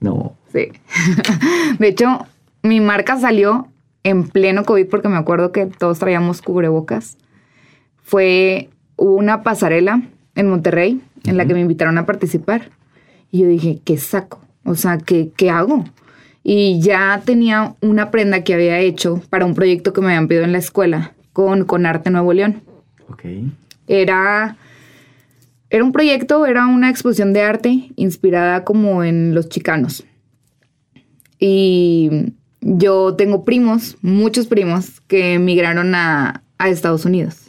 No. 0.00 0.36
Sí. 0.52 0.68
de 1.78 1.88
hecho, 1.88 2.26
mi 2.62 2.80
marca 2.80 3.18
salió 3.18 3.68
en 4.02 4.28
pleno 4.28 4.64
COVID 4.64 4.86
porque 4.88 5.08
me 5.08 5.16
acuerdo 5.16 5.52
que 5.52 5.66
todos 5.66 5.98
traíamos 5.98 6.42
cubrebocas. 6.42 7.16
Fue 8.02 8.70
una 8.96 9.42
pasarela 9.42 10.02
en 10.34 10.48
Monterrey 10.48 11.00
en 11.24 11.36
la 11.36 11.46
que 11.46 11.54
me 11.54 11.60
invitaron 11.60 11.98
a 11.98 12.06
participar. 12.06 12.70
Y 13.30 13.40
yo 13.40 13.46
dije, 13.46 13.80
¿qué 13.84 13.98
saco? 13.98 14.40
O 14.64 14.74
sea, 14.74 14.98
¿qué, 14.98 15.30
¿qué 15.36 15.50
hago? 15.50 15.84
Y 16.42 16.80
ya 16.80 17.20
tenía 17.24 17.74
una 17.80 18.10
prenda 18.10 18.42
que 18.42 18.54
había 18.54 18.78
hecho 18.78 19.20
para 19.30 19.44
un 19.44 19.54
proyecto 19.54 19.92
que 19.92 20.00
me 20.00 20.08
habían 20.08 20.28
pedido 20.28 20.44
en 20.44 20.52
la 20.52 20.58
escuela 20.58 21.12
con, 21.32 21.64
con 21.64 21.86
Arte 21.86 22.10
Nuevo 22.10 22.32
León. 22.32 22.62
Ok. 23.08 23.24
Era 23.86 24.56
era 25.70 25.84
un 25.84 25.92
proyecto, 25.92 26.46
era 26.46 26.66
una 26.66 26.90
exposición 26.90 27.32
de 27.32 27.42
arte 27.42 27.92
inspirada 27.94 28.64
como 28.64 29.04
en 29.04 29.34
los 29.34 29.48
chicanos. 29.48 30.04
Y 31.38 32.34
yo 32.60 33.14
tengo 33.14 33.44
primos, 33.44 33.96
muchos 34.02 34.48
primos, 34.48 35.00
que 35.02 35.34
emigraron 35.34 35.94
a, 35.94 36.42
Estados 36.58 37.06
Unidos. 37.06 37.46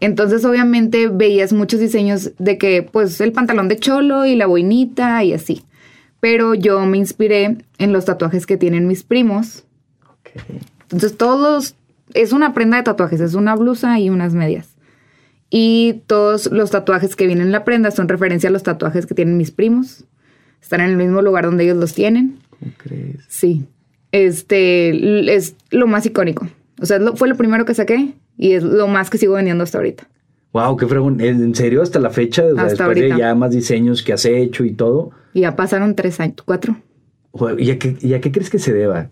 Entonces, 0.00 0.44
obviamente, 0.44 1.06
veías 1.06 1.52
muchos 1.52 1.78
diseños 1.78 2.32
de 2.38 2.58
que, 2.58 2.82
pues, 2.82 3.20
el 3.20 3.30
pantalón 3.30 3.68
de 3.68 3.76
cholo 3.76 4.26
y 4.26 4.34
la 4.34 4.46
boinita 4.46 5.22
y 5.22 5.32
así. 5.32 5.62
Pero 6.18 6.54
yo 6.54 6.84
me 6.86 6.98
inspiré 6.98 7.58
en 7.78 7.92
los 7.92 8.04
tatuajes 8.04 8.46
que 8.46 8.56
tienen 8.56 8.88
mis 8.88 9.04
primos. 9.04 9.64
Entonces, 10.82 11.16
todos, 11.16 11.76
es 12.14 12.32
una 12.32 12.52
prenda 12.52 12.78
de 12.78 12.82
tatuajes, 12.82 13.20
es 13.20 13.34
una 13.34 13.54
blusa 13.54 14.00
y 14.00 14.10
unas 14.10 14.34
medias. 14.34 14.77
Y 15.50 16.02
todos 16.06 16.50
los 16.52 16.70
tatuajes 16.70 17.16
que 17.16 17.26
vienen 17.26 17.46
en 17.46 17.52
la 17.52 17.64
prenda 17.64 17.90
son 17.90 18.08
referencia 18.08 18.48
a 18.48 18.52
los 18.52 18.62
tatuajes 18.62 19.06
que 19.06 19.14
tienen 19.14 19.36
mis 19.36 19.50
primos. 19.50 20.04
Están 20.60 20.80
en 20.80 20.90
el 20.90 20.96
mismo 20.96 21.22
lugar 21.22 21.44
donde 21.44 21.64
ellos 21.64 21.76
los 21.76 21.94
tienen. 21.94 22.38
¿Cómo 22.50 22.72
crees? 22.76 23.24
Sí. 23.28 23.64
Este 24.12 25.34
es 25.34 25.54
lo 25.70 25.86
más 25.86 26.04
icónico. 26.06 26.48
O 26.80 26.86
sea, 26.86 27.00
fue 27.14 27.28
lo 27.28 27.36
primero 27.36 27.64
que 27.64 27.74
saqué 27.74 28.14
y 28.36 28.52
es 28.52 28.62
lo 28.62 28.88
más 28.88 29.10
que 29.10 29.18
sigo 29.18 29.34
vendiendo 29.34 29.64
hasta 29.64 29.78
ahorita. 29.78 30.08
Wow, 30.52 30.76
qué 30.76 30.86
fregón. 30.86 31.20
¿En 31.20 31.54
serio 31.54 31.82
hasta 31.82 31.98
la 31.98 32.10
fecha? 32.10 32.42
después 32.42 32.94
de 32.98 33.16
ya 33.16 33.34
más 33.34 33.50
diseños 33.50 34.02
que 34.02 34.12
has 34.12 34.24
hecho 34.24 34.64
y 34.64 34.72
todo. 34.72 35.10
Y 35.34 35.40
ya 35.40 35.56
pasaron 35.56 35.94
tres 35.94 36.20
años, 36.20 36.36
cuatro. 36.44 36.76
¿Y 37.58 37.70
a 37.70 37.78
qué, 37.78 37.96
y 38.00 38.14
a 38.14 38.20
qué 38.20 38.32
crees 38.32 38.50
que 38.50 38.58
se 38.58 38.72
deba? 38.72 39.10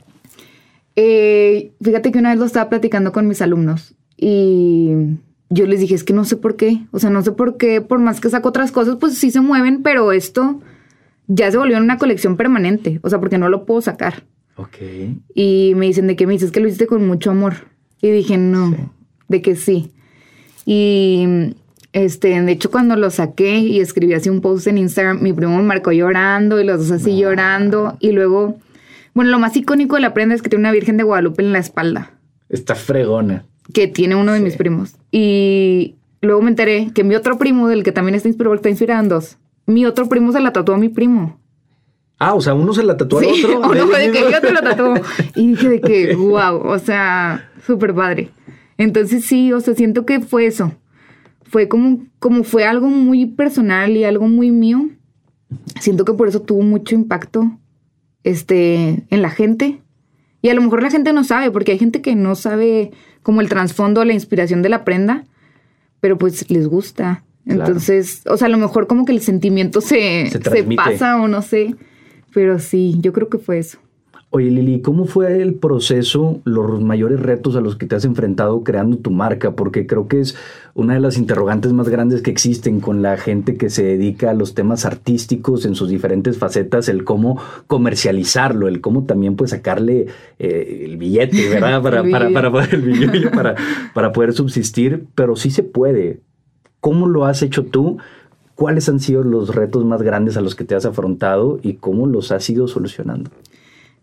Eh, 0.97 1.73
fíjate 1.83 2.11
que 2.11 2.19
una 2.19 2.31
vez 2.31 2.39
lo 2.39 2.47
estaba 2.47 2.71
platicando 2.71 3.13
con 3.13 3.29
mis 3.29 3.43
alumnos 3.43 3.95
y 4.17 4.93
yo 5.49 5.67
les 5.67 5.81
dije, 5.81 5.95
es 5.95 6.05
que 6.05 6.13
no 6.13 6.25
sé 6.25 6.37
por 6.37 6.57
qué, 6.57 6.81
o 6.91 6.99
sea, 6.99 7.11
no 7.11 7.23
sé 7.23 7.33
por 7.33 7.57
qué, 7.57 7.81
por 7.81 7.99
más 7.99 8.21
que 8.21 8.31
saco 8.31 8.49
otras 8.49 8.73
cosas, 8.73 8.97
pues 8.97 9.17
sí 9.17 9.31
se 9.31 9.41
mueven, 9.41 9.83
pero 9.83 10.13
esto 10.13 10.61
ya 11.29 11.51
se 11.51 11.59
volvió 11.59 11.77
en 11.77 11.85
una 11.85 11.99
colección 11.99 12.37
permanente, 12.37 13.01
o 13.03 13.11
sea, 13.11 13.21
porque 13.21 13.39
no 13.39 13.49
lo 13.49 13.65
puedo 13.65 13.81
sacar. 13.81 14.25
Ok. 14.57 14.77
Y 15.35 15.73
me 15.77 15.87
dicen, 15.87 16.07
¿de 16.07 16.17
qué 16.17 16.27
me 16.27 16.33
dices? 16.33 16.51
que 16.51 16.61
lo 16.61 16.67
hiciste 16.67 16.87
con 16.87 17.07
mucho 17.07 17.31
amor. 17.31 17.55
Y 18.01 18.11
dije, 18.11 18.39
no, 18.39 18.93
de 19.29 19.43
que 19.43 19.55
sí. 19.55 19.93
Y 20.65 21.55
este, 21.93 22.41
de 22.41 22.53
hecho, 22.53 22.71
cuando 22.71 22.97
lo 22.97 23.11
saqué 23.11 23.59
y 23.59 23.81
escribí 23.81 24.15
así 24.15 24.29
un 24.31 24.41
post 24.41 24.67
en 24.67 24.79
Instagram, 24.79 25.23
mi 25.23 25.33
primo 25.33 25.57
me 25.57 25.63
marcó 25.63 25.93
llorando 25.93 26.61
y 26.61 26.65
los 26.65 26.89
dos 26.89 27.01
así 27.01 27.19
llorando. 27.19 27.97
Y 28.01 28.13
luego, 28.13 28.59
bueno, 29.15 29.31
lo 29.31 29.39
más 29.39 29.57
icónico 29.57 29.97
de 29.97 30.03
la 30.03 30.15
prenda 30.15 30.35
es 30.35 30.43
que 30.43 30.49
tiene 30.49 30.63
una 30.63 30.73
Virgen 30.73 30.97
de 30.97 31.05
Guadalupe 31.05 31.43
en 31.43 31.53
la 31.53 31.59
espalda. 31.59 32.13
Está 32.49 32.75
fregona 32.75 33.45
que 33.77 33.89
tiene 33.89 34.17
uno 34.17 34.33
de 34.33 34.41
mis 34.41 34.57
primos. 34.57 34.95
Y 35.13 35.97
luego 36.23 36.41
me 36.41 36.49
enteré 36.49 36.93
que 36.95 37.05
mi 37.05 37.15
otro 37.15 37.37
primo, 37.37 37.69
del 37.69 37.83
que 37.83 37.93
también 37.93 38.15
está 38.15 38.27
inspirado, 38.27 38.55
está 38.55 38.71
inspirado 38.71 39.03
en 39.03 39.11
dos. 39.11 39.37
Mi 39.67 39.85
otro 39.85 40.09
primo 40.09 40.33
se 40.33 40.41
la 40.41 40.55
tatuó 40.55 40.77
a 40.77 40.79
mi 40.79 40.89
primo. 40.89 41.39
Ah, 42.19 42.33
o 42.33 42.41
sea, 42.41 42.55
uno 42.55 42.73
se 42.73 42.83
la 42.83 42.97
tatuó 42.97 43.19
al 43.19 43.27
otro. 43.27 43.61
Uno 43.71 43.87
fue 43.87 44.09
de 44.09 44.13
que 44.13 44.33
yo 44.33 44.41
te 44.41 44.51
lo 44.51 44.63
tatuó. 44.63 44.95
Y 45.35 45.49
dije 45.49 45.69
de 45.69 45.81
que, 45.83 46.15
wow, 46.17 46.57
o 46.65 46.79
sea, 46.79 47.51
súper 47.67 47.95
padre. 47.95 48.31
Entonces 48.79 49.27
sí, 49.27 49.53
o 49.53 49.61
sea, 49.61 49.75
siento 49.75 50.07
que 50.07 50.21
fue 50.21 50.47
eso. 50.47 50.73
Fue 51.43 51.69
como, 51.69 52.07
como 52.19 52.45
fue 52.45 52.65
algo 52.65 52.89
muy 52.89 53.27
personal 53.27 53.95
y 53.95 54.05
algo 54.05 54.27
muy 54.27 54.51
mío. 54.53 54.89
Siento 55.81 56.07
que 56.07 56.15
por 56.15 56.29
eso 56.29 56.41
tuvo 56.41 56.63
mucho 56.63 56.95
impacto 56.95 57.59
este, 58.25 59.05
en 59.11 59.21
la 59.21 59.29
gente. 59.29 59.83
Y 60.47 60.49
a 60.49 60.55
lo 60.55 60.63
mejor 60.63 60.81
la 60.81 60.93
gente 60.93 61.13
no 61.13 61.25
sabe, 61.25 61.51
porque 61.51 61.73
hay 61.73 61.79
gente 61.81 62.01
que 62.01 62.15
no 62.15 62.37
sabe 62.37 62.93
como 63.25 63.41
el 63.41 63.49
trasfondo, 63.49 64.05
la 64.05 64.13
inspiración 64.13 64.63
de 64.63 64.69
la 64.69 64.85
prenda, 64.85 65.25
pero 65.99 66.19
pues 66.19 66.49
les 66.53 66.69
gusta. 66.69 67.25
Entonces, 67.47 68.23
o 68.29 68.37
sea, 68.37 68.47
a 68.47 68.49
lo 68.49 68.57
mejor 68.57 68.87
como 68.87 69.05
que 69.05 69.11
el 69.11 69.21
sentimiento 69.21 69.81
se, 69.81 70.31
se, 70.31 70.41
se 70.41 70.63
pasa 70.77 71.21
o 71.21 71.27
no 71.27 71.43
sé, 71.43 71.75
pero 72.33 72.61
sí, 72.61 72.95
yo 73.01 73.13
creo 73.13 73.29
que 73.29 73.39
fue 73.39 73.59
eso. 73.59 73.79
Oye 74.31 74.51
Lili, 74.51 74.83
¿cómo 74.83 75.07
fue 75.07 75.41
el 75.41 75.55
proceso, 75.55 76.41
los 76.45 76.83
mayores 76.83 77.21
retos 77.21 77.55
a 77.55 77.61
los 77.61 77.77
que 77.77 77.87
te 77.87 77.95
has 77.95 78.05
enfrentado 78.05 78.65
creando 78.65 78.97
tu 78.99 79.13
marca? 79.13 79.53
Porque 79.53 79.87
creo 79.87 80.09
que 80.09 80.21
es 80.21 80.37
una 80.75 80.95
de 80.95 81.01
las 81.01 81.17
interrogantes 81.17 81.73
más 81.73 81.89
grandes 81.89 82.23
que 82.23 82.33
existen 82.33 82.81
con 82.81 83.03
la 83.03 83.17
gente 83.19 83.57
que 83.57 83.71
se 83.71 83.85
dedica 83.85 84.31
a 84.31 84.35
los 84.35 84.55
temas 84.55 84.85
artísticos 84.85 85.65
en 85.65 85.77
sus 85.77 85.89
diferentes 85.89 86.39
facetas, 86.39 86.89
el 86.89 87.05
cómo 87.05 87.41
comercializarlo, 87.69 88.67
el 88.67 88.81
cómo 88.81 89.05
también 89.05 89.37
pues 89.37 89.53
sacarle 89.53 90.09
eh, 90.41 90.83
el 90.85 90.97
billete, 90.97 91.49
¿verdad? 91.49 91.81
Para, 91.81 92.03
para, 92.03 92.31
para, 92.51 92.65
el 92.65 93.31
para, 93.31 93.55
para 93.95 94.13
poder 94.13 94.33
subsistir, 94.33 95.07
pero 95.15 95.37
sí 95.37 95.51
se 95.51 95.63
puede. 95.63 96.21
¿Cómo 96.81 97.07
lo 97.07 97.27
has 97.27 97.43
hecho 97.43 97.65
tú? 97.65 97.99
¿Cuáles 98.57 98.89
han 98.89 98.99
sido 98.99 99.23
los 99.23 99.55
retos 99.55 99.85
más 99.85 100.03
grandes 100.03 100.37
a 100.37 100.41
los 100.41 100.57
que 100.57 100.65
te 100.65 100.75
has 100.75 100.85
afrontado 100.85 101.61
y 101.63 101.75
cómo 101.75 102.07
los 102.07 102.33
has 102.33 102.51
ido 102.51 102.67
solucionando? 102.67 103.31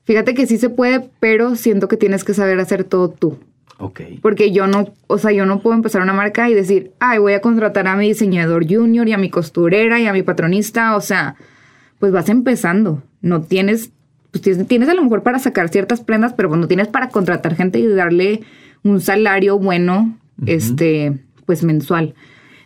Fíjate 0.05 0.33
que 0.33 0.47
sí 0.47 0.57
se 0.57 0.69
puede, 0.69 1.09
pero 1.19 1.55
siento 1.55 1.87
que 1.87 1.97
tienes 1.97 2.23
que 2.23 2.33
saber 2.33 2.59
hacer 2.59 2.83
todo 2.83 3.09
tú. 3.09 3.39
Ok. 3.79 4.01
Porque 4.21 4.51
yo 4.51 4.67
no, 4.67 4.93
o 5.07 5.17
sea, 5.17 5.31
yo 5.31 5.45
no 5.45 5.59
puedo 5.59 5.75
empezar 5.75 6.01
una 6.01 6.13
marca 6.13 6.49
y 6.49 6.53
decir, 6.53 6.91
ay, 6.99 7.19
voy 7.19 7.33
a 7.33 7.41
contratar 7.41 7.87
a 7.87 7.95
mi 7.95 8.07
diseñador 8.07 8.65
junior 8.67 9.07
y 9.07 9.13
a 9.13 9.17
mi 9.17 9.29
costurera 9.29 9.99
y 9.99 10.05
a 10.05 10.13
mi 10.13 10.23
patronista. 10.23 10.95
O 10.95 11.01
sea, 11.01 11.35
pues 11.99 12.11
vas 12.11 12.29
empezando. 12.29 13.01
No 13.21 13.41
tienes, 13.41 13.91
pues 14.31 14.41
tienes, 14.41 14.67
tienes 14.67 14.89
a 14.89 14.93
lo 14.93 15.03
mejor 15.03 15.23
para 15.23 15.39
sacar 15.39 15.69
ciertas 15.69 16.01
prendas, 16.01 16.33
pero 16.33 16.49
cuando 16.49 16.67
tienes 16.67 16.87
para 16.87 17.09
contratar 17.09 17.55
gente 17.55 17.79
y 17.79 17.87
darle 17.87 18.41
un 18.83 18.99
salario 18.99 19.57
bueno, 19.57 20.17
este, 20.45 21.19
pues 21.45 21.63
mensual. 21.63 22.13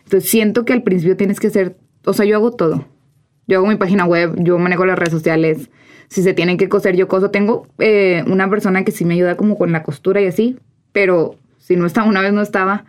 Entonces 0.04 0.28
siento 0.28 0.64
que 0.64 0.72
al 0.72 0.82
principio 0.82 1.16
tienes 1.16 1.38
que 1.38 1.48
hacer, 1.48 1.76
o 2.04 2.12
sea, 2.12 2.26
yo 2.26 2.36
hago 2.36 2.52
todo. 2.52 2.86
Yo 3.48 3.58
hago 3.58 3.66
mi 3.66 3.76
página 3.76 4.04
web, 4.04 4.34
yo 4.38 4.58
manejo 4.58 4.84
las 4.86 4.98
redes 4.98 5.12
sociales. 5.12 5.70
Si 6.08 6.22
se 6.22 6.32
tienen 6.34 6.56
que 6.58 6.68
coser, 6.68 6.94
yo 6.96 7.08
coso. 7.08 7.30
Tengo 7.30 7.66
eh, 7.78 8.22
una 8.28 8.48
persona 8.48 8.84
que 8.84 8.92
sí 8.92 9.04
me 9.04 9.14
ayuda 9.14 9.36
como 9.36 9.58
con 9.58 9.72
la 9.72 9.82
costura 9.82 10.20
y 10.20 10.26
así, 10.26 10.56
pero 10.92 11.34
si 11.58 11.74
no 11.76 11.86
estaba, 11.86 12.06
una 12.06 12.20
vez 12.22 12.32
no 12.32 12.42
estaba, 12.42 12.84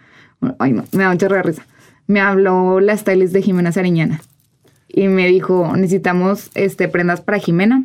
ay 0.60 0.74
no, 0.74 0.84
me 0.91 1.04
da 1.04 1.12
mucha 1.12 1.28
risa. 1.41 1.65
Me 2.08 2.19
habló 2.22 2.80
la 2.80 2.95
stylist 2.95 3.34
de 3.34 3.41
Jimena 3.41 3.72
Sariñana 3.72 4.22
y 4.88 5.08
me 5.08 5.28
dijo, 5.28 5.74
necesitamos 5.76 6.50
este, 6.56 6.88
prendas 6.88 7.22
para 7.22 7.39
Jimena, 7.39 7.84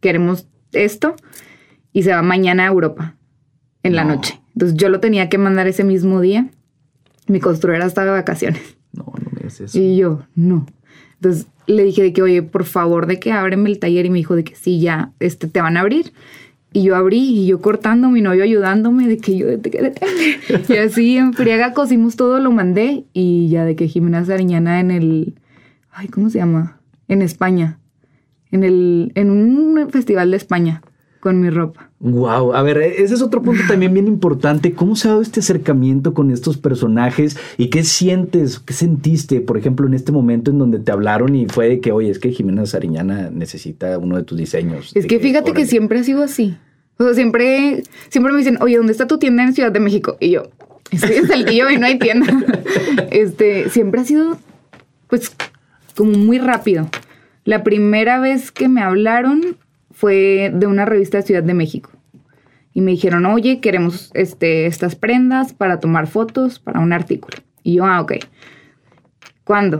queremos 0.00 0.46
esto 0.72 1.14
y 1.92 2.02
se 2.02 2.10
va 2.12 2.22
mañana 2.22 2.64
a 2.64 2.68
Europa 2.68 3.14
en 3.82 3.96
la 3.96 4.04
No. 4.04 4.16
noche. 4.16 4.40
Entonces 4.54 4.76
yo 4.76 4.88
lo 4.88 5.00
tenía 5.00 5.28
que 5.28 5.38
mandar 5.38 5.66
ese 5.66 5.82
mismo 5.84 6.20
día. 6.20 6.46
Mi 7.26 7.40
costurera 7.40 7.86
estaba 7.86 8.06
de 8.06 8.12
vacaciones. 8.12 8.76
No, 8.92 9.04
no 9.06 9.30
me 9.32 9.38
digas 9.38 9.60
eso. 9.60 9.76
Y 9.78 9.96
yo, 9.96 10.22
no. 10.36 10.66
Entonces 11.14 11.46
le 11.66 11.84
dije 11.84 12.02
de 12.02 12.12
que, 12.12 12.22
oye, 12.22 12.42
por 12.42 12.64
favor, 12.64 13.06
de 13.06 13.18
que 13.18 13.32
ábreme 13.32 13.70
el 13.70 13.78
taller. 13.78 14.06
Y 14.06 14.10
me 14.10 14.18
dijo 14.18 14.36
de 14.36 14.44
que 14.44 14.54
sí, 14.54 14.80
ya, 14.80 15.12
este, 15.20 15.46
te 15.46 15.60
van 15.60 15.76
a 15.76 15.80
abrir. 15.80 16.12
Y 16.72 16.82
yo 16.82 16.96
abrí 16.96 17.18
y 17.18 17.46
yo 17.46 17.60
cortando, 17.60 18.10
mi 18.10 18.20
novio 18.20 18.42
ayudándome, 18.42 19.06
de 19.06 19.18
que 19.18 19.36
yo, 19.36 19.46
de 19.46 19.70
que, 19.70 19.94
y 20.68 20.76
así 20.76 21.16
en 21.16 21.32
friega 21.32 21.72
cosimos 21.72 22.16
todo, 22.16 22.40
lo 22.40 22.50
mandé. 22.50 23.04
Y 23.12 23.48
ya 23.48 23.64
de 23.64 23.76
que 23.76 23.88
Jimena 23.88 24.24
Sariñana 24.24 24.80
en 24.80 24.90
el, 24.90 25.34
ay, 25.92 26.08
¿cómo 26.08 26.30
se 26.30 26.38
llama? 26.38 26.80
En 27.08 27.22
España. 27.22 27.78
En 28.50 28.64
el, 28.64 29.12
en 29.14 29.30
un 29.30 29.90
festival 29.90 30.30
de 30.30 30.36
España 30.36 30.82
con 31.24 31.40
mi 31.40 31.48
ropa. 31.48 31.88
Wow, 32.00 32.54
a 32.54 32.62
ver, 32.62 32.76
ese 32.76 33.14
es 33.14 33.22
otro 33.22 33.40
punto 33.40 33.62
también 33.66 33.94
bien 33.94 34.06
importante. 34.06 34.74
¿Cómo 34.74 34.94
se 34.94 35.08
ha 35.08 35.12
dado 35.12 35.22
este 35.22 35.40
acercamiento 35.40 36.12
con 36.12 36.30
estos 36.30 36.58
personajes 36.58 37.38
y 37.56 37.70
qué 37.70 37.82
sientes, 37.82 38.58
qué 38.58 38.74
sentiste, 38.74 39.40
por 39.40 39.56
ejemplo, 39.56 39.86
en 39.86 39.94
este 39.94 40.12
momento 40.12 40.50
en 40.50 40.58
donde 40.58 40.80
te 40.80 40.92
hablaron 40.92 41.34
y 41.34 41.46
fue 41.46 41.66
de 41.66 41.80
que, 41.80 41.92
oye, 41.92 42.10
es 42.10 42.18
que 42.18 42.30
Jimena 42.30 42.66
Sariñana 42.66 43.30
necesita 43.30 43.96
uno 43.96 44.18
de 44.18 44.24
tus 44.24 44.36
diseños? 44.36 44.92
Es 44.94 45.04
De 45.04 45.08
que 45.08 45.18
fíjate 45.18 45.46
que 45.46 45.62
órale. 45.62 45.66
siempre 45.66 45.98
ha 46.00 46.04
sido 46.04 46.22
así. 46.22 46.58
O 46.98 47.04
sea, 47.04 47.14
siempre, 47.14 47.84
siempre 48.10 48.34
me 48.34 48.38
dicen, 48.40 48.58
oye, 48.60 48.76
¿dónde 48.76 48.92
está 48.92 49.06
tu 49.06 49.16
tienda 49.16 49.42
en 49.44 49.54
Ciudad 49.54 49.72
de 49.72 49.80
México? 49.80 50.18
Y 50.20 50.32
yo, 50.32 50.50
estoy 50.90 51.16
en 51.16 51.26
Saltillo 51.26 51.70
y 51.70 51.78
no 51.78 51.86
hay 51.86 51.98
tienda. 51.98 52.26
Este, 53.10 53.70
siempre 53.70 54.02
ha 54.02 54.04
sido, 54.04 54.36
pues, 55.08 55.34
como 55.96 56.18
muy 56.18 56.36
rápido. 56.36 56.90
La 57.46 57.64
primera 57.64 58.20
vez 58.20 58.52
que 58.52 58.68
me 58.68 58.82
hablaron 58.82 59.56
fue 59.94 60.52
de 60.52 60.66
una 60.66 60.84
revista 60.84 61.18
de 61.18 61.22
Ciudad 61.22 61.42
de 61.42 61.54
México. 61.54 61.90
Y 62.74 62.80
me 62.80 62.90
dijeron, 62.90 63.24
oye, 63.24 63.60
queremos 63.60 64.10
este, 64.14 64.66
estas 64.66 64.96
prendas 64.96 65.54
para 65.54 65.78
tomar 65.78 66.08
fotos 66.08 66.58
para 66.58 66.80
un 66.80 66.92
artículo. 66.92 67.38
Y 67.62 67.74
yo, 67.74 67.86
ah, 67.86 68.00
ok. 68.00 68.14
¿Cuándo? 69.44 69.78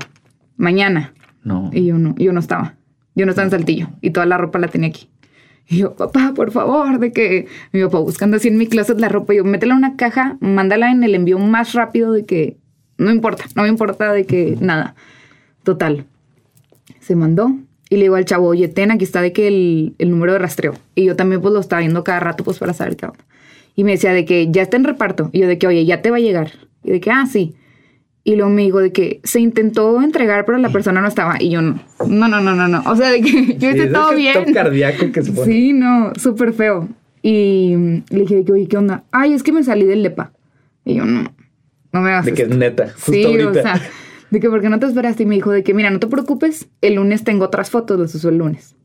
Mañana. 0.56 1.12
No. 1.42 1.70
Y 1.72 1.86
yo 1.86 1.98
no, 1.98 2.14
yo 2.16 2.32
no 2.32 2.40
estaba. 2.40 2.76
Yo 3.16 3.26
no 3.26 3.32
estaba 3.32 3.46
en 3.46 3.50
Saltillo. 3.50 3.88
Y 4.00 4.10
toda 4.10 4.24
la 4.26 4.38
ropa 4.38 4.58
la 4.60 4.68
tenía 4.68 4.88
aquí. 4.88 5.10
Y 5.66 5.78
yo, 5.78 5.96
papá, 5.96 6.32
por 6.34 6.52
favor, 6.52 7.00
de 7.00 7.12
que 7.12 7.48
mi 7.72 7.82
papá 7.82 7.98
buscando 7.98 8.36
así 8.36 8.48
en 8.48 8.58
mi 8.58 8.68
closet 8.68 9.00
la 9.00 9.08
ropa. 9.08 9.34
Y 9.34 9.38
yo, 9.38 9.44
métela 9.44 9.72
en 9.72 9.78
una 9.78 9.96
caja, 9.96 10.36
mándala 10.40 10.92
en 10.92 11.02
el 11.02 11.14
envío 11.14 11.38
más 11.38 11.72
rápido 11.72 12.12
de 12.12 12.24
que 12.24 12.56
no 12.96 13.10
importa, 13.10 13.44
no 13.56 13.62
me 13.62 13.68
importa 13.68 14.12
de 14.12 14.24
que 14.24 14.56
nada. 14.60 14.94
Total. 15.64 16.06
Se 17.00 17.16
mandó. 17.16 17.56
Y 17.94 17.96
le 17.96 18.02
digo 18.02 18.16
al 18.16 18.24
chavo, 18.24 18.48
oye, 18.48 18.66
ten, 18.66 18.90
aquí 18.90 19.04
está 19.04 19.22
de 19.22 19.32
que 19.32 19.46
el, 19.46 19.94
el 19.98 20.10
número 20.10 20.32
de 20.32 20.38
rastreo. 20.40 20.74
Y 20.96 21.04
yo 21.04 21.14
también 21.14 21.40
pues 21.40 21.54
lo 21.54 21.60
estaba 21.60 21.80
viendo 21.80 22.02
cada 22.02 22.18
rato 22.18 22.42
pues 22.42 22.58
para 22.58 22.72
saber 22.72 22.96
qué 22.96 23.06
onda. 23.06 23.18
Y 23.76 23.84
me 23.84 23.92
decía 23.92 24.12
de 24.12 24.24
que 24.24 24.48
ya 24.50 24.62
está 24.62 24.76
en 24.76 24.84
reparto. 24.84 25.30
Y 25.32 25.40
yo 25.40 25.46
de 25.46 25.58
que, 25.58 25.66
oye, 25.68 25.84
ya 25.84 26.02
te 26.02 26.10
va 26.10 26.16
a 26.16 26.20
llegar. 26.20 26.50
Y 26.82 26.90
de 26.90 27.00
que, 27.00 27.10
ah, 27.12 27.26
sí. 27.30 27.54
Y 28.24 28.34
luego 28.36 28.50
me 28.50 28.62
dijo 28.62 28.80
de 28.80 28.90
que 28.90 29.20
se 29.22 29.38
intentó 29.38 30.00
entregar, 30.02 30.44
pero 30.44 30.58
la 30.58 30.70
persona 30.70 31.00
no 31.00 31.06
estaba. 31.08 31.36
Y 31.40 31.50
yo 31.50 31.62
no. 31.62 31.78
No, 32.08 32.26
no, 32.26 32.40
no, 32.40 32.54
no, 32.56 32.66
no. 32.66 32.82
O 32.90 32.96
sea, 32.96 33.10
de 33.10 33.20
que 33.20 33.30
yo 33.58 33.70
Sí, 33.70 33.76
hice 33.76 33.84
es 33.84 33.92
todo 33.92 34.14
bien. 34.14 34.52
cardíaco 34.52 35.12
que 35.12 35.22
se 35.22 35.30
pone. 35.32 35.52
Sí, 35.52 35.72
no, 35.72 36.12
súper 36.16 36.52
feo. 36.52 36.88
Y 37.22 37.74
le 38.10 38.20
dije 38.20 38.36
de 38.36 38.44
que, 38.44 38.52
oye, 38.52 38.66
¿qué 38.66 38.76
onda? 38.76 39.04
Ay, 39.12 39.34
es 39.34 39.42
que 39.42 39.52
me 39.52 39.62
salí 39.62 39.84
del 39.84 40.02
lepa. 40.02 40.32
Y 40.84 40.94
yo, 40.94 41.04
no, 41.04 41.32
no 41.92 42.00
me 42.00 42.10
hagas 42.10 42.24
De 42.26 42.32
que 42.34 42.42
esto. 42.42 42.54
neta, 42.56 42.88
justo 42.88 43.12
Sí, 43.12 43.24
ahorita. 43.24 43.50
o 43.50 43.54
sea, 43.54 43.80
de 44.34 44.40
que, 44.40 44.50
¿por 44.50 44.60
qué 44.60 44.68
no 44.68 44.78
te 44.78 44.86
esperaste? 44.86 45.22
Y 45.22 45.26
me 45.26 45.34
dijo 45.36 45.50
de 45.50 45.62
que, 45.62 45.72
mira, 45.74 45.88
no 45.90 45.98
te 45.98 46.06
preocupes, 46.06 46.68
el 46.82 46.94
lunes 46.96 47.24
tengo 47.24 47.46
otras 47.46 47.70
fotos, 47.70 47.98
las 47.98 48.14
uso 48.14 48.28
el 48.28 48.36
lunes. 48.38 48.76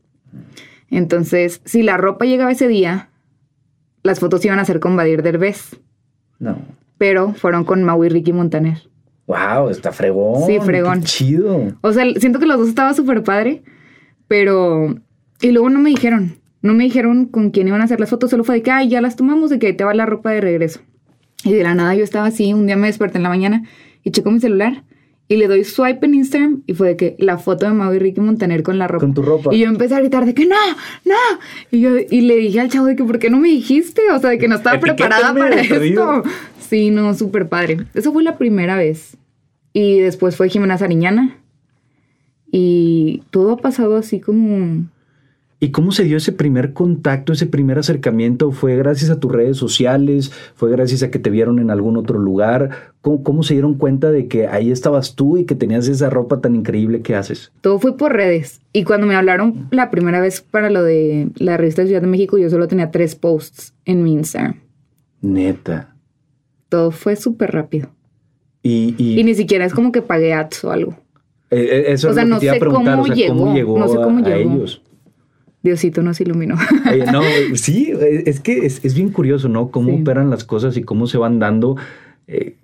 Entonces, 0.90 1.60
si 1.64 1.82
la 1.82 1.96
ropa 1.96 2.24
llegaba 2.24 2.50
ese 2.52 2.68
día, 2.68 3.10
las 4.02 4.18
fotos 4.20 4.44
iban 4.44 4.58
a 4.58 4.64
ser 4.64 4.80
con 4.80 4.96
Badir 4.96 5.22
Derbez, 5.22 5.76
No. 6.38 6.58
pero 6.98 7.32
fueron 7.34 7.64
con 7.64 7.84
Mau 7.84 8.02
y 8.04 8.08
Ricky 8.08 8.32
Montaner. 8.32 8.78
Wow, 9.26 9.68
está 9.70 9.92
fregón. 9.92 10.46
Sí, 10.46 10.58
fregón. 10.60 11.00
Qué 11.00 11.06
chido. 11.06 11.72
O 11.82 11.92
sea, 11.92 12.04
siento 12.16 12.38
que 12.40 12.46
los 12.46 12.58
dos 12.58 12.68
estaba 12.68 12.94
súper 12.94 13.22
padre, 13.22 13.62
pero... 14.26 14.96
Y 15.40 15.52
luego 15.52 15.70
no 15.70 15.78
me 15.80 15.90
dijeron, 15.90 16.36
no 16.62 16.74
me 16.74 16.84
dijeron 16.84 17.26
con 17.26 17.50
quién 17.50 17.68
iban 17.68 17.80
a 17.80 17.84
hacer 17.84 18.00
las 18.00 18.10
fotos, 18.10 18.30
solo 18.30 18.44
fue 18.44 18.56
de 18.56 18.62
que, 18.62 18.70
ay, 18.70 18.88
ya 18.88 19.00
las 19.00 19.16
tomamos, 19.16 19.50
de 19.50 19.58
que 19.58 19.72
te 19.72 19.84
va 19.84 19.94
la 19.94 20.04
ropa 20.06 20.30
de 20.32 20.40
regreso. 20.40 20.80
Y 21.44 21.52
de 21.54 21.62
la 21.62 21.74
nada 21.74 21.94
yo 21.94 22.04
estaba 22.04 22.26
así, 22.26 22.52
un 22.52 22.66
día 22.66 22.76
me 22.76 22.88
desperté 22.88 23.16
en 23.18 23.22
la 23.22 23.30
mañana 23.30 23.62
y 24.02 24.10
checo 24.10 24.30
mi 24.30 24.40
celular 24.40 24.84
y 25.30 25.36
le 25.36 25.46
doy 25.46 25.62
swipe 25.62 26.04
en 26.04 26.14
Instagram 26.14 26.62
y 26.66 26.74
fue 26.74 26.88
de 26.88 26.96
que 26.96 27.14
la 27.20 27.38
foto 27.38 27.64
de 27.64 27.72
Mau 27.72 27.94
y 27.94 28.00
Ricky 28.00 28.20
Montaner 28.20 28.64
con 28.64 28.78
la 28.78 28.88
ropa. 28.88 29.06
Con 29.06 29.14
tu 29.14 29.22
ropa. 29.22 29.54
Y 29.54 29.60
yo 29.60 29.68
empecé 29.68 29.94
a 29.94 30.00
gritar 30.00 30.26
de 30.26 30.34
que 30.34 30.44
no, 30.44 30.56
no. 31.04 31.14
Y 31.70 31.80
yo 31.80 31.90
y 31.98 32.22
le 32.22 32.34
dije 32.34 32.58
al 32.58 32.68
chavo 32.68 32.86
de 32.86 32.96
que, 32.96 33.04
¿por 33.04 33.20
qué 33.20 33.30
no 33.30 33.38
me 33.38 33.48
dijiste? 33.48 34.02
O 34.12 34.18
sea, 34.18 34.30
de 34.30 34.38
que 34.38 34.48
no 34.48 34.56
estaba 34.56 34.80
preparada 34.80 35.32
para 35.32 35.62
perdido. 35.62 36.22
esto. 36.22 36.30
Sí, 36.58 36.90
no, 36.90 37.14
súper 37.14 37.48
padre. 37.48 37.86
Eso 37.94 38.12
fue 38.12 38.24
la 38.24 38.38
primera 38.38 38.76
vez. 38.76 39.16
Y 39.72 40.00
después 40.00 40.34
fue 40.34 40.48
Jimena 40.48 40.78
Sariñana. 40.78 41.38
Y 42.50 43.22
todo 43.30 43.52
ha 43.52 43.56
pasado 43.58 43.96
así 43.96 44.18
como... 44.18 44.84
¿Y 45.62 45.72
cómo 45.72 45.92
se 45.92 46.04
dio 46.04 46.16
ese 46.16 46.32
primer 46.32 46.72
contacto, 46.72 47.34
ese 47.34 47.44
primer 47.46 47.78
acercamiento? 47.78 48.50
¿Fue 48.50 48.76
gracias 48.76 49.10
a 49.10 49.20
tus 49.20 49.30
redes 49.30 49.58
sociales? 49.58 50.32
¿Fue 50.54 50.70
gracias 50.70 51.02
a 51.02 51.10
que 51.10 51.18
te 51.18 51.28
vieron 51.28 51.58
en 51.58 51.68
algún 51.70 51.98
otro 51.98 52.18
lugar? 52.18 52.70
¿Cómo, 53.02 53.22
cómo 53.22 53.42
se 53.42 53.52
dieron 53.52 53.74
cuenta 53.74 54.10
de 54.10 54.26
que 54.26 54.46
ahí 54.46 54.70
estabas 54.70 55.16
tú 55.16 55.36
y 55.36 55.44
que 55.44 55.54
tenías 55.54 55.86
esa 55.86 56.08
ropa 56.08 56.40
tan 56.40 56.56
increíble 56.56 57.02
que 57.02 57.14
haces? 57.14 57.52
Todo 57.60 57.78
fue 57.78 57.94
por 57.94 58.14
redes. 58.14 58.62
Y 58.72 58.84
cuando 58.84 59.06
me 59.06 59.14
hablaron 59.16 59.68
la 59.70 59.90
primera 59.90 60.18
vez 60.20 60.40
para 60.40 60.70
lo 60.70 60.82
de 60.82 61.28
la 61.36 61.58
revista 61.58 61.82
de 61.82 61.88
Ciudad 61.88 62.00
de 62.00 62.08
México, 62.08 62.38
yo 62.38 62.48
solo 62.48 62.66
tenía 62.66 62.90
tres 62.90 63.14
posts 63.14 63.74
en 63.84 64.02
mi 64.02 64.14
Instagram. 64.14 64.56
Neta. 65.20 65.94
Todo 66.70 66.90
fue 66.90 67.16
súper 67.16 67.50
rápido. 67.52 67.90
Y, 68.62 68.94
y- 68.96 69.20
Y 69.20 69.24
ni 69.24 69.34
siquiera 69.34 69.66
es 69.66 69.74
como 69.74 69.92
que 69.92 70.00
pagué 70.00 70.32
ads 70.32 70.64
o 70.64 70.70
algo. 70.72 70.92
eh, 71.50 71.68
eh, 71.70 71.84
eso 71.92 72.06
o 72.08 72.10
es 72.10 72.14
sea, 72.16 72.24
lo 72.24 72.28
que 72.28 72.34
no 72.34 72.38
te 72.38 72.44
iba 72.46 72.54
a 72.54 72.58
preguntar. 72.58 72.96
cómo 72.96 73.02
o 73.02 73.14
sea, 73.14 73.28
¿cómo 73.28 73.54
llegó, 73.54 73.78
no 73.78 73.88
sé 73.88 73.98
a- 73.98 74.02
cómo 74.02 74.18
a, 74.24 74.28
llegó. 74.28 74.54
ellos? 74.54 74.82
Diosito 75.62 76.02
nos 76.02 76.20
iluminó. 76.20 76.56
Eh, 76.90 77.04
no, 77.12 77.22
sí, 77.54 77.92
eh, 77.92 78.22
es 78.26 78.40
que 78.40 78.64
es, 78.66 78.84
es 78.84 78.94
bien 78.94 79.10
curioso, 79.10 79.48
¿no? 79.48 79.70
Cómo 79.70 79.90
Sí. 79.94 80.00
operan 80.02 80.30
las 80.30 80.44
cosas 80.44 80.76
y 80.76 80.82
cómo 80.82 81.06
se 81.06 81.18
van 81.18 81.38
dando. 81.38 81.76
eh, 82.26 82.56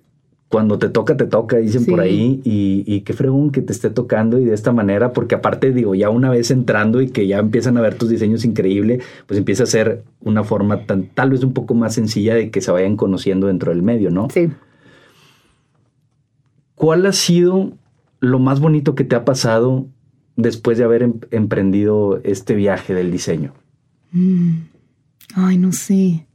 cuando 0.49 0.79
te 0.79 0.87
toca, 0.87 1.17
te 1.17 1.25
toca, 1.25 1.57
dicen 1.57 1.85
por 1.85 1.99
ahí, 1.99 2.39
y, 2.45 2.81
y 2.87 3.01
qué 3.01 3.11
fregón 3.11 3.51
que 3.51 3.61
te 3.61 3.73
esté 3.73 3.89
tocando 3.89 4.39
y 4.39 4.45
de 4.45 4.53
esta 4.53 4.71
manera, 4.71 5.11
porque 5.11 5.35
aparte, 5.35 5.73
digo, 5.73 5.93
ya 5.93 6.09
una 6.09 6.29
vez 6.29 6.51
entrando 6.51 7.01
y 7.01 7.09
que 7.09 7.27
ya 7.27 7.39
empiezan 7.39 7.75
a 7.77 7.81
ver 7.81 7.95
tus 7.95 8.07
diseños 8.09 8.45
increíbles, 8.45 9.03
pues 9.25 9.37
empieza 9.37 9.63
a 9.63 9.65
ser 9.65 10.03
una 10.21 10.45
forma 10.45 10.85
tan, 10.85 11.07
tal 11.07 11.31
vez 11.31 11.43
un 11.43 11.51
poco 11.51 11.73
más 11.73 11.95
sencilla 11.95 12.33
de 12.33 12.49
que 12.49 12.61
se 12.61 12.71
vayan 12.71 12.95
conociendo 12.95 13.47
dentro 13.47 13.73
del 13.73 13.81
medio, 13.83 14.09
¿no? 14.09 14.29
Sí. 14.33 14.47
¿Cuál 16.75 17.05
ha 17.07 17.11
sido 17.11 17.73
lo 18.21 18.39
más 18.39 18.61
bonito 18.61 18.95
que 18.95 19.03
te 19.03 19.17
ha 19.17 19.25
pasado 19.25 19.87
después 20.37 20.77
de 20.77 20.85
haber 20.85 21.03
em- 21.03 21.19
emprendido 21.31 22.21
este 22.23 22.55
viaje 22.55 22.93
del 22.93 23.11
diseño? 23.11 23.53
Mm. 24.11 24.59
Ay, 25.35 25.57
no 25.57 25.73
sé. 25.73 26.25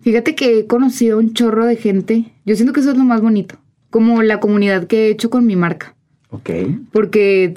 Fíjate 0.00 0.34
que 0.34 0.58
he 0.58 0.66
conocido 0.66 1.18
un 1.18 1.32
chorro 1.32 1.64
de 1.64 1.76
gente. 1.76 2.32
Yo 2.44 2.54
siento 2.54 2.72
que 2.74 2.80
eso 2.80 2.90
es 2.90 2.98
lo 2.98 3.04
más 3.04 3.22
bonito. 3.22 3.56
Como 3.88 4.22
la 4.22 4.40
comunidad 4.40 4.86
que 4.86 5.06
he 5.06 5.10
hecho 5.10 5.30
con 5.30 5.46
mi 5.46 5.56
marca. 5.56 5.96
Ok. 6.30 6.50
Porque 6.92 7.54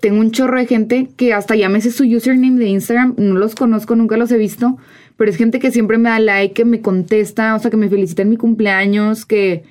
tengo 0.00 0.18
un 0.20 0.30
chorro 0.30 0.58
de 0.58 0.66
gente 0.66 1.08
que 1.16 1.34
hasta 1.34 1.54
ya 1.54 1.68
me 1.68 1.80
sé 1.80 1.90
su 1.90 2.04
username 2.04 2.58
de 2.58 2.68
Instagram. 2.68 3.14
No 3.18 3.34
los 3.34 3.54
conozco, 3.54 3.94
nunca 3.94 4.16
los 4.16 4.32
he 4.32 4.38
visto. 4.38 4.78
Pero 5.16 5.30
es 5.30 5.36
gente 5.36 5.60
que 5.60 5.70
siempre 5.70 5.98
me 5.98 6.08
da 6.08 6.18
like, 6.18 6.54
que 6.54 6.64
me 6.64 6.80
contesta, 6.80 7.54
o 7.54 7.58
sea, 7.58 7.70
que 7.70 7.76
me 7.76 7.88
felicita 7.88 8.22
en 8.22 8.30
mi 8.30 8.36
cumpleaños, 8.36 9.26
que 9.26 9.62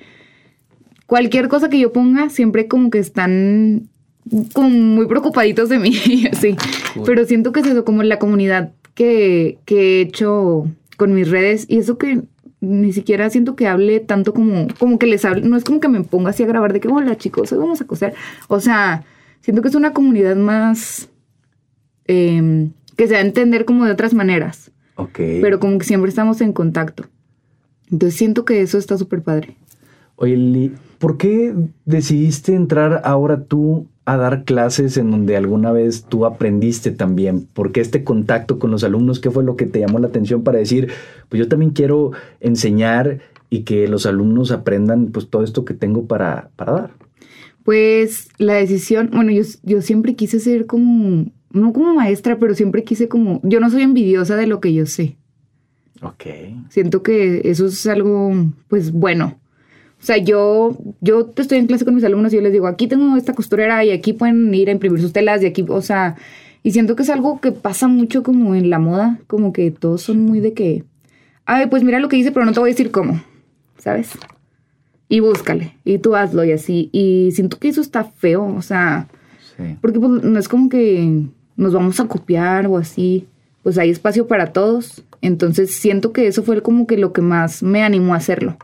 cualquier 1.06 1.48
cosa 1.48 1.68
que 1.68 1.78
yo 1.78 1.92
ponga, 1.92 2.30
siempre 2.30 2.68
como 2.68 2.88
que 2.90 2.98
están 3.00 3.88
como 4.52 4.70
muy 4.70 5.06
preocupaditos 5.06 5.68
de 5.68 5.78
mí, 5.78 5.92
sí. 6.40 6.56
Cool. 6.94 7.04
Pero 7.06 7.24
siento 7.24 7.52
que 7.52 7.60
es 7.60 7.66
eso, 7.66 7.84
como 7.84 8.02
la 8.02 8.18
comunidad 8.18 8.72
que, 8.94 9.58
que 9.64 9.98
he 9.98 10.00
hecho 10.02 10.66
con 10.96 11.14
mis 11.14 11.30
redes 11.30 11.66
y 11.68 11.78
eso 11.78 11.98
que 11.98 12.22
ni 12.60 12.92
siquiera 12.92 13.28
siento 13.28 13.56
que 13.56 13.66
hable 13.66 13.98
tanto 13.98 14.32
como, 14.32 14.68
como 14.78 14.98
que 14.98 15.06
les 15.06 15.24
hable, 15.24 15.42
no 15.42 15.56
es 15.56 15.64
como 15.64 15.80
que 15.80 15.88
me 15.88 16.02
ponga 16.04 16.30
así 16.30 16.44
a 16.44 16.46
grabar 16.46 16.72
de 16.72 16.78
que, 16.78 16.88
hola 16.88 17.16
chicos, 17.16 17.50
hoy 17.52 17.58
vamos 17.58 17.80
a 17.80 17.86
coser. 17.86 18.14
O 18.46 18.60
sea, 18.60 19.04
siento 19.40 19.62
que 19.62 19.68
es 19.68 19.74
una 19.74 19.92
comunidad 19.92 20.36
más 20.36 21.10
em, 22.04 22.70
que 22.96 23.08
se 23.08 23.14
va 23.14 23.18
a 23.18 23.22
entender 23.22 23.64
como 23.64 23.84
de 23.84 23.90
otras 23.90 24.14
maneras. 24.14 24.70
Ok. 24.94 25.16
Pero 25.16 25.58
como 25.58 25.78
que 25.78 25.84
siempre 25.84 26.08
estamos 26.08 26.40
en 26.40 26.52
contacto. 26.52 27.06
Entonces 27.90 28.16
siento 28.16 28.44
que 28.44 28.62
eso 28.62 28.78
está 28.78 28.96
súper 28.96 29.22
padre. 29.22 29.56
Oye, 30.14 30.36
Lili, 30.36 30.72
¿por 30.98 31.18
qué 31.18 31.52
decidiste 31.84 32.54
entrar 32.54 33.02
ahora 33.04 33.42
tú 33.42 33.88
a 34.04 34.16
dar 34.16 34.44
clases 34.44 34.96
en 34.96 35.10
donde 35.10 35.36
alguna 35.36 35.72
vez 35.72 36.04
tú 36.04 36.26
aprendiste 36.26 36.90
también? 36.90 37.46
¿Por 37.46 37.72
qué 37.72 37.80
este 37.80 38.04
contacto 38.04 38.58
con 38.58 38.70
los 38.70 38.84
alumnos? 38.84 39.20
¿Qué 39.20 39.30
fue 39.30 39.44
lo 39.44 39.56
que 39.56 39.66
te 39.66 39.80
llamó 39.80 39.98
la 39.98 40.08
atención 40.08 40.42
para 40.42 40.58
decir, 40.58 40.90
pues 41.28 41.38
yo 41.38 41.48
también 41.48 41.70
quiero 41.70 42.12
enseñar 42.40 43.20
y 43.50 43.62
que 43.62 43.86
los 43.86 44.06
alumnos 44.06 44.50
aprendan 44.50 45.08
pues 45.08 45.28
todo 45.28 45.44
esto 45.44 45.64
que 45.64 45.74
tengo 45.74 46.06
para, 46.06 46.50
para 46.56 46.72
dar? 46.72 46.90
Pues 47.64 48.28
la 48.38 48.54
decisión, 48.54 49.10
bueno, 49.12 49.30
yo, 49.30 49.42
yo 49.62 49.82
siempre 49.82 50.16
quise 50.16 50.40
ser 50.40 50.66
como, 50.66 51.30
no 51.52 51.72
como 51.72 51.94
maestra, 51.94 52.38
pero 52.38 52.54
siempre 52.54 52.82
quise 52.82 53.08
como, 53.08 53.40
yo 53.44 53.60
no 53.60 53.70
soy 53.70 53.82
envidiosa 53.82 54.36
de 54.36 54.46
lo 54.46 54.60
que 54.60 54.74
yo 54.74 54.86
sé. 54.86 55.16
Ok. 56.02 56.24
Siento 56.70 57.02
que 57.02 57.42
eso 57.44 57.66
es 57.66 57.86
algo, 57.86 58.32
pues 58.68 58.90
bueno. 58.90 59.38
O 60.02 60.04
sea, 60.04 60.16
yo, 60.18 60.76
yo 61.00 61.30
estoy 61.36 61.58
en 61.58 61.68
clase 61.68 61.84
con 61.84 61.94
mis 61.94 62.02
alumnos 62.02 62.32
y 62.32 62.36
yo 62.36 62.42
les 62.42 62.52
digo, 62.52 62.66
aquí 62.66 62.88
tengo 62.88 63.16
esta 63.16 63.34
costurera 63.34 63.84
y 63.84 63.90
aquí 63.92 64.12
pueden 64.12 64.52
ir 64.52 64.68
a 64.68 64.72
imprimir 64.72 65.00
sus 65.00 65.12
telas 65.12 65.42
y 65.42 65.46
aquí, 65.46 65.64
o 65.68 65.80
sea, 65.80 66.16
y 66.64 66.72
siento 66.72 66.96
que 66.96 67.04
es 67.04 67.10
algo 67.10 67.40
que 67.40 67.52
pasa 67.52 67.86
mucho 67.86 68.24
como 68.24 68.56
en 68.56 68.68
la 68.68 68.80
moda, 68.80 69.20
como 69.28 69.52
que 69.52 69.70
todos 69.70 70.02
son 70.02 70.20
muy 70.24 70.40
de 70.40 70.54
que, 70.54 70.82
ay, 71.46 71.66
pues 71.68 71.84
mira 71.84 72.00
lo 72.00 72.08
que 72.08 72.16
dice, 72.16 72.32
pero 72.32 72.44
no 72.44 72.52
te 72.52 72.58
voy 72.58 72.70
a 72.70 72.72
decir 72.72 72.90
cómo, 72.90 73.22
¿sabes? 73.78 74.10
Y 75.08 75.20
búscale, 75.20 75.76
y 75.84 75.98
tú 75.98 76.16
hazlo 76.16 76.42
y 76.44 76.50
así. 76.52 76.88
Y 76.92 77.30
siento 77.32 77.58
que 77.58 77.68
eso 77.68 77.80
está 77.80 78.02
feo, 78.04 78.44
o 78.44 78.62
sea, 78.62 79.08
Sí. 79.56 79.76
porque 79.80 80.00
pues, 80.00 80.10
no 80.24 80.38
es 80.38 80.48
como 80.48 80.68
que 80.68 81.26
nos 81.56 81.74
vamos 81.74 82.00
a 82.00 82.08
copiar 82.08 82.66
o 82.66 82.76
así. 82.78 83.28
Pues 83.62 83.76
hay 83.78 83.90
espacio 83.90 84.26
para 84.26 84.52
todos. 84.52 85.04
Entonces 85.20 85.74
siento 85.74 86.12
que 86.12 86.26
eso 86.26 86.42
fue 86.42 86.62
como 86.62 86.86
que 86.86 86.96
lo 86.96 87.12
que 87.12 87.20
más 87.20 87.62
me 87.62 87.82
animó 87.82 88.14
a 88.14 88.16
hacerlo. 88.16 88.56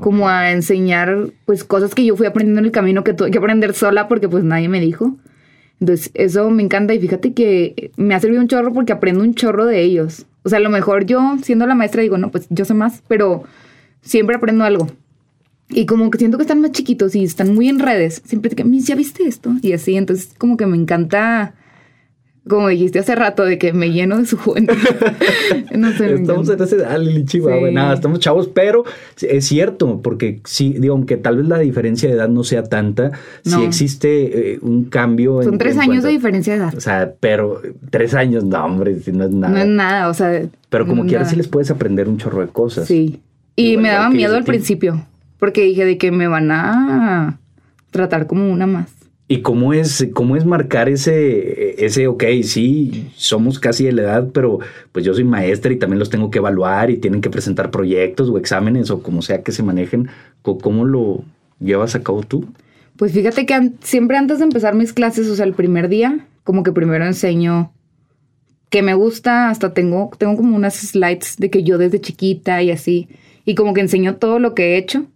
Como 0.00 0.28
a 0.28 0.52
enseñar 0.52 1.30
pues 1.44 1.64
cosas 1.64 1.94
que 1.94 2.04
yo 2.04 2.16
fui 2.16 2.26
aprendiendo 2.26 2.60
en 2.60 2.66
el 2.66 2.72
camino 2.72 3.02
que 3.02 3.14
tuve 3.14 3.30
que 3.30 3.38
aprender 3.38 3.74
sola 3.74 4.06
porque 4.06 4.28
pues 4.28 4.44
nadie 4.44 4.68
me 4.68 4.80
dijo. 4.80 5.16
Entonces 5.80 6.10
eso 6.14 6.50
me 6.50 6.62
encanta 6.62 6.94
y 6.94 7.00
fíjate 7.00 7.34
que 7.34 7.90
me 7.96 8.14
ha 8.14 8.20
servido 8.20 8.40
un 8.40 8.48
chorro 8.48 8.72
porque 8.72 8.92
aprendo 8.92 9.22
un 9.24 9.34
chorro 9.34 9.66
de 9.66 9.82
ellos. 9.82 10.26
O 10.44 10.48
sea, 10.48 10.58
a 10.58 10.62
lo 10.62 10.70
mejor 10.70 11.04
yo 11.04 11.36
siendo 11.42 11.66
la 11.66 11.74
maestra 11.74 12.02
digo, 12.02 12.16
no, 12.16 12.30
pues 12.30 12.46
yo 12.50 12.64
sé 12.64 12.74
más, 12.74 13.02
pero 13.08 13.42
siempre 14.00 14.36
aprendo 14.36 14.64
algo. 14.64 14.88
Y 15.68 15.84
como 15.86 16.10
que 16.10 16.18
siento 16.18 16.38
que 16.38 16.42
están 16.44 16.60
más 16.60 16.72
chiquitos 16.72 17.14
y 17.14 17.24
están 17.24 17.54
muy 17.54 17.68
en 17.68 17.78
redes. 17.78 18.22
Siempre 18.24 18.50
te 18.50 18.56
que, 18.56 18.64
"Miss, 18.64 18.86
¿ya 18.86 18.94
viste 18.94 19.24
esto? 19.26 19.52
Y 19.62 19.72
así, 19.72 19.96
entonces 19.96 20.30
como 20.38 20.56
que 20.56 20.66
me 20.66 20.76
encanta, 20.76 21.54
como 22.48 22.68
dijiste 22.68 22.98
hace 22.98 23.14
rato, 23.14 23.44
de 23.44 23.58
que 23.58 23.72
me 23.72 23.90
lleno 23.92 24.18
de 24.18 24.26
su 24.26 24.36
juventud. 24.36 24.74
no 25.76 25.92
sé, 25.92 26.14
Estamos 26.14 26.48
en 26.48 26.62
ese 26.62 26.98
Lili 26.98 27.24
Chihuahua. 27.24 27.68
Sí. 27.68 27.74
Nada, 27.74 27.94
estamos 27.94 28.18
chavos, 28.20 28.48
pero 28.48 28.84
es 29.20 29.46
cierto, 29.46 30.00
porque 30.02 30.40
sí, 30.44 30.74
digo, 30.78 30.94
aunque 30.94 31.16
tal 31.16 31.36
vez 31.36 31.46
la 31.46 31.58
diferencia 31.58 32.08
de 32.08 32.14
edad 32.16 32.28
no 32.28 32.42
sea 32.44 32.64
tanta, 32.64 33.12
sí 33.44 33.50
No. 33.50 33.62
existe 33.62 34.54
eh, 34.54 34.58
un 34.62 34.84
cambio. 34.86 35.42
Son 35.42 35.52
en- 35.54 35.58
tres 35.58 35.74
en 35.74 35.80
años 35.82 35.88
cuanto- 35.96 36.06
de 36.08 36.12
diferencia 36.12 36.52
de 36.54 36.58
edad. 36.60 36.74
O 36.76 36.80
sea, 36.80 37.12
pero 37.20 37.60
tres 37.90 38.14
años, 38.14 38.44
no, 38.44 38.64
hombre, 38.64 38.98
si 39.00 39.12
no 39.12 39.24
es 39.24 39.30
nada. 39.30 39.52
No 39.54 39.58
es 39.60 39.66
nada, 39.68 40.08
o 40.08 40.14
sea. 40.14 40.42
pero 40.70 40.86
como 40.86 41.02
no 41.04 41.08
quieras, 41.08 41.26
nada. 41.26 41.30
sí 41.30 41.36
les 41.36 41.48
puedes 41.48 41.70
aprender 41.70 42.08
un 42.08 42.18
chorro 42.18 42.40
de 42.40 42.48
cosas. 42.48 42.86
Sí. 42.88 43.20
Y 43.56 43.76
me 43.76 43.88
daba 43.88 44.08
miedo 44.10 44.36
al 44.36 44.44
principio, 44.44 45.04
porque 45.38 45.62
dije 45.64 45.84
de 45.84 45.98
que 45.98 46.10
me 46.12 46.28
van 46.28 46.50
a 46.50 47.38
tratar 47.90 48.26
como 48.26 48.50
una 48.52 48.66
más. 48.66 48.90
¿Y 49.30 49.42
cómo 49.42 49.74
es, 49.74 50.08
cómo 50.14 50.36
es 50.36 50.46
marcar 50.46 50.88
ese, 50.88 51.84
ese, 51.84 52.06
ok, 52.06 52.24
sí, 52.44 53.10
somos 53.14 53.58
casi 53.58 53.84
de 53.84 53.92
la 53.92 54.02
edad, 54.02 54.28
pero 54.32 54.58
pues 54.90 55.04
yo 55.04 55.12
soy 55.12 55.24
maestra 55.24 55.70
y 55.70 55.76
también 55.76 55.98
los 55.98 56.08
tengo 56.08 56.30
que 56.30 56.38
evaluar 56.38 56.90
y 56.90 56.96
tienen 56.96 57.20
que 57.20 57.28
presentar 57.28 57.70
proyectos 57.70 58.30
o 58.30 58.38
exámenes 58.38 58.90
o 58.90 59.02
como 59.02 59.20
sea 59.20 59.42
que 59.42 59.52
se 59.52 59.62
manejen. 59.62 60.08
¿Cómo 60.40 60.86
lo 60.86 61.24
llevas 61.60 61.94
a 61.94 62.02
cabo 62.02 62.22
tú? 62.22 62.46
Pues 62.96 63.12
fíjate 63.12 63.44
que 63.44 63.72
siempre 63.82 64.16
antes 64.16 64.38
de 64.38 64.44
empezar 64.44 64.74
mis 64.74 64.94
clases, 64.94 65.28
o 65.28 65.36
sea, 65.36 65.44
el 65.44 65.52
primer 65.52 65.90
día, 65.90 66.26
como 66.42 66.62
que 66.62 66.72
primero 66.72 67.04
enseño 67.04 67.70
que 68.70 68.82
me 68.82 68.94
gusta, 68.94 69.50
hasta 69.50 69.74
tengo, 69.74 70.10
tengo 70.16 70.36
como 70.36 70.56
unas 70.56 70.74
slides 70.74 71.36
de 71.36 71.50
que 71.50 71.62
yo 71.62 71.76
desde 71.76 72.00
chiquita 72.00 72.62
y 72.62 72.70
así, 72.70 73.08
y 73.44 73.54
como 73.54 73.74
que 73.74 73.82
enseño 73.82 74.16
todo 74.16 74.38
lo 74.38 74.54
que 74.54 74.74
he 74.74 74.78
hecho, 74.78 75.06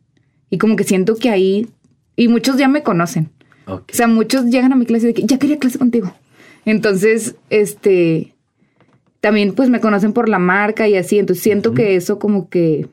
y 0.50 0.58
como 0.58 0.76
que 0.76 0.84
siento 0.84 1.16
que 1.16 1.30
ahí, 1.30 1.66
y 2.14 2.28
muchos 2.28 2.58
ya 2.58 2.68
me 2.68 2.82
conocen. 2.82 3.30
O 3.66 3.82
sea, 3.88 4.06
muchos 4.06 4.46
llegan 4.46 4.72
a 4.72 4.76
mi 4.76 4.86
clase 4.86 5.08
de 5.08 5.14
que 5.14 5.22
ya 5.22 5.38
quería 5.38 5.58
clase 5.58 5.78
contigo. 5.78 6.14
Entonces, 6.64 7.36
este, 7.50 8.34
también 9.20 9.54
pues 9.54 9.70
me 9.70 9.80
conocen 9.80 10.12
por 10.12 10.28
la 10.28 10.38
marca 10.38 10.88
y 10.88 10.96
así, 10.96 11.18
entonces 11.18 11.42
siento 11.42 11.74
que 11.74 11.96
eso 11.96 12.18
como 12.18 12.48
que 12.48 12.88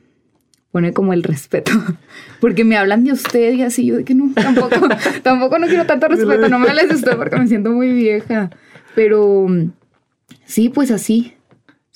pone 0.71 0.93
como 0.93 1.13
el 1.13 1.23
respeto, 1.23 1.71
porque 2.39 2.63
me 2.63 2.77
hablan 2.77 3.03
de 3.03 3.13
usted 3.13 3.53
y 3.53 3.63
así, 3.63 3.87
yo 3.87 3.97
de 3.97 4.05
que 4.05 4.13
no, 4.13 4.31
tampoco, 4.35 4.79
tampoco 5.23 5.57
no 5.57 5.67
quiero 5.67 5.85
tanto 5.87 6.07
respeto, 6.07 6.47
no 6.47 6.59
me 6.59 6.69
hables 6.69 6.89
de 6.89 6.95
usted 6.95 7.17
porque 7.17 7.37
me 7.37 7.47
siento 7.47 7.71
muy 7.71 7.91
vieja, 7.91 8.51
pero 8.93 9.47
sí, 10.45 10.69
pues 10.69 10.91
así, 10.91 11.33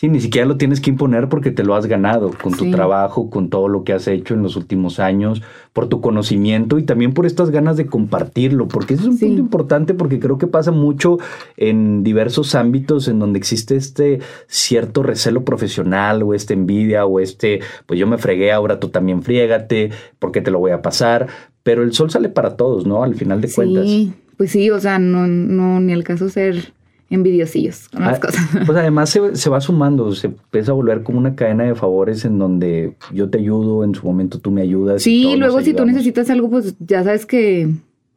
Sí, 0.04 0.10
ni 0.10 0.20
siquiera 0.20 0.46
lo 0.46 0.58
tienes 0.58 0.82
que 0.82 0.90
imponer 0.90 1.30
porque 1.30 1.50
te 1.50 1.64
lo 1.64 1.76
has 1.76 1.86
ganado 1.86 2.32
con 2.44 2.52
tu 2.52 2.66
Sí. 2.66 2.72
trabajo, 2.72 3.30
con 3.30 3.50
todo 3.50 3.70
lo 3.70 3.86
que 3.86 3.94
has 3.94 4.06
hecho 4.10 4.34
en 4.34 4.44
los 4.44 4.58
últimos 4.58 5.00
años, 5.00 5.42
por 5.72 5.88
tu 5.88 6.02
conocimiento 6.02 6.78
y 6.78 6.84
también 6.84 7.14
por 7.14 7.26
estas 7.26 7.52
ganas 7.52 7.78
de 7.78 7.86
compartirlo, 7.86 8.68
porque 8.68 8.96
ese 8.96 9.04
es 9.04 9.08
un 9.10 9.18
Sí. 9.18 9.28
punto 9.28 9.40
importante 9.42 9.94
porque 9.94 10.20
creo 10.20 10.38
que 10.38 10.46
pasa 10.48 10.72
mucho 10.72 11.20
en 11.56 12.04
diversos 12.04 12.54
ámbitos 12.54 13.08
en 13.08 13.18
donde 13.18 13.40
existe 13.40 13.78
este 13.78 14.20
cierto 14.48 15.04
recelo 15.04 15.46
profesional 15.46 16.22
o 16.24 16.34
esta 16.34 16.52
envidia 16.54 17.06
o 17.06 17.22
este, 17.22 17.62
pues 17.86 17.98
yo 17.98 18.06
me 18.06 18.18
fregué, 18.18 18.52
ahora 18.52 18.82
tú 18.82 18.90
también 18.90 19.22
friégate, 19.24 19.92
porque 20.20 20.42
te 20.42 20.52
lo 20.52 20.60
voy 20.60 20.72
a 20.72 20.82
pasar, 20.82 21.28
pero 21.64 21.82
el 21.82 21.94
sol 21.94 22.12
sale 22.12 22.28
para 22.28 22.58
todos, 22.58 22.86
¿no? 22.86 23.04
Al 23.06 23.16
final 23.16 23.40
de 23.40 23.50
cuentas. 23.50 23.86
sí, 23.86 24.12
pues 24.36 24.52
sí, 24.52 24.70
o 24.70 24.82
sea, 24.82 25.00
no, 25.00 25.28
no, 25.28 25.80
ni 25.80 25.94
el 25.94 26.04
caso 26.04 26.28
ser 26.28 26.74
envidiosillos 27.14 27.90
con 27.90 28.02
las 28.04 28.18
Ah, 28.18 28.20
cosas. 28.20 28.46
Pues 28.66 28.78
además 28.78 29.10
se, 29.10 29.36
se 29.36 29.50
va 29.50 29.62
sumando, 29.62 30.12
se 30.14 30.28
empieza 30.28 30.72
a 30.72 30.76
volver 30.76 31.04
como 31.04 31.20
una 31.20 31.36
cadena 31.36 31.64
de 31.66 31.76
favores 31.76 32.26
en 32.26 32.40
donde 32.40 32.96
yo 33.14 33.30
te 33.30 33.38
ayudo, 33.40 33.84
en 33.84 33.94
su 33.96 34.06
momento 34.06 34.40
tú 34.40 34.52
me 34.52 34.62
ayudas. 34.62 35.04
Sí, 35.04 35.36
luego 35.38 35.62
si 35.62 35.74
tú 35.74 35.86
necesitas 35.86 36.30
algo, 36.30 36.50
pues 36.50 36.76
ya 36.80 37.04
sabes 37.04 37.26
que, 37.26 37.70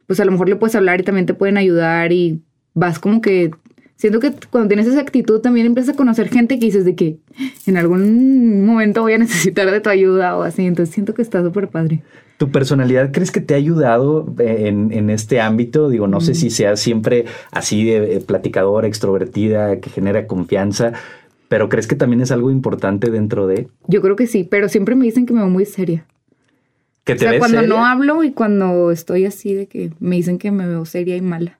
pues 0.07 0.19
a 0.19 0.25
lo 0.25 0.31
mejor 0.31 0.49
le 0.49 0.55
puedes 0.55 0.75
hablar 0.75 0.99
y 0.99 1.03
también 1.03 1.25
te 1.25 1.33
pueden 1.33 1.57
ayudar 1.57 2.11
y 2.11 2.41
vas 2.73 2.99
como 2.99 3.21
que, 3.21 3.51
siento 3.97 4.19
que 4.21 4.31
cuando 4.49 4.69
tienes 4.69 4.87
esa 4.87 5.01
actitud 5.01 5.41
también 5.41 5.65
empiezas 5.65 5.93
a 5.95 5.97
conocer 5.97 6.29
gente 6.29 6.57
que 6.59 6.65
dices 6.67 6.85
de 6.85 6.95
que 6.95 7.17
en 7.65 7.77
algún 7.77 8.65
momento 8.65 9.01
voy 9.01 9.13
a 9.13 9.17
necesitar 9.17 9.69
de 9.69 9.81
tu 9.81 9.89
ayuda 9.89 10.37
o 10.37 10.43
así, 10.43 10.65
entonces 10.65 10.93
siento 10.95 11.13
que 11.13 11.21
está 11.21 11.43
súper 11.43 11.67
padre. 11.67 12.03
¿Tu 12.37 12.49
personalidad 12.51 13.11
crees 13.11 13.31
que 13.31 13.41
te 13.41 13.55
ha 13.55 13.57
ayudado 13.57 14.31
en, 14.37 14.91
en 14.93 15.09
este 15.09 15.41
ámbito? 15.41 15.89
Digo, 15.89 16.07
no 16.07 16.21
sé 16.21 16.35
si 16.35 16.51
seas 16.51 16.79
siempre 16.79 17.25
así 17.51 17.83
de 17.83 18.15
eh, 18.15 18.19
platicadora, 18.19 18.87
extrovertida, 18.87 19.79
que 19.79 19.89
genera 19.89 20.27
confianza, 20.27 20.93
pero 21.49 21.67
¿crees 21.67 21.87
que 21.87 21.95
también 21.95 22.21
es 22.21 22.29
algo 22.31 22.51
importante 22.51 23.09
dentro 23.09 23.47
de 23.47 23.67
Yo 23.87 24.01
creo 24.03 24.15
que 24.15 24.27
sí, 24.27 24.43
pero 24.43 24.69
siempre 24.69 24.95
me 24.95 25.05
dicen 25.05 25.25
que 25.25 25.33
me 25.33 25.39
veo 25.39 25.49
muy 25.49 25.65
seria. 25.65 26.05
que 27.05 27.13
O 27.13 27.15
te 27.15 27.21
sea, 27.21 27.31
ves 27.31 27.39
cuando 27.39 27.59
seria? 27.61 27.75
no 27.75 27.83
hablo 27.85 28.23
y 28.23 28.31
cuando 28.33 28.91
estoy 28.91 29.25
así 29.25 29.55
de 29.55 29.65
que 29.65 29.91
me 29.99 30.17
dicen 30.17 30.37
que 30.37 30.51
me 30.51 30.67
veo 30.67 30.85
seria 30.85 31.15
y 31.15 31.21
mala. 31.21 31.56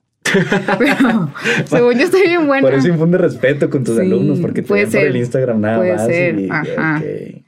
Pero 0.78 1.30
según 1.66 1.94
yo 1.94 2.04
estoy 2.04 2.22
bien 2.22 2.46
buena. 2.46 2.62
Por 2.62 2.74
eso 2.74 2.88
infunde 2.88 3.18
respeto 3.18 3.70
con 3.70 3.84
tus 3.84 3.96
Sí, 3.96 4.02
alumnos, 4.02 4.40
porque 4.40 4.62
te 4.62 4.68
puede 4.68 4.84
ven 4.84 4.92
por 4.92 5.00
el 5.00 5.16
Instagram 5.16 5.60
nada 5.60 5.76
puede 5.78 5.94
más. 5.94 6.06
ser, 6.06 6.38
y- 6.40 6.48
ajá. 6.50 6.98
ok. 6.98 7.42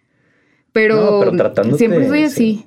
Pero, 0.72 0.96
No, 1.32 1.52
pero 1.52 1.76
siempre 1.76 2.06
soy 2.08 2.22
así. 2.22 2.66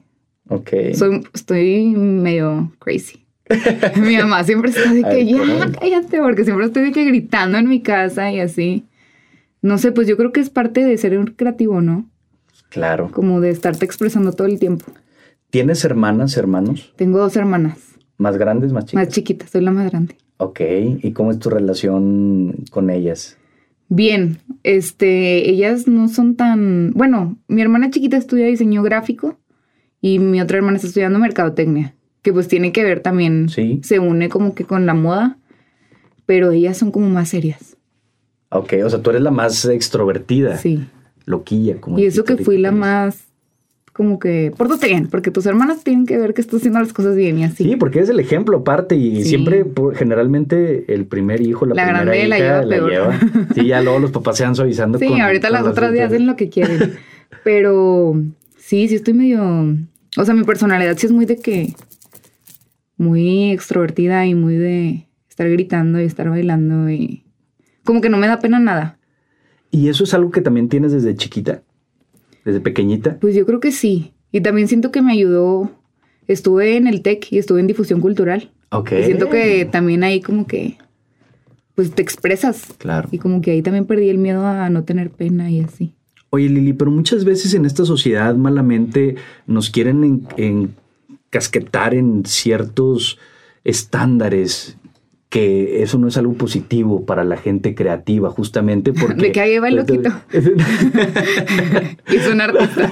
Ok. 0.49 0.69
Soy, 0.93 1.23
estoy 1.33 1.85
medio 1.95 2.71
crazy. 2.79 3.25
mi 4.01 4.17
mamá 4.17 4.43
siempre 4.43 4.71
está 4.71 4.91
de 4.93 5.03
que 5.03 5.25
ya 5.25 5.37
cállate, 5.79 6.19
porque 6.19 6.43
siempre 6.43 6.65
estoy 6.65 6.83
de 6.83 6.91
que 6.91 7.05
gritando 7.05 7.57
en 7.57 7.67
mi 7.69 7.81
casa 7.81 8.31
y 8.31 8.39
así. 8.39 8.85
No 9.61 9.77
sé, 9.77 9.91
pues 9.93 10.07
yo 10.07 10.17
creo 10.17 10.31
que 10.33 10.39
es 10.41 10.49
parte 10.49 10.83
de 10.83 10.97
ser 10.97 11.17
un 11.17 11.27
creativo, 11.27 11.79
¿no? 11.81 12.09
Claro. 12.69 13.09
Como 13.11 13.39
de 13.39 13.49
estarte 13.49 13.85
expresando 13.85 14.33
todo 14.33 14.47
el 14.47 14.59
tiempo. 14.59 14.85
¿Tienes 15.49 15.85
hermanas, 15.85 16.35
hermanos? 16.35 16.91
Tengo 16.97 17.19
dos 17.19 17.35
hermanas, 17.37 17.77
¿Más 18.17 18.37
grandes, 18.37 18.71
más 18.73 18.85
chicas? 18.85 19.05
más 19.05 19.13
chiquitas, 19.13 19.49
soy 19.49 19.61
la 19.61 19.71
más 19.71 19.89
grande. 19.89 20.15
Ok. 20.37 20.59
¿Y 21.01 21.11
cómo 21.11 21.31
es 21.31 21.39
tu 21.39 21.49
relación 21.49 22.55
con 22.71 22.89
ellas? 22.89 23.37
Bien, 23.89 24.37
este, 24.63 25.49
ellas 25.49 25.87
no 25.87 26.07
son 26.07 26.35
tan, 26.35 26.91
bueno, 26.93 27.37
mi 27.47 27.61
hermana 27.61 27.89
chiquita 27.91 28.17
estudia 28.17 28.47
diseño 28.47 28.81
gráfico 28.81 29.37
y 30.01 30.19
mi 30.19 30.41
otra 30.41 30.57
hermana 30.57 30.77
está 30.77 30.87
estudiando 30.87 31.19
mercadotecnia, 31.19 31.93
que 32.21 32.33
pues 32.33 32.47
tiene 32.47 32.71
que 32.71 32.83
ver 32.83 33.01
también, 33.01 33.49
Sí. 33.49 33.81
se 33.83 33.99
une 33.99 34.29
como 34.29 34.55
que 34.55 34.63
con 34.63 34.85
la 34.85 34.93
moda, 34.93 35.37
pero 36.25 36.51
ellas 36.51 36.77
son 36.77 36.91
como 36.91 37.09
más 37.09 37.29
serias. 37.29 37.77
Ok, 38.49 38.73
o 38.83 38.89
sea, 38.89 39.01
tú 39.01 39.09
eres 39.11 39.21
la 39.21 39.31
más 39.31 39.65
extrovertida. 39.65 40.57
Sí. 40.57 40.85
Loquilla, 41.25 41.79
como 41.79 41.99
Y 41.99 42.05
eso 42.05 42.23
que 42.23 42.37
fui 42.37 42.57
la 42.57 42.71
más, 42.71 43.25
como 43.93 44.17
que, 44.17 44.51
pórtate 44.57 44.87
bien, 44.87 45.07
porque 45.07 45.29
tus 45.29 45.45
hermanas 45.45 45.83
tienen 45.83 46.05
que 46.07 46.17
ver 46.17 46.33
que 46.33 46.41
estás 46.41 46.57
haciendo 46.61 46.79
las 46.79 46.93
cosas 46.93 47.15
bien 47.15 47.37
y 47.37 47.43
así. 47.43 47.63
Sí, 47.63 47.75
porque 47.75 47.99
es 47.99 48.09
el 48.09 48.19
ejemplo 48.19 48.57
aparte 48.57 48.95
y 48.95 49.21
Sí. 49.23 49.29
siempre, 49.29 49.65
por- 49.65 49.95
generalmente, 49.95 50.91
el 50.93 51.05
primer 51.05 51.41
hijo, 51.41 51.65
la, 51.67 51.75
La 51.75 51.83
primera 51.83 52.03
grande 52.05 52.27
la 52.27 52.37
hija 52.39 52.63
lleva 52.63 52.69
peor. 52.69 52.91
lleva. 52.91 53.19
Sí, 53.53 53.67
ya 53.67 53.81
luego 53.83 53.99
los 53.99 54.11
papás 54.11 54.37
se 54.37 54.43
van 54.45 54.55
suavizando. 54.55 54.97
Sí, 54.97 55.07
con- 55.07 55.21
ahorita 55.21 55.49
con 55.49 55.53
las 55.59 55.67
otras 55.67 55.93
ya 55.95 56.07
hacen 56.07 56.25
lo 56.25 56.35
que 56.35 56.49
quieren. 56.49 56.93
Pero 57.43 58.13
sí, 58.57 58.87
sí 58.87 58.95
estoy 58.95 59.13
medio. 59.13 59.43
O 60.17 60.25
sea, 60.25 60.33
mi 60.33 60.43
personalidad 60.43 60.97
sí 60.97 61.05
es 61.05 61.11
muy 61.11 61.25
de 61.25 61.37
que. 61.37 61.73
Muy 62.97 63.51
extrovertida 63.51 64.25
y 64.25 64.35
muy 64.35 64.55
de 64.55 65.07
estar 65.29 65.49
gritando 65.49 65.99
y 65.99 66.05
estar 66.05 66.29
bailando 66.29 66.89
y. 66.89 67.23
Como 67.83 68.01
que 68.01 68.09
no 68.09 68.17
me 68.17 68.27
da 68.27 68.39
pena 68.39 68.59
nada. 68.59 68.97
¿Y 69.71 69.89
eso 69.89 70.03
es 70.03 70.13
algo 70.13 70.31
que 70.31 70.41
también 70.41 70.69
tienes 70.69 70.91
desde 70.91 71.15
chiquita? 71.15 71.63
¿Desde 72.45 72.59
pequeñita? 72.61 73.17
Pues 73.19 73.35
yo 73.35 73.45
creo 73.45 73.59
que 73.59 73.71
sí. 73.71 74.13
Y 74.31 74.41
también 74.41 74.67
siento 74.67 74.91
que 74.91 75.01
me 75.01 75.13
ayudó. 75.13 75.71
Estuve 76.27 76.77
en 76.77 76.87
el 76.87 77.01
TEC 77.01 77.31
y 77.31 77.37
estuve 77.37 77.59
en 77.59 77.67
difusión 77.67 78.01
cultural. 78.01 78.51
Ok. 78.71 78.91
Y 78.99 79.03
siento 79.03 79.29
que 79.29 79.65
también 79.65 80.03
ahí 80.03 80.21
como 80.21 80.47
que. 80.47 80.77
Pues 81.75 81.91
te 81.91 82.01
expresas. 82.01 82.73
Claro. 82.77 83.09
Y 83.11 83.17
como 83.17 83.41
que 83.41 83.51
ahí 83.51 83.61
también 83.61 83.85
perdí 83.85 84.09
el 84.09 84.17
miedo 84.17 84.45
a 84.45 84.69
no 84.69 84.83
tener 84.83 85.09
pena 85.09 85.49
y 85.51 85.59
así. 85.61 85.93
Oye, 86.29 86.49
Lili, 86.49 86.73
pero 86.73 86.89
muchas 86.91 87.25
veces 87.25 87.53
en 87.53 87.65
esta 87.65 87.85
sociedad 87.85 88.35
malamente 88.35 89.15
nos 89.47 89.69
quieren 89.69 90.03
en- 90.37 90.75
encasquetar 91.27 91.93
en 91.93 92.25
ciertos 92.25 93.17
estándares 93.63 94.77
que 95.33 95.81
eso 95.81 95.97
no 95.97 96.07
es 96.07 96.15
algo 96.15 96.33
positivo 96.33 97.07
para 97.07 97.23
la 97.23 97.37
gente 97.37 97.73
creativa, 97.73 98.29
justamente 98.29 98.93
porque... 99.01 99.15
De 99.19 99.31
que 99.31 99.41
ahí 99.41 99.57
va 99.57 99.67
el 99.67 99.77
loquito. 99.77 100.11
Y 102.11 102.15
es 102.17 102.27
un 102.29 102.39
artista. 102.41 102.91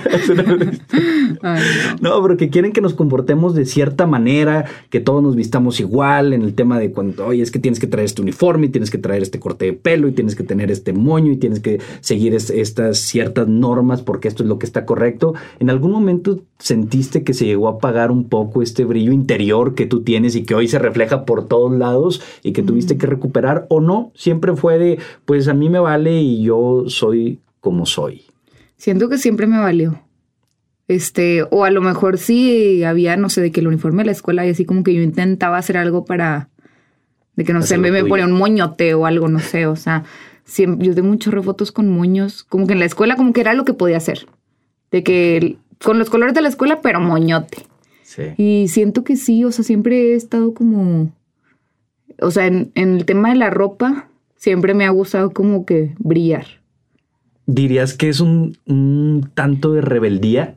Ay, 1.44 1.62
no. 2.02 2.10
No, 2.16 2.22
pero 2.24 2.38
que 2.38 2.50
quieren 2.50 2.72
que 2.72 2.82
nos 2.82 2.94
comportemos 2.96 3.54
de 3.54 3.66
cierta 3.66 4.08
manera, 4.08 4.66
que 4.90 5.00
todos 5.00 5.22
nos 5.22 5.36
vistamos 5.36 5.80
igual 5.80 6.34
en 6.34 6.42
el 6.42 6.56
tema 6.56 6.80
de 6.80 6.92
cuando, 6.92 7.28
oye, 7.28 7.44
es 7.44 7.52
que 7.52 7.60
tienes 7.60 7.80
que 7.80 7.86
traer 7.88 8.06
este 8.06 8.22
uniforme, 8.24 8.68
y 8.68 8.70
tienes 8.70 8.90
que 8.90 8.98
traer 8.98 9.22
este 9.22 9.40
corte 9.40 9.66
de 9.66 9.74
pelo, 9.74 10.08
y 10.08 10.12
tienes 10.14 10.36
que 10.36 10.44
tener 10.44 10.72
este 10.72 10.94
moño, 10.94 11.32
y 11.32 11.38
tienes 11.38 11.60
que 11.60 11.80
seguir 12.00 12.34
es- 12.34 12.50
estas 12.50 12.98
ciertas 12.98 13.48
normas 13.48 14.02
porque 14.02 14.28
esto 14.28 14.42
es 14.44 14.50
lo 14.50 14.58
que 14.58 14.66
está 14.66 14.86
correcto. 14.86 15.36
¿En 15.60 15.70
algún 15.70 15.92
momento 15.92 16.40
sentiste 16.58 17.24
que 17.24 17.34
se 17.34 17.46
llegó 17.46 17.68
a 17.68 17.74
apagar 17.74 18.10
un 18.12 18.28
poco 18.30 18.62
este 18.62 18.84
brillo 18.86 19.12
interior 19.12 19.76
que 19.76 19.86
tú 19.86 20.02
tienes 20.02 20.36
y 20.36 20.44
que 20.44 20.56
hoy 20.56 20.68
se 20.68 20.80
refleja 20.80 21.26
por 21.26 21.48
todos 21.48 21.72
lados 21.72 22.22
y 22.44 22.54
que 22.54 22.64
tuviste 22.64 22.98
que 22.98 23.08
recuperar? 23.08 23.66
¿O 23.70 23.82
no? 23.82 24.12
Siempre 24.16 24.56
fue 24.56 24.78
de, 24.78 25.00
pues 25.26 25.48
a 25.48 25.54
mí 25.54 25.70
me 25.70 25.80
vale 25.80 26.22
y 26.22 26.44
yo 26.44 26.86
soy 26.88 27.40
como 27.60 27.86
soy. 27.86 28.24
Siento 28.78 29.10
que 29.10 29.18
siempre 29.18 29.48
me 29.48 29.60
valió. 29.60 30.02
Este, 30.88 31.44
o 31.52 31.64
a 31.64 31.72
lo 31.72 31.82
mejor 31.82 32.18
sí 32.18 32.84
había, 32.84 33.16
no 33.16 33.30
sé, 33.30 33.42
de 33.42 33.52
que 33.52 33.62
el 33.62 33.68
uniforme 33.68 34.04
de 34.04 34.08
la 34.08 34.12
escuela 34.12 34.46
y 34.46 34.50
así 34.50 34.66
como 34.66 34.84
que 34.84 34.94
yo 34.94 35.02
intentaba 35.02 35.58
hacer 35.58 35.78
algo 35.78 36.04
para, 36.04 36.50
de 37.36 37.46
que 37.46 37.54
no 37.54 37.62
sé, 37.62 37.78
me, 37.78 37.92
me 37.92 38.04
ponía 38.04 38.26
un 38.26 38.34
moñote 38.34 38.94
o 38.94 39.06
algo, 39.06 39.30
no 39.30 39.40
sé, 39.40 39.68
o 39.68 39.76
sea, 39.78 40.04
siempre, 40.44 40.88
yo 40.88 40.96
tengo 40.96 41.08
muchos 41.08 41.34
refotos 41.34 41.72
con 41.72 41.88
moños, 41.88 42.44
como 42.44 42.68
que 42.68 42.74
en 42.74 42.80
la 42.80 42.86
escuela 42.86 43.16
como 43.16 43.32
que 43.32 43.42
era 43.42 43.54
lo 43.54 43.64
que 43.64 43.74
podía 43.74 43.98
hacer, 43.98 44.28
de 44.92 45.04
que 45.04 45.58
con 45.82 45.98
los 45.98 46.10
colores 46.10 46.34
de 46.34 46.42
la 46.42 46.50
escuela, 46.50 46.82
pero 46.82 47.00
moñote. 47.00 47.60
Sí. 48.04 48.24
Y 48.38 48.68
siento 48.68 49.06
que 49.06 49.16
sí, 49.16 49.46
o 49.46 49.52
sea, 49.52 49.64
siempre 49.64 50.12
he 50.12 50.16
estado 50.16 50.54
como, 50.54 51.14
o 52.20 52.32
sea, 52.32 52.48
en, 52.48 52.72
en 52.76 52.96
el 52.96 53.06
tema 53.06 53.30
de 53.30 53.36
la 53.36 53.50
ropa, 53.50 54.08
siempre 54.36 54.74
me 54.74 54.86
ha 54.86 54.90
gustado 54.90 55.32
como 55.32 55.66
que 55.66 55.94
brillar. 56.00 56.46
¿Dirías 57.46 57.94
que 57.94 58.10
es 58.10 58.20
un, 58.20 58.58
un 58.66 59.30
tanto 59.34 59.74
de 59.74 59.82
rebeldía 59.82 60.56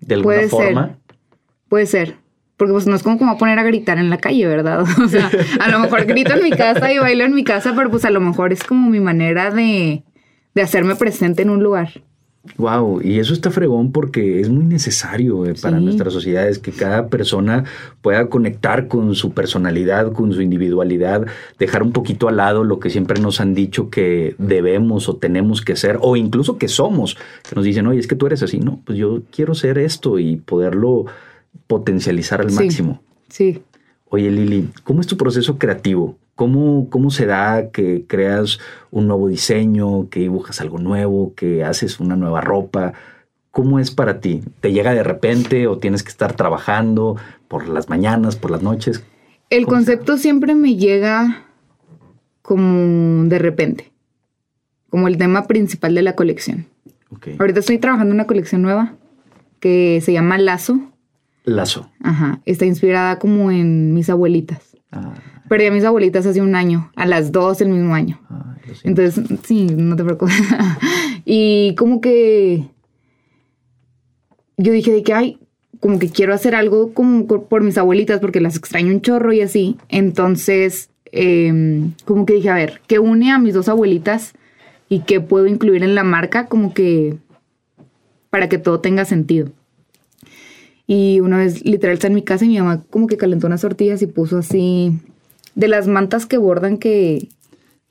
de 0.00 0.14
alguna 0.14 0.36
Puede 0.36 0.48
ser. 0.48 0.50
forma? 0.50 0.98
Puede 1.68 1.86
ser. 1.86 2.16
Porque 2.56 2.72
pues 2.72 2.86
no 2.86 2.94
es 2.94 3.02
como 3.02 3.30
a 3.30 3.38
poner 3.38 3.58
a 3.58 3.62
gritar 3.62 3.98
en 3.98 4.10
la 4.10 4.18
calle, 4.18 4.46
¿verdad? 4.46 4.84
O 5.04 5.08
sea, 5.08 5.30
a 5.60 5.68
lo 5.70 5.78
mejor 5.78 6.04
grito 6.04 6.34
en 6.34 6.42
mi 6.42 6.50
casa 6.50 6.92
y 6.92 6.98
bailo 6.98 7.24
en 7.24 7.34
mi 7.34 7.44
casa, 7.44 7.72
pero 7.74 7.90
pues 7.90 8.04
a 8.04 8.10
lo 8.10 8.20
mejor 8.20 8.52
es 8.52 8.64
como 8.64 8.90
mi 8.90 9.00
manera 9.00 9.50
de, 9.50 10.02
de 10.54 10.62
hacerme 10.62 10.96
presente 10.96 11.42
en 11.42 11.50
un 11.50 11.62
lugar. 11.62 12.02
Wow, 12.56 13.02
y 13.02 13.18
eso 13.18 13.34
está 13.34 13.50
fregón 13.50 13.92
porque 13.92 14.40
es 14.40 14.48
muy 14.48 14.64
necesario 14.64 15.44
eh, 15.44 15.54
para 15.60 15.76
Sí. 15.78 15.84
nuestras 15.84 16.12
sociedades 16.14 16.58
que 16.58 16.72
cada 16.72 17.08
persona 17.08 17.64
pueda 18.00 18.28
conectar 18.30 18.88
con 18.88 19.14
su 19.14 19.32
personalidad, 19.32 20.12
con 20.12 20.32
su 20.32 20.40
individualidad, 20.40 21.26
dejar 21.58 21.82
un 21.82 21.92
poquito 21.92 22.28
al 22.28 22.38
lado 22.38 22.64
lo 22.64 22.80
que 22.80 22.88
siempre 22.88 23.20
nos 23.20 23.42
han 23.42 23.52
dicho 23.54 23.90
que 23.90 24.36
debemos 24.38 25.08
o 25.10 25.16
tenemos 25.16 25.60
que 25.60 25.76
ser, 25.76 25.98
o 26.00 26.16
incluso 26.16 26.56
que 26.56 26.68
somos, 26.68 27.16
que 27.46 27.54
nos 27.54 27.64
dicen, 27.64 27.86
oye, 27.86 28.00
es 28.00 28.06
que 28.06 28.16
tú 28.16 28.26
eres 28.26 28.42
así, 28.42 28.58
no, 28.58 28.80
pues 28.86 28.96
yo 28.96 29.20
quiero 29.30 29.54
ser 29.54 29.76
esto 29.76 30.18
y 30.18 30.36
poderlo 30.36 31.04
potencializar 31.66 32.40
al 32.40 32.50
Sí. 32.50 32.56
máximo. 32.56 33.02
Sí. 33.28 33.62
Oye, 34.08 34.30
Lili, 34.30 34.68
¿cómo 34.82 35.02
es 35.02 35.06
tu 35.06 35.16
proceso 35.16 35.58
creativo? 35.58 36.16
¿Cómo, 36.40 36.88
¿Cómo 36.88 37.10
se 37.10 37.26
da 37.26 37.70
que 37.70 38.06
creas 38.06 38.60
un 38.90 39.08
nuevo 39.08 39.28
diseño, 39.28 40.08
que 40.08 40.20
dibujas 40.20 40.62
algo 40.62 40.78
nuevo, 40.78 41.34
que 41.34 41.64
haces 41.64 42.00
una 42.00 42.16
nueva 42.16 42.40
ropa? 42.40 42.94
¿Cómo 43.50 43.78
es 43.78 43.90
para 43.90 44.20
ti? 44.20 44.40
¿Te 44.60 44.72
llega 44.72 44.94
de 44.94 45.02
repente 45.02 45.66
o 45.66 45.76
tienes 45.76 46.02
que 46.02 46.08
estar 46.08 46.32
trabajando 46.36 47.18
por 47.46 47.68
las 47.68 47.90
mañanas, 47.90 48.36
por 48.36 48.50
las 48.50 48.62
noches? 48.62 49.04
El 49.50 49.66
¿Cómo 49.66 49.80
se 49.80 49.84
concepto 49.84 50.16
siempre 50.16 50.54
me 50.54 50.76
llega 50.76 51.44
como 52.40 53.24
de 53.24 53.38
repente, 53.38 53.92
como 54.88 55.08
el 55.08 55.18
tema 55.18 55.46
principal 55.46 55.94
de 55.94 56.00
la 56.00 56.14
colección. 56.16 56.68
Ahorita 57.38 57.60
estoy 57.60 57.76
trabajando 57.76 58.12
en 58.12 58.16
una 58.16 58.26
colección 58.26 58.62
nueva 58.62 58.94
que 59.58 60.00
se 60.02 60.14
llama 60.14 60.38
Lazo. 60.38 60.80
Lazo. 61.44 61.90
Ajá. 62.02 62.40
Está 62.46 62.64
inspirada 62.64 63.18
como 63.18 63.50
en 63.50 63.92
mis 63.92 64.08
abuelitas. 64.08 64.78
Ah, 64.90 65.12
Perdí 65.50 65.66
a 65.66 65.72
mis 65.72 65.82
abuelitas 65.82 66.24
hace 66.26 66.40
un 66.40 66.54
año, 66.54 66.92
a 66.94 67.06
las 67.06 67.32
dos 67.32 67.60
el 67.60 67.70
mismo 67.70 67.92
año. 67.92 68.20
siento. 68.80 69.02
Entonces, 69.02 69.40
sí, 69.42 69.66
no 69.66 69.96
te 69.96 70.04
preocupes. 70.04 70.36
y 71.24 71.74
como 71.74 72.00
que 72.00 72.68
yo 74.56 74.72
dije 74.72 74.92
de 74.92 75.02
que, 75.02 75.12
ay, 75.12 75.38
como 75.80 75.98
que 75.98 76.08
quiero 76.08 76.34
hacer 76.34 76.54
algo 76.54 76.94
como 76.94 77.26
por 77.26 77.48
por 77.48 77.64
mis 77.64 77.78
abuelitas 77.78 78.20
porque 78.20 78.40
las 78.40 78.54
extraño 78.54 78.92
un 78.92 79.00
chorro 79.00 79.32
y 79.32 79.40
así. 79.40 79.76
Entonces, 79.88 80.90
em, 81.10 81.94
como 82.04 82.26
que 82.26 82.34
dije, 82.34 82.50
a 82.50 82.54
ver, 82.54 82.80
¿qué 82.86 83.00
une 83.00 83.32
a 83.32 83.40
mis 83.40 83.52
dos 83.52 83.68
abuelitas 83.68 84.34
y 84.88 85.00
qué 85.00 85.20
puedo 85.20 85.48
incluir 85.48 85.82
en 85.82 85.96
la 85.96 86.04
marca? 86.04 86.46
Como 86.46 86.72
que 86.74 87.16
para 88.30 88.48
que 88.48 88.58
todo 88.58 88.78
tenga 88.78 89.04
sentido. 89.04 89.50
Y 90.86 91.18
una 91.18 91.38
vez, 91.38 91.64
literal, 91.64 91.94
está 91.94 92.06
en 92.06 92.14
mi 92.14 92.22
casa 92.22 92.44
y 92.44 92.48
mi 92.50 92.58
mamá 92.60 92.84
como 92.88 93.08
que 93.08 93.16
calentó 93.16 93.48
unas 93.48 93.62
tortillas 93.62 94.00
y 94.00 94.06
puso 94.06 94.38
así 94.38 95.00
de 95.54 95.68
las 95.68 95.86
mantas 95.86 96.26
que 96.26 96.38
bordan 96.38 96.78
que, 96.78 97.28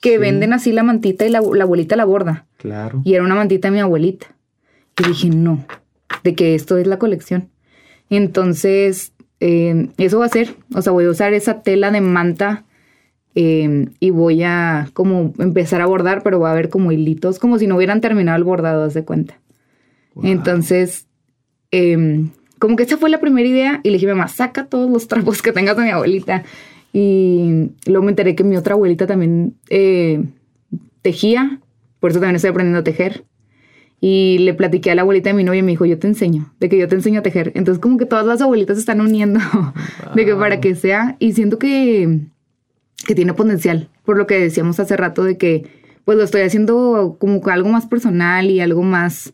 que 0.02 0.12
Sí. 0.14 0.18
venden 0.18 0.54
así 0.54 0.72
la 0.72 0.84
mantita 0.84 1.26
y 1.26 1.30
la, 1.30 1.42
la 1.42 1.64
abuelita 1.64 1.96
la 1.96 2.06
borda. 2.06 2.46
Claro. 2.58 3.02
Y 3.04 3.14
era 3.16 3.24
una 3.24 3.36
mantita 3.36 3.68
de 3.68 3.74
mi 3.74 3.80
abuelita. 3.80 4.28
Y 5.00 5.08
dije, 5.08 5.30
no, 5.30 5.66
de 6.24 6.36
que 6.36 6.56
esto 6.56 6.78
es 6.78 6.88
la 6.88 7.00
colección. 7.00 7.50
Entonces, 8.10 9.14
eh, 9.40 9.90
eso 9.98 10.20
va 10.20 10.26
a 10.26 10.30
ser. 10.30 10.56
O 10.76 10.82
sea, 10.82 10.92
voy 10.92 11.06
a 11.06 11.10
usar 11.10 11.34
esa 11.34 11.62
tela 11.62 11.92
de 11.92 12.02
manta 12.02 12.66
eh, 13.36 13.88
y 14.00 14.10
voy 14.10 14.44
a 14.44 14.90
como 14.94 15.34
empezar 15.40 15.82
a 15.82 15.86
bordar, 15.86 16.24
pero 16.24 16.40
va 16.40 16.50
a 16.50 16.52
haber 16.54 16.70
como 16.70 16.92
hilitos, 16.92 17.40
como 17.40 17.58
si 17.60 17.68
no 17.68 17.78
hubieran 17.78 18.02
terminado 18.02 18.38
el 18.38 18.44
bordado, 18.44 18.84
haz 18.84 18.94
de 18.94 19.06
cuenta. 19.06 19.40
Wow. 20.16 20.26
Entonces, 20.26 21.08
eh, 21.72 22.26
como 22.58 22.76
que 22.76 22.84
esa 22.84 22.98
fue 22.98 23.10
la 23.10 23.20
primera 23.22 23.48
idea 23.48 23.80
y 23.84 23.90
le 23.90 23.94
dije, 23.98 24.08
mamá, 24.08 24.28
saca 24.28 24.66
todos 24.66 24.90
los 24.90 25.08
trapos 25.08 25.42
que 25.42 25.54
tengas 25.54 25.78
de 25.78 25.84
mi 25.84 25.90
abuelita. 25.92 26.44
Y 26.94 27.72
luego 27.86 28.04
me 28.04 28.12
enteré 28.12 28.36
que 28.36 28.44
mi 28.44 28.58
otra 28.58 28.74
abuelita 28.74 29.06
también 29.06 29.56
eh, 29.70 30.24
tejía, 31.02 31.60
por 32.00 32.12
eso 32.12 32.20
también 32.20 32.36
estoy 32.36 32.52
aprendiendo 32.52 32.80
a 32.80 32.84
tejer. 32.84 33.26
Y 34.02 34.38
le 34.40 34.54
platiqué 34.54 34.92
a 34.92 34.96
la 34.96 35.02
abuelita 35.02 35.30
de 35.30 35.34
mi 35.34 35.44
novia 35.44 35.60
y 35.60 35.64
me 35.64 35.72
dijo, 35.72 35.86
yo 35.86 36.00
te 36.00 36.08
enseño, 36.08 36.54
de 36.60 36.70
que 36.70 36.78
yo 36.78 36.88
te 36.88 36.96
enseño 36.96 37.20
a 37.20 37.24
tejer. 37.24 37.52
Entonces 37.56 37.82
como 37.82 37.98
que 37.98 38.06
todas 38.06 38.26
las 38.26 38.42
abuelitas 38.42 38.78
se 38.78 38.82
están 38.82 39.02
uniendo, 39.02 39.40
de 40.16 40.26
que 40.26 40.36
para 40.36 40.62
que 40.62 40.76
sea, 40.76 41.18
y 41.20 41.34
siento 41.34 41.60
que, 41.60 42.22
que 43.06 43.16
tiene 43.16 43.34
potencial, 43.34 43.90
por 44.06 44.18
lo 44.18 44.26
que 44.26 44.40
decíamos 44.40 44.80
hace 44.80 44.96
rato 44.96 45.24
de 45.24 45.38
que 45.38 45.80
pues 46.06 46.18
lo 46.18 46.24
estoy 46.24 46.42
haciendo 46.42 47.18
como 47.20 47.42
algo 47.50 47.70
más 47.70 47.86
personal 47.86 48.50
y 48.50 48.62
algo 48.62 48.82
más, 48.82 49.34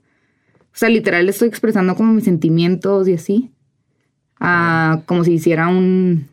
o 0.62 0.74
sea, 0.74 0.90
literal 0.90 1.30
estoy 1.30 1.48
expresando 1.48 1.96
como 1.96 2.12
mis 2.12 2.26
sentimientos 2.26 3.08
y 3.08 3.14
así, 3.14 3.52
ah, 4.42 5.04
como 5.06 5.24
si 5.24 5.34
hiciera 5.34 5.70
un, 5.70 6.28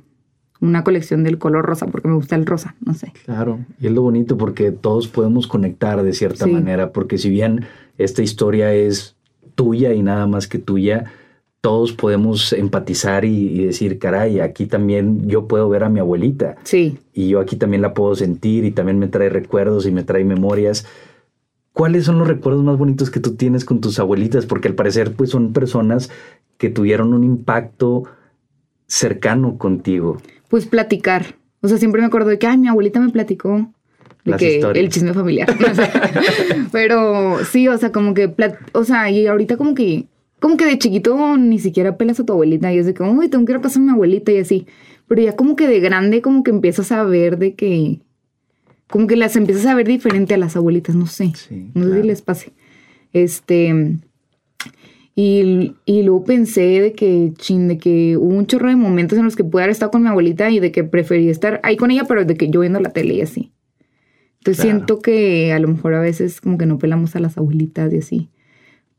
una 0.62 0.84
colección 0.84 1.24
del 1.24 1.38
color 1.38 1.66
rosa, 1.66 1.86
porque 1.86 2.08
me 2.08 2.14
gusta 2.14 2.36
el 2.36 2.46
rosa, 2.46 2.76
no 2.84 2.94
sé. 2.94 3.12
Claro, 3.24 3.58
y 3.80 3.88
es 3.88 3.92
lo 3.92 4.02
bonito 4.02 4.38
porque 4.38 4.70
todos 4.70 5.08
podemos 5.08 5.46
conectar 5.46 6.02
de 6.02 6.12
cierta 6.12 6.44
Sí. 6.46 6.52
manera, 6.52 6.92
porque 6.92 7.18
si 7.18 7.28
bien 7.30 7.66
esta 7.98 8.22
historia 8.22 8.72
es 8.72 9.16
tuya 9.56 9.92
y 9.92 10.02
nada 10.02 10.26
más 10.26 10.46
que 10.46 10.58
tuya, 10.58 11.12
todos 11.60 11.92
podemos 11.92 12.52
empatizar 12.52 13.24
y, 13.24 13.64
decir, 13.66 13.98
caray, 13.98 14.40
aquí 14.40 14.66
también 14.66 15.28
yo 15.28 15.46
puedo 15.46 15.68
ver 15.68 15.84
a 15.84 15.88
mi 15.88 16.00
abuelita. 16.00 16.56
Sí. 16.64 16.98
Y 17.12 17.28
yo 17.28 17.40
aquí 17.40 17.56
también 17.56 17.82
la 17.82 17.92
puedo 17.94 18.14
sentir 18.16 18.64
y 18.64 18.70
también 18.72 18.98
me 18.98 19.06
trae 19.08 19.28
recuerdos 19.28 19.86
y 19.86 19.92
me 19.92 20.02
trae 20.02 20.24
memorias. 20.24 20.86
¿Cuáles 21.72 22.04
son 22.04 22.18
los 22.18 22.28
recuerdos 22.28 22.64
más 22.64 22.78
bonitos 22.78 23.10
que 23.10 23.20
tú 23.20 23.34
tienes 23.34 23.64
con 23.64 23.80
tus 23.80 23.98
abuelitas? 23.98 24.44
Porque 24.46 24.68
al 24.68 24.74
parecer 24.74 25.12
pues 25.12 25.30
son 25.30 25.52
personas 25.52 26.10
que 26.58 26.68
tuvieron 26.68 27.14
un 27.14 27.24
impacto 27.24 28.04
cercano 28.92 29.56
contigo. 29.56 30.18
Pues 30.48 30.66
platicar. 30.66 31.36
O 31.62 31.68
sea, 31.68 31.78
siempre 31.78 32.02
me 32.02 32.06
acuerdo 32.06 32.28
de 32.28 32.38
que, 32.38 32.46
ay, 32.46 32.58
mi 32.58 32.68
abuelita 32.68 33.00
me 33.00 33.10
platicó 33.10 33.72
de 34.24 34.36
que 34.36 34.60
el 34.60 34.88
chisme 34.90 35.14
familiar. 35.14 35.48
Pero 36.72 37.42
sí, 37.44 37.68
o 37.68 37.78
sea, 37.78 37.90
como 37.90 38.12
que, 38.12 38.34
o 38.72 38.84
sea, 38.84 39.10
y 39.10 39.26
ahorita 39.26 39.56
como 39.56 39.74
que 39.74 40.06
como 40.40 40.56
que 40.56 40.64
de 40.66 40.76
chiquito 40.76 41.36
ni 41.38 41.58
siquiera 41.58 41.96
pelas 41.96 42.20
a 42.20 42.26
tu 42.26 42.32
abuelita 42.32 42.72
y 42.72 42.78
es 42.78 42.84
de 42.84 42.94
que, 42.94 43.02
uy, 43.02 43.28
tengo 43.28 43.44
que 43.46 43.52
ir 43.52 43.58
a 43.58 43.62
casa 43.62 43.78
a 43.78 43.82
mi 43.82 43.90
abuelita 43.90 44.30
y 44.32 44.38
así. 44.38 44.66
Pero 45.06 45.22
ya 45.22 45.36
como 45.36 45.56
que 45.56 45.68
de 45.68 45.80
grande, 45.80 46.20
como 46.20 46.42
que 46.42 46.50
empiezas 46.50 46.92
a 46.92 47.02
ver 47.04 47.38
de 47.38 47.54
que, 47.54 48.00
como 48.88 49.06
que 49.06 49.16
las 49.16 49.36
empiezas 49.36 49.64
a 49.66 49.74
ver 49.74 49.86
diferente 49.86 50.34
a 50.34 50.38
las 50.38 50.56
abuelitas, 50.56 50.96
no 50.96 51.06
sé. 51.06 51.32
no 51.74 51.88
sé 51.88 52.02
si 52.02 52.06
les 52.06 52.22
pase. 52.22 52.52
Este, 53.12 53.98
y, 55.14 55.74
y, 55.84 56.02
luego 56.02 56.24
pensé 56.24 56.80
de 56.80 56.92
que, 56.92 57.32
chin, 57.36 57.68
de 57.68 57.78
que 57.78 58.16
hubo 58.16 58.34
un 58.34 58.46
chorro 58.46 58.68
de 58.68 58.76
momentos 58.76 59.18
en 59.18 59.24
los 59.24 59.36
que 59.36 59.44
pude 59.44 59.62
haber 59.62 59.72
estado 59.72 59.90
con 59.90 60.02
mi 60.02 60.08
abuelita 60.08 60.50
y 60.50 60.58
de 60.58 60.72
que 60.72 60.84
prefería 60.84 61.30
estar 61.30 61.60
ahí 61.62 61.76
con 61.76 61.90
ella, 61.90 62.04
pero 62.08 62.24
de 62.24 62.34
que 62.36 62.48
yo 62.48 62.60
viendo 62.60 62.80
la 62.80 62.90
tele 62.90 63.14
y 63.14 63.20
así. 63.20 63.52
Entonces 64.38 64.62
siento 64.62 65.00
que 65.00 65.52
a 65.52 65.58
lo 65.58 65.68
mejor 65.68 65.94
a 65.94 66.00
veces 66.00 66.40
como 66.40 66.58
que 66.58 66.66
no 66.66 66.78
pelamos 66.78 67.14
a 67.14 67.20
las 67.20 67.36
abuelitas 67.38 67.92
y 67.92 67.98
así 67.98 68.30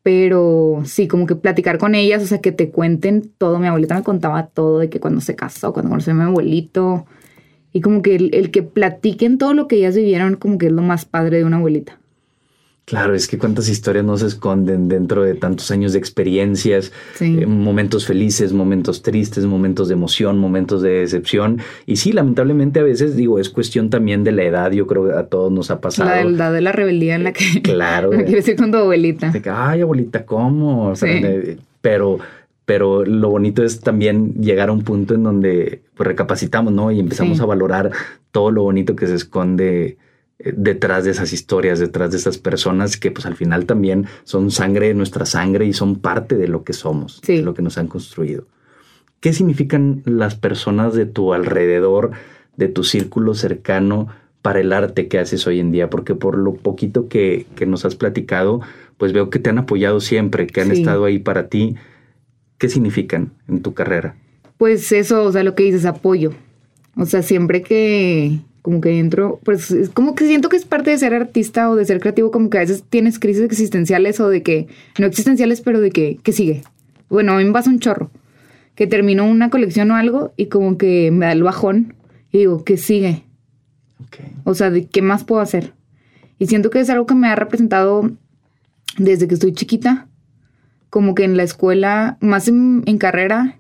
pero 0.04 0.82
sí, 0.84 1.08
como 1.08 1.26
que 1.26 1.36
platicar 1.36 1.78
con 1.78 1.96
ellas, 1.96 2.22
o 2.22 2.28
sea, 2.28 2.42
que 2.42 2.52
te 2.52 2.70
cuenten 2.70 3.32
todo. 3.38 3.58
Mi 3.58 3.68
abuelita 3.68 3.96
me 3.96 4.04
contaba 4.04 4.48
todo 4.48 4.80
de 4.80 4.90
que 4.90 5.00
cuando 5.00 5.22
se 5.22 5.36
casó, 5.36 5.72
cuando 5.72 5.90
conoció 5.90 6.12
a 6.12 6.16
mi 6.18 6.24
abuelito, 6.24 7.06
y 7.72 7.80
como 7.80 8.02
que 8.02 8.16
el, 8.16 8.36
el, 8.36 8.52
que 8.52 8.64
platiquen 8.64 9.38
todo 9.38 9.54
lo 9.54 9.68
que 9.68 9.78
ellas 9.78 9.96
vivieron, 9.96 10.36
como 10.36 10.58
que 10.58 10.68
es 10.68 10.74
lo 10.74 10.82
más 10.82 11.06
padre 11.06 11.38
de 11.38 11.46
una 11.46 11.58
abuelita. 11.58 12.00
Claro, 12.86 13.16
es 13.16 13.30
que 13.30 13.38
cuántas 13.38 13.70
historias 13.70 14.04
no 14.04 14.18
se 14.18 14.28
esconden 14.28 14.90
dentro 14.90 15.24
de 15.24 15.36
tantos 15.36 15.72
años 15.72 15.94
de 15.94 16.00
experiencias, 16.00 16.92
eh, 17.22 17.46
momentos 17.46 18.06
felices, 18.06 18.52
momentos 18.52 19.02
tristes, 19.02 19.46
momentos 19.46 19.88
de 19.88 19.94
emoción, 19.94 20.38
momentos 20.38 20.82
de 20.82 20.90
decepción. 21.00 21.62
Y 21.86 21.96
sí, 21.96 22.12
lamentablemente 22.12 22.82
a 22.82 22.84
veces 22.84 23.16
digo, 23.16 23.40
es 23.40 23.50
cuestión 23.50 23.90
también 23.90 24.26
de 24.26 24.34
la 24.34 24.44
edad, 24.44 24.72
yo 24.72 24.86
creo 24.86 25.08
que 25.08 25.14
a 25.14 25.28
todos 25.28 25.50
nos 25.50 25.72
ha 25.72 25.80
pasado. 25.80 26.10
La 26.10 26.22
edad 26.22 26.52
de 26.52 26.60
la 26.60 26.74
rebeldía 26.74 27.16
en 27.16 27.24
la 27.24 27.32
que 27.32 27.62
claro, 27.64 28.12
me 28.12 28.26
quieres 28.26 28.46
decir 28.46 28.58
con 28.58 28.72
tu 28.72 28.78
abuelita. 28.78 29.32
De 29.32 29.42
que, 29.42 29.50
ay, 29.50 29.82
abuelita, 29.82 30.26
¿cómo? 30.26 30.94
pero 31.82 32.20
pero 32.66 33.04
lo 33.06 33.30
bonito 33.30 33.64
es 33.64 33.82
también 33.82 34.36
llegar 34.36 34.70
a 34.70 34.72
un 34.72 34.84
punto 34.84 35.16
en 35.16 35.24
donde 35.24 35.82
pues, 35.96 36.08
recapacitamos, 36.08 36.72
¿no? 36.72 36.92
Y 36.92 37.00
empezamos 37.00 37.42
a 37.42 37.46
valorar 37.46 37.92
todo 38.32 38.52
lo 38.52 38.64
bonito 38.64 38.96
que 38.96 39.08
se 39.08 39.16
esconde 39.16 39.98
detrás 40.40 41.06
de 41.06 41.12
esas 41.12 41.32
historias, 41.32 41.80
detrás 41.80 42.12
de 42.12 42.18
esas 42.18 42.38
personas 42.38 42.98
que 42.98 43.12
pues 43.12 43.26
al 43.26 43.36
final 43.36 43.66
también 43.66 44.08
son 44.24 44.52
sangre 44.52 44.88
de 44.88 44.94
nuestra 44.94 45.26
sangre 45.26 45.66
y 45.66 45.74
son 45.74 46.00
parte 46.00 46.36
de 46.36 46.48
lo 46.48 46.64
que 46.64 46.74
somos, 46.74 47.22
de 47.22 47.42
lo 47.42 47.54
que 47.54 47.62
nos 47.62 47.78
han 47.78 47.88
construido. 47.88 48.46
¿Qué 49.20 49.32
significan 49.32 50.02
las 50.06 50.36
personas 50.36 50.96
de 50.96 51.06
tu 51.06 51.34
alrededor, 51.34 52.12
de 52.58 52.68
tu 52.68 52.84
círculo 52.84 53.36
cercano 53.36 54.10
para 54.42 54.60
el 54.60 54.74
arte 54.74 55.08
que 55.08 55.18
haces 55.18 55.48
hoy 55.48 55.62
en 55.62 55.72
día? 55.72 55.90
Porque 55.90 56.14
por 56.14 56.38
lo 56.38 56.56
poquito 56.56 57.08
que, 57.08 57.46
nos 57.66 57.86
has 57.86 57.96
platicado, 57.96 58.60
pues 58.98 59.14
veo 59.14 59.30
que 59.30 59.40
te 59.40 59.50
han 59.50 59.60
apoyado 59.60 60.02
siempre, 60.02 60.46
que 60.46 60.60
han 60.60 60.72
estado 60.72 61.06
ahí 61.06 61.20
para 61.20 61.48
ti. 61.48 61.76
¿Qué 62.58 62.68
significan 62.68 63.32
en 63.48 63.62
tu 63.62 63.74
carrera? 63.74 64.18
Pues 64.58 64.92
eso, 64.92 65.24
o 65.24 65.32
sea, 65.32 65.44
lo 65.44 65.56
que 65.56 65.64
dices, 65.64 65.86
apoyo. 65.86 66.34
O 66.98 67.06
sea, 67.06 67.22
siempre 67.22 67.62
que, 67.62 68.40
como 68.64 68.80
que 68.80 68.98
entro, 68.98 69.42
pues 69.44 69.72
es 69.72 69.90
como 69.90 70.16
que 70.16 70.26
siento 70.26 70.48
que 70.48 70.56
es 70.56 70.64
parte 70.64 70.90
de 70.90 70.98
ser 70.98 71.14
artista 71.14 71.70
o 71.70 71.76
de 71.76 71.84
ser 71.84 72.00
creativo, 72.00 72.32
como 72.32 72.50
que 72.50 72.58
a 72.58 72.62
veces 72.62 72.84
tienes 72.90 73.20
crisis 73.20 73.44
existenciales 73.44 74.22
o 74.22 74.30
de 74.30 74.42
que, 74.42 74.68
no 74.98 75.06
existenciales, 75.06 75.60
pero 75.60 75.82
de 75.82 75.92
que, 75.92 76.18
¿qué 76.24 76.32
sigue? 76.32 76.64
Bueno, 77.10 77.34
a 77.34 77.38
mí 77.38 77.44
me 77.44 77.52
pasa 77.52 77.70
un 77.70 77.80
chorro, 77.80 78.10
que 78.74 78.88
termino 78.88 79.26
una 79.26 79.50
colección 79.50 79.92
o 79.92 79.98
algo 79.98 80.34
y 80.38 80.46
como 80.46 80.78
que 80.78 81.12
me 81.12 81.26
da 81.26 81.34
el 81.34 81.44
bajón 81.44 81.94
y 82.32 82.38
digo, 82.38 82.64
¿qué 82.64 82.78
sigue? 82.78 83.26
O 84.46 84.54
sea, 84.54 84.72
¿de 84.72 84.88
qué 84.88 85.02
más 85.02 85.26
puedo 85.26 85.42
hacer? 85.42 85.74
Y 86.40 86.48
siento 86.48 86.70
que 86.70 86.80
es 86.80 86.90
algo 86.90 87.06
que 87.06 87.16
me 87.16 87.28
ha 87.28 87.36
representado 87.36 88.12
desde 88.98 89.28
que 89.28 89.34
estoy 89.34 89.52
chiquita, 89.52 90.08
como 90.90 91.16
que 91.16 91.26
en 91.26 91.36
la 91.36 91.44
escuela, 91.44 92.18
más 92.22 92.48
en 92.48 92.98
carrera, 92.98 93.58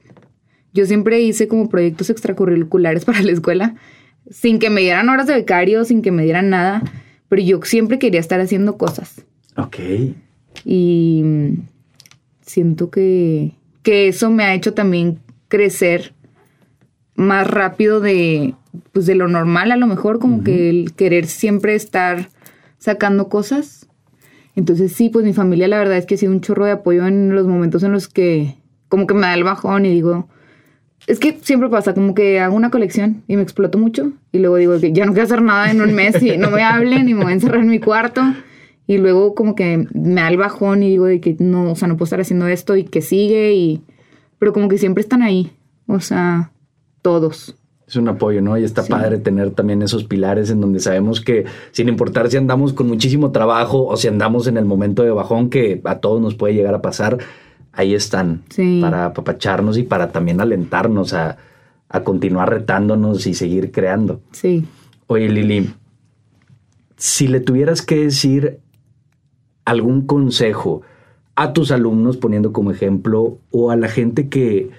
yo 0.74 0.86
siempre 0.86 1.20
hice 1.22 1.50
como 1.50 1.68
proyectos 1.68 2.10
extracurriculares 2.10 3.04
para 3.06 3.22
la 3.22 3.34
escuela 3.34 3.76
sin 4.30 4.60
que 4.60 4.70
me 4.70 4.82
dieran 4.82 5.10
horas 5.10 5.28
de 5.28 5.34
becario, 5.34 5.86
sin 5.86 6.02
que 6.02 6.12
me 6.12 6.24
dieran 6.24 6.50
nada, 6.50 6.84
pero 7.30 7.42
yo 7.42 7.62
siempre 7.64 8.00
quería 8.00 8.20
estar 8.20 8.40
haciendo 8.40 8.78
cosas. 8.78 9.26
Ok. 9.58 9.78
Y 10.66 11.24
siento 12.42 12.90
que, 12.90 13.54
que 13.82 14.08
eso 14.08 14.30
me 14.30 14.44
ha 14.44 14.54
hecho 14.54 14.74
también 14.74 15.20
crecer 15.48 16.14
más 17.16 17.48
rápido 17.48 18.00
de, 18.00 18.56
pues 18.92 19.06
de 19.06 19.16
lo 19.16 19.28
normal 19.28 19.72
a 19.72 19.78
lo 19.78 19.88
mejor, 19.88 20.20
como 20.20 20.44
que 20.44 20.70
el 20.70 20.94
querer 20.94 21.28
siempre 21.28 21.76
estar 21.76 22.30
sacando 22.78 23.30
cosas. 23.30 23.88
Entonces 24.56 24.94
sí, 24.94 25.10
pues 25.10 25.26
mi 25.26 25.34
familia 25.34 25.68
la 25.68 25.78
verdad 25.78 25.98
es 25.98 26.06
que 26.06 26.16
ha 26.16 26.18
sido 26.18 26.32
un 26.32 26.42
chorro 26.42 26.66
de 26.66 26.72
apoyo 26.72 27.08
en 27.08 27.36
los 27.36 27.48
momentos 27.48 27.84
en 27.84 27.92
los 27.92 28.08
que 28.08 28.56
como 28.90 29.08
que 29.08 29.16
me 29.16 29.22
da 29.22 29.34
el 29.34 29.44
bajón 29.44 29.86
y 29.86 29.90
digo, 29.90 30.28
es 31.08 31.20
que 31.20 31.38
siempre 31.42 31.70
pasa, 31.70 31.94
como 31.94 32.14
que 32.14 32.40
hago 32.40 32.56
una 32.56 32.70
colección 32.70 33.24
y 33.28 33.36
me 33.36 33.44
exploto 33.44 33.78
mucho 33.78 34.12
y 34.32 34.40
luego 34.40 34.56
digo 34.58 34.80
que 34.80 34.94
ya 34.94 35.06
no 35.06 35.14
quiero 35.14 35.26
hacer 35.26 35.42
nada 35.42 35.70
en 35.72 35.82
un 35.82 35.94
mes 35.94 36.22
y 36.22 36.38
no 36.38 36.50
me 36.50 36.64
hablen 36.64 37.10
y 37.10 37.14
me 37.14 37.24
voy 37.24 37.32
a 37.32 37.36
encerrar 37.36 37.62
en 37.62 37.68
mi 37.68 37.80
cuarto 37.80 38.22
y 38.88 38.98
luego 38.98 39.36
como 39.36 39.56
que 39.56 39.88
me 39.94 40.22
da 40.22 40.28
el 40.28 40.38
bajón 40.38 40.84
y 40.84 40.90
digo 40.90 41.06
de 41.06 41.22
que 41.22 41.36
no, 41.40 41.72
o 41.72 41.76
sea, 41.76 41.88
no 41.88 41.96
puedo 41.96 42.06
estar 42.06 42.22
haciendo 42.22 42.48
esto 42.48 42.76
y 42.76 42.84
que 42.84 43.02
sigue 43.02 43.54
y... 43.54 43.82
Pero 44.40 44.52
como 44.52 44.68
que 44.68 44.78
siempre 44.78 45.02
están 45.02 45.22
ahí, 45.22 45.54
o 45.88 46.02
sea, 46.02 46.52
todos. 47.02 47.56
Es 47.88 47.96
un 47.96 48.10
apoyo, 48.10 48.42
¿no? 48.42 48.58
Y 48.58 48.66
está 48.66 48.84
padre 48.84 49.18
tener 49.18 49.52
también 49.52 49.82
esos 49.82 50.04
pilares 50.04 50.50
en 50.50 50.60
donde 50.60 50.82
sabemos 50.82 51.22
que 51.22 51.46
sin 51.72 51.88
importar 51.88 52.30
si 52.30 52.36
andamos 52.36 52.74
con 52.74 52.88
muchísimo 52.88 53.32
trabajo 53.32 53.86
o 53.86 53.96
si 53.96 54.10
andamos 54.10 54.48
en 54.48 54.58
el 54.58 54.66
momento 54.66 55.04
de 55.04 55.12
bajón 55.12 55.50
que 55.50 55.80
a 55.86 56.00
todos 56.00 56.22
nos 56.22 56.36
puede 56.36 56.56
llegar 56.56 56.76
a 56.76 56.82
pasar, 56.82 57.20
ahí 57.74 57.96
están 57.96 58.44
para 58.80 59.06
apapacharnos 59.06 59.78
y 59.78 59.84
para 59.84 60.12
también 60.12 60.40
alentarnos 60.40 61.14
a, 61.14 61.38
continuar 62.04 62.50
retándonos 62.50 63.28
y 63.28 63.36
seguir 63.36 63.72
creando. 63.72 64.22
Sí. 64.32 64.66
Oye, 65.06 65.30
Lili, 65.30 65.70
si 66.98 67.28
le 67.28 67.40
tuvieras 67.40 67.84
que 67.84 67.98
decir 67.98 68.62
algún 69.64 70.08
consejo 70.08 70.82
a 71.36 71.54
tus 71.54 71.72
alumnos, 71.72 72.18
poniendo 72.18 72.52
como 72.52 72.72
ejemplo, 72.72 73.38
o 73.52 73.70
a 73.70 73.76
la 73.76 73.90
gente 73.90 74.28
que 74.28 74.72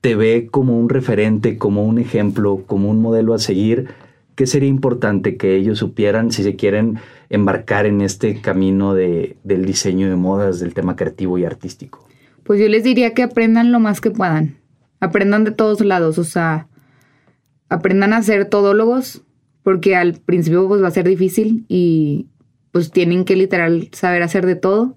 te 0.00 0.16
ve 0.16 0.48
como 0.50 0.78
un 0.78 0.88
referente, 0.88 1.58
como 1.58 1.84
un 1.84 1.98
ejemplo, 1.98 2.64
como 2.66 2.90
un 2.90 3.00
modelo 3.00 3.32
a 3.32 3.38
seguir, 3.38 3.88
¿qué 4.34 4.48
sería 4.48 4.68
importante 4.68 5.36
que 5.36 5.54
ellos 5.54 5.78
supieran 5.78 6.32
si 6.32 6.42
se 6.42 6.56
quieren 6.56 6.98
embarcar 7.28 7.86
en 7.86 8.00
este 8.00 8.40
camino 8.40 8.94
de, 8.94 9.36
del 9.44 9.64
diseño 9.64 10.08
de 10.08 10.16
modas, 10.16 10.60
del 10.60 10.74
tema 10.74 10.96
creativo 10.96 11.38
y 11.38 11.44
artístico? 11.44 12.06
Pues 12.44 12.60
yo 12.60 12.68
les 12.68 12.84
diría 12.84 13.14
que 13.14 13.22
aprendan 13.22 13.72
lo 13.72 13.80
más 13.80 14.00
que 14.00 14.10
puedan. 14.10 14.58
Aprendan 15.00 15.44
de 15.44 15.50
todos 15.50 15.80
lados, 15.80 16.18
o 16.18 16.24
sea, 16.24 16.68
aprendan 17.68 18.12
a 18.12 18.22
ser 18.22 18.46
todólogos, 18.46 19.22
porque 19.62 19.96
al 19.96 20.14
principio 20.14 20.68
pues 20.68 20.82
va 20.82 20.88
a 20.88 20.92
ser 20.92 21.08
difícil 21.08 21.64
y 21.68 22.28
pues 22.70 22.90
tienen 22.90 23.24
que 23.24 23.36
literal 23.36 23.88
saber 23.92 24.22
hacer 24.22 24.46
de 24.46 24.56
todo 24.56 24.96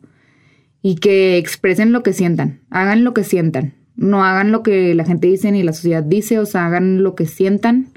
y 0.81 0.95
que 0.95 1.37
expresen 1.37 1.91
lo 1.91 2.03
que 2.03 2.13
sientan, 2.13 2.61
hagan 2.69 3.03
lo 3.03 3.13
que 3.13 3.23
sientan, 3.23 3.75
no 3.95 4.23
hagan 4.23 4.51
lo 4.51 4.63
que 4.63 4.93
la 4.93 5.05
gente 5.05 5.27
dice 5.27 5.51
ni 5.51 5.63
la 5.63 5.73
sociedad 5.73 6.03
dice, 6.03 6.39
o 6.39 6.45
sea, 6.45 6.67
hagan 6.67 7.03
lo 7.03 7.15
que 7.15 7.25
sientan 7.25 7.87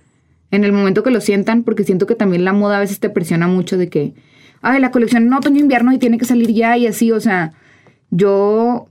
en 0.50 0.64
el 0.64 0.72
momento 0.72 1.02
que 1.02 1.10
lo 1.10 1.20
sientan, 1.20 1.62
porque 1.62 1.84
siento 1.84 2.06
que 2.06 2.14
también 2.14 2.44
la 2.44 2.52
moda 2.52 2.78
a 2.78 2.80
veces 2.80 3.00
te 3.00 3.10
presiona 3.10 3.46
mucho 3.46 3.78
de 3.78 3.88
que, 3.88 4.14
ay, 4.62 4.80
la 4.80 4.90
colección 4.90 5.24
en 5.24 5.32
otoño-invierno 5.32 5.92
y 5.92 5.98
tiene 5.98 6.18
que 6.18 6.24
salir 6.24 6.52
ya 6.52 6.76
y 6.76 6.86
así, 6.86 7.12
o 7.12 7.20
sea, 7.20 7.52
yo 8.10 8.88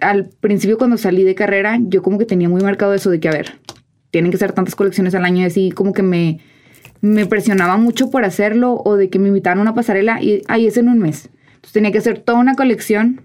al 0.00 0.30
principio 0.40 0.78
cuando 0.78 0.96
salí 0.96 1.24
de 1.24 1.34
carrera, 1.34 1.78
yo 1.80 2.02
como 2.02 2.18
que 2.18 2.24
tenía 2.24 2.48
muy 2.48 2.62
marcado 2.62 2.94
eso 2.94 3.10
de 3.10 3.18
que, 3.18 3.28
a 3.28 3.32
ver, 3.32 3.58
tienen 4.10 4.30
que 4.30 4.38
ser 4.38 4.52
tantas 4.52 4.76
colecciones 4.76 5.14
al 5.14 5.24
año 5.24 5.42
y 5.42 5.44
así, 5.44 5.70
como 5.72 5.92
que 5.92 6.02
me, 6.02 6.38
me 7.00 7.26
presionaba 7.26 7.76
mucho 7.76 8.10
por 8.10 8.24
hacerlo 8.24 8.80
o 8.84 8.96
de 8.96 9.10
que 9.10 9.18
me 9.18 9.28
invitaran 9.28 9.58
a 9.58 9.62
una 9.62 9.74
pasarela 9.74 10.22
y 10.22 10.42
ahí 10.46 10.66
es 10.66 10.76
en 10.76 10.88
un 10.88 10.98
mes. 10.98 11.28
Entonces 11.56 11.72
tenía 11.72 11.90
que 11.90 11.98
hacer 11.98 12.20
toda 12.20 12.38
una 12.38 12.54
colección 12.54 13.22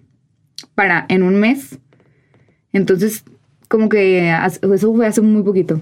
para 0.74 1.06
en 1.10 1.22
un 1.22 1.36
mes. 1.36 1.78
Entonces, 2.74 3.24
como 3.68 3.90
que 3.90 4.36
eso 4.74 4.96
fue 4.96 5.06
hace 5.06 5.22
muy 5.22 5.44
poquito 5.44 5.82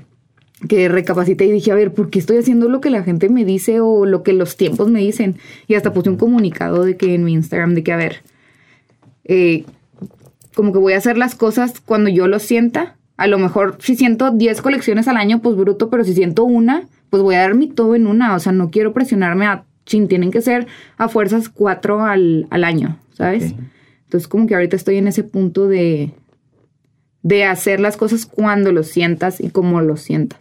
que 0.67 0.89
recapacité 0.89 1.45
y 1.45 1.51
dije, 1.51 1.71
a 1.71 1.75
ver, 1.75 1.93
¿por 1.93 2.09
qué 2.09 2.19
estoy 2.19 2.37
haciendo 2.37 2.69
lo 2.69 2.81
que 2.81 2.89
la 2.89 3.03
gente 3.03 3.29
me 3.29 3.45
dice 3.45 3.79
o 3.79 4.05
lo 4.05 4.23
que 4.23 4.33
los 4.33 4.57
tiempos 4.57 4.89
me 4.89 4.99
dicen? 4.99 5.37
Y 5.67 5.75
hasta 5.75 5.93
puse 5.93 6.09
un 6.09 6.17
comunicado 6.17 6.83
de 6.83 6.97
que 6.97 7.15
en 7.15 7.23
mi 7.23 7.33
Instagram, 7.33 7.73
de 7.73 7.83
que, 7.83 7.91
a 7.91 7.97
ver, 7.97 8.21
eh, 9.25 9.65
como 10.53 10.73
que 10.73 10.79
voy 10.79 10.93
a 10.93 10.97
hacer 10.97 11.17
las 11.17 11.35
cosas 11.35 11.79
cuando 11.79 12.09
yo 12.09 12.27
lo 12.27 12.39
sienta. 12.39 12.97
A 13.17 13.27
lo 13.27 13.39
mejor 13.39 13.77
si 13.79 13.95
siento 13.95 14.31
10 14.31 14.61
colecciones 14.61 15.07
al 15.07 15.17
año, 15.17 15.41
pues 15.41 15.55
bruto, 15.55 15.89
pero 15.89 16.03
si 16.03 16.13
siento 16.13 16.43
una, 16.43 16.87
pues 17.09 17.23
voy 17.23 17.35
a 17.35 17.41
dar 17.41 17.55
mi 17.55 17.67
todo 17.67 17.95
en 17.95 18.07
una. 18.07 18.35
O 18.35 18.39
sea, 18.39 18.51
no 18.51 18.71
quiero 18.71 18.93
presionarme 18.93 19.45
a, 19.45 19.63
chin, 19.85 20.07
tienen 20.07 20.31
que 20.31 20.41
ser 20.41 20.67
a 20.97 21.07
fuerzas 21.07 21.49
cuatro 21.49 22.03
al, 22.03 22.47
al 22.49 22.63
año, 22.63 22.97
¿sabes? 23.13 23.55
Entonces 24.05 24.27
como 24.27 24.47
que 24.47 24.55
ahorita 24.55 24.75
estoy 24.75 24.97
en 24.97 25.07
ese 25.07 25.23
punto 25.23 25.67
de, 25.67 26.11
de 27.23 27.45
hacer 27.45 27.79
las 27.79 27.97
cosas 27.97 28.25
cuando 28.25 28.71
lo 28.71 28.83
sientas 28.83 29.39
y 29.39 29.49
como 29.49 29.81
lo 29.81 29.97
sientas. 29.97 30.40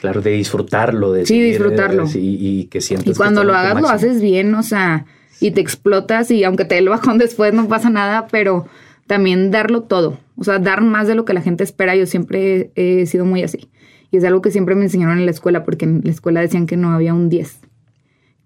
Claro, 0.00 0.22
de 0.22 0.30
disfrutarlo, 0.30 1.12
de 1.12 1.26
Sí, 1.26 1.40
disfrutarlo. 1.42 2.04
eh, 2.06 2.18
Y, 2.18 2.60
y 2.60 2.64
que 2.64 2.80
sientas 2.80 3.06
Y 3.08 3.14
cuando 3.14 3.44
lo 3.44 3.54
hagas, 3.54 3.80
lo 3.82 3.88
haces 3.90 4.22
bien, 4.22 4.54
o 4.54 4.62
sea, 4.62 5.04
y 5.40 5.50
te 5.50 5.60
explotas 5.60 6.30
y 6.30 6.42
aunque 6.44 6.64
te 6.64 6.74
dé 6.76 6.78
el 6.80 6.88
bajón 6.88 7.18
después 7.18 7.52
no 7.52 7.68
pasa 7.68 7.90
nada, 7.90 8.26
pero 8.30 8.66
también 9.06 9.50
darlo 9.50 9.82
todo, 9.82 10.18
o 10.36 10.44
sea, 10.44 10.58
dar 10.58 10.80
más 10.80 11.06
de 11.06 11.14
lo 11.14 11.24
que 11.26 11.34
la 11.34 11.42
gente 11.42 11.64
espera. 11.64 11.96
Yo 11.96 12.06
siempre 12.06 12.70
he, 12.76 13.00
he 13.02 13.06
sido 13.06 13.26
muy 13.26 13.42
así. 13.42 13.68
Y 14.10 14.16
es 14.16 14.24
algo 14.24 14.40
que 14.40 14.50
siempre 14.50 14.74
me 14.74 14.84
enseñaron 14.84 15.18
en 15.18 15.24
la 15.26 15.30
escuela, 15.32 15.64
porque 15.64 15.84
en 15.84 16.00
la 16.02 16.10
escuela 16.10 16.40
decían 16.40 16.66
que 16.66 16.76
no 16.78 16.92
había 16.92 17.12
un 17.12 17.28
10. 17.28 17.58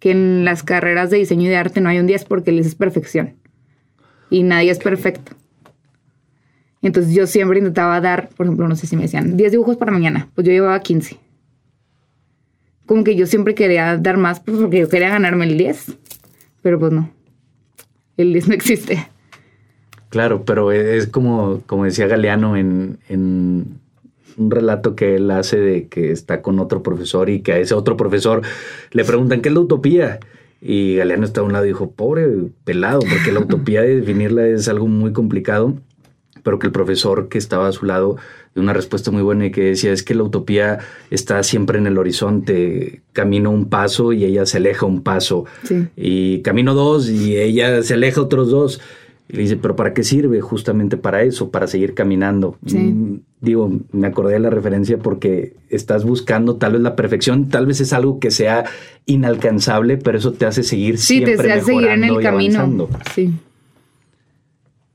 Que 0.01 0.11
en 0.11 0.45
las 0.45 0.63
carreras 0.65 1.11
de 1.11 1.19
diseño 1.19 1.45
y 1.45 1.49
de 1.49 1.57
arte 1.57 1.81
no 1.81 1.89
hay 1.89 1.99
un 2.01 2.07
10 2.09 2.25
porque 2.25 2.51
les 2.53 2.67
es 2.67 2.75
perfección. 2.75 3.35
Y 4.29 4.43
nadie 4.43 4.71
es 4.73 4.79
perfecto. 4.81 5.33
Entonces 6.83 7.15
yo 7.15 7.27
siempre 7.27 7.59
intentaba 7.59 8.01
dar, 8.01 8.29
por 8.37 8.45
ejemplo, 8.47 8.69
no 8.69 8.77
sé 8.77 8.87
si 8.87 8.97
me 8.97 9.03
decían 9.03 9.37
10 9.37 9.53
dibujos 9.53 9.77
para 9.77 9.93
mañana, 9.93 10.29
pues 10.35 10.47
yo 10.47 10.53
llevaba 10.53 10.79
15 10.81 11.17
como 12.87 13.05
que 13.05 13.17
yo 13.17 13.27
siempre 13.27 13.55
quería 13.55 13.97
dar 13.97 14.17
más 14.17 14.41
pues, 14.41 14.59
porque 14.59 14.81
yo 14.81 14.89
quería 14.89 15.11
ganarme 15.11 15.47
el 15.47 15.59
10. 15.59 15.97
Pero 16.63 16.79
pues 16.79 16.93
no. 16.93 17.11
El 18.17 18.33
10 18.33 18.49
no 18.49 18.55
existe. 18.55 19.09
Claro, 20.09 20.45
pero 20.45 20.71
es 20.71 21.09
como, 21.09 21.63
como 21.67 21.85
decía 21.85 22.07
Galeano 22.07 22.57
en, 22.57 22.99
en 23.09 23.81
un 24.37 24.51
relato 24.51 24.95
que 24.95 25.17
él 25.17 25.31
hace 25.31 25.59
de 25.59 25.89
que 25.89 26.11
está 26.11 26.43
con 26.43 26.59
otro 26.59 26.83
profesor 26.83 27.31
y 27.31 27.41
que 27.41 27.53
a 27.53 27.59
ese 27.59 27.75
otro 27.75 27.97
profesor 27.97 28.43
le 28.93 29.05
preguntan 29.05 29.41
qué 29.41 29.49
es 29.49 29.55
la 29.55 29.61
utopía. 29.61 30.21
Y 30.61 30.97
Galeano 30.97 31.25
está 31.25 31.41
a 31.41 31.45
un 31.45 31.53
lado 31.53 31.65
y 31.65 31.69
dijo, 31.69 31.91
pobre 31.91 32.27
pelado, 32.65 33.01
porque 33.01 33.33
la 33.33 33.41
utopía 33.41 33.83
de 33.83 33.97
definirla 34.01 34.47
es 34.47 34.69
algo 34.69 34.87
muy 34.87 35.13
complicado, 35.13 35.75
pero 36.43 36.59
que 36.59 36.69
el 36.69 36.73
profesor 36.73 37.29
que 37.29 37.37
estaba 37.37 37.69
a 37.69 37.73
su 37.73 37.85
lado 37.85 38.17
una 38.57 38.73
respuesta 38.73 39.11
muy 39.11 39.23
buena 39.23 39.47
y 39.47 39.51
que 39.51 39.63
decía, 39.63 39.93
es 39.93 40.03
que 40.03 40.15
la 40.15 40.23
utopía 40.23 40.79
está 41.11 41.43
siempre 41.43 41.79
en 41.79 41.87
el 41.87 41.99
horizonte, 41.99 43.03
camino 43.13 43.51
un 43.51 43.69
paso 43.69 44.13
y 44.13 44.25
ella 44.25 44.47
se 44.47 44.59
aleja 44.59 44.87
un 44.87 45.03
paso, 45.03 45.45
Sí. 45.65 45.87
y 45.97 46.41
camino 46.43 46.75
dos 46.75 47.09
y 47.11 47.37
ella 47.37 47.83
se 47.83 47.95
aleja 47.95 48.21
otros 48.21 48.51
dos. 48.51 48.81
Y 49.27 49.37
le 49.37 49.43
dice, 49.43 49.57
pero 49.57 49.75
¿para 49.75 49.95
qué 49.95 50.05
sirve? 50.05 50.43
Justamente 50.43 50.99
para 50.99 51.23
eso, 51.23 51.51
para 51.51 51.67
seguir 51.67 51.95
caminando. 51.95 52.59
Sí. 52.67 52.77
Mm, 52.79 53.21
Digo, 53.41 53.71
me 53.93 54.07
acordé 54.07 54.35
de 54.35 54.39
la 54.41 54.49
referencia 54.51 54.97
porque 54.99 55.55
estás 55.69 56.05
buscando 56.05 56.57
tal 56.57 56.73
vez 56.75 56.81
la 56.83 56.95
perfección, 56.97 57.49
tal 57.51 57.67
vez 57.67 57.79
es 57.81 57.93
algo 57.93 58.19
que 58.19 58.31
sea 58.31 58.65
inalcanzable, 59.05 59.99
pero 59.99 60.17
eso 60.17 60.33
te 60.33 60.47
hace 60.47 60.63
seguir 60.63 60.97
Sí, 60.99 61.23
te 61.23 61.35
hace 61.35 61.61
seguir 61.63 61.89
en 61.89 62.05
el 62.05 62.21
y 62.21 62.23
camino. 62.23 62.59
avanzando. 62.61 62.89
Sí. 63.15 63.33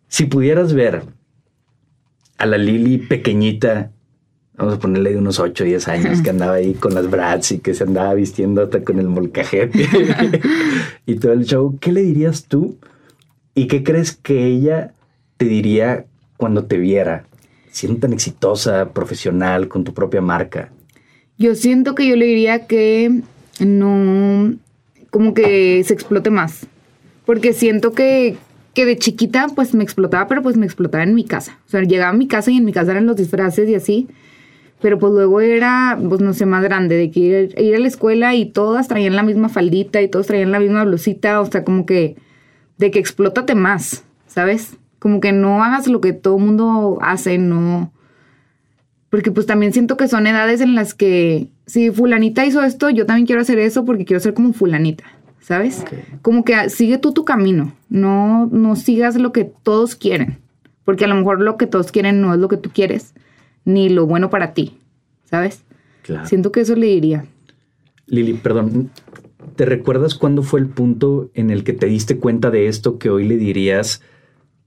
Si 0.07 0.25
pudieras 0.25 0.73
ver 0.73 1.03
a 2.39 2.45
la 2.45 2.57
Lili 2.57 2.97
pequeñita, 2.97 3.91
vamos 4.57 4.75
a 4.75 4.79
ponerle 4.79 5.11
de 5.11 5.17
unos 5.17 5.39
8 5.39 5.63
o 5.63 5.67
10 5.67 5.87
años, 5.89 6.21
que 6.21 6.29
andaba 6.29 6.53
ahí 6.53 6.73
con 6.73 6.93
las 6.93 7.09
brats 7.09 7.51
y 7.51 7.59
que 7.59 7.73
se 7.73 7.83
andaba 7.83 8.13
vistiendo 8.13 8.63
hasta 8.63 8.83
con 8.83 8.97
el 8.97 9.07
molcajete 9.07 9.87
y 11.05 11.15
todo 11.15 11.33
el 11.33 11.45
show, 11.45 11.77
¿qué 11.79 11.91
le 11.91 12.01
dirías 12.01 12.45
tú? 12.45 12.77
¿Y 13.53 13.67
qué 13.67 13.83
crees 13.83 14.13
que 14.13 14.45
ella 14.45 14.93
te 15.37 15.45
diría 15.45 16.05
cuando 16.37 16.63
te 16.63 16.77
viera? 16.77 17.25
Siendo 17.71 17.99
tan 17.99 18.13
exitosa, 18.13 18.89
profesional, 18.93 19.67
con 19.67 19.83
tu 19.83 19.93
propia 19.93 20.21
marca. 20.21 20.71
Yo 21.37 21.55
siento 21.55 21.93
que 21.93 22.07
yo 22.07 22.15
le 22.15 22.25
diría 22.25 22.67
que 22.67 23.21
no, 23.59 24.55
como 25.09 25.33
que 25.33 25.83
se 25.83 25.93
explote 25.93 26.29
más. 26.29 26.67
Porque 27.25 27.53
siento 27.53 27.91
que, 27.91 28.37
que 28.73 28.85
de 28.85 28.97
chiquita 28.97 29.47
pues 29.55 29.73
me 29.73 29.83
explotaba, 29.83 30.27
pero 30.27 30.41
pues 30.41 30.57
me 30.57 30.65
explotaba 30.65 31.03
en 31.03 31.15
mi 31.15 31.23
casa. 31.23 31.59
O 31.65 31.69
sea, 31.69 31.81
llegaba 31.81 32.11
a 32.11 32.17
mi 32.17 32.27
casa 32.27 32.51
y 32.51 32.57
en 32.57 32.65
mi 32.65 32.73
casa 32.73 32.91
eran 32.91 33.05
los 33.05 33.15
disfraces 33.15 33.69
y 33.69 33.75
así. 33.75 34.07
Pero 34.81 34.97
pues 34.97 35.11
luego 35.11 35.41
era, 35.41 35.99
pues 36.07 36.21
no 36.21 36.33
sé, 36.33 36.45
más 36.45 36.63
grande, 36.63 36.95
de 36.95 37.11
que 37.11 37.19
ir, 37.57 37.75
a 37.75 37.79
la 37.79 37.87
escuela 37.87 38.35
y 38.35 38.45
todas 38.45 38.87
traían 38.87 39.15
la 39.15 39.23
misma 39.23 39.49
faldita 39.49 40.01
y 40.01 40.07
todos 40.07 40.27
traían 40.27 40.51
la 40.51 40.59
misma 40.59 40.85
blusita. 40.85 41.41
O 41.41 41.45
sea, 41.45 41.63
como 41.63 41.85
que, 41.85 42.15
de 42.77 42.91
que 42.91 42.99
explótate 42.99 43.55
más, 43.55 44.05
¿sabes? 44.27 44.77
Como 44.99 45.19
que 45.19 45.33
no 45.33 45.63
hagas 45.63 45.87
lo 45.87 46.01
que 46.01 46.13
todo 46.13 46.37
mundo 46.37 46.99
hace, 47.01 47.37
no... 47.37 47.91
Porque 49.09 49.31
pues 49.31 49.47
también 49.47 49.73
siento 49.73 49.97
que 49.97 50.07
son 50.07 50.27
edades 50.27 50.61
en 50.61 50.75
las 50.75 50.93
que 50.93 51.49
si 51.65 51.91
fulanita 51.91 52.45
hizo 52.45 52.63
esto, 52.63 52.89
yo 52.89 53.05
también 53.05 53.25
quiero 53.25 53.41
hacer 53.41 53.57
eso 53.57 53.85
porque 53.85 54.05
quiero 54.05 54.19
ser 54.19 54.33
como 54.33 54.53
fulanita, 54.53 55.03
¿sabes? 55.39 55.83
Como 56.21 56.43
que 56.43 56.55
ah, 56.55 56.69
sigue 56.69 56.97
tú 56.97 57.13
tu 57.13 57.25
camino, 57.25 57.73
no, 57.89 58.47
no 58.47 58.75
sigas 58.75 59.15
lo 59.15 59.31
que 59.31 59.45
todos 59.45 59.95
quieren, 59.95 60.37
porque 60.85 61.05
a 61.05 61.07
lo 61.07 61.15
mejor 61.15 61.41
lo 61.41 61.57
que 61.57 61.67
todos 61.67 61.91
quieren 61.91 62.21
no 62.21 62.33
es 62.33 62.39
lo 62.39 62.47
que 62.47 62.57
tú 62.57 62.69
quieres, 62.71 63.13
ni 63.65 63.89
lo 63.89 64.05
bueno 64.05 64.29
para 64.29 64.53
ti, 64.53 64.77
¿sabes? 65.25 65.63
Claro. 66.03 66.25
Siento 66.27 66.51
que 66.51 66.61
eso 66.61 66.75
le 66.75 66.87
diría. 66.87 67.25
Lili, 68.07 68.33
perdón, 68.33 68.89
¿te 69.55 69.65
recuerdas 69.65 70.15
cuándo 70.15 70.43
fue 70.43 70.59
el 70.59 70.67
punto 70.67 71.29
en 71.33 71.49
el 71.49 71.63
que 71.63 71.73
te 71.73 71.87
diste 71.87 72.17
cuenta 72.17 72.49
de 72.49 72.67
esto 72.67 72.97
que 72.97 73.09
hoy 73.09 73.27
le 73.27 73.37
dirías 73.37 74.01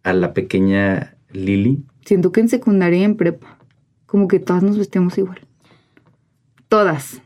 a 0.02 0.12
la 0.12 0.34
pequeña 0.34 1.16
Lili? 1.32 1.84
Siento 2.04 2.32
que 2.32 2.40
en 2.40 2.48
secundaria 2.48 2.98
y 3.00 3.04
en 3.04 3.16
prepa, 3.16 3.58
como 4.06 4.28
que 4.28 4.38
todas 4.38 4.62
nos 4.62 4.76
vestíamos 4.76 5.16
igual. 5.18 5.40
Todas, 6.68 7.21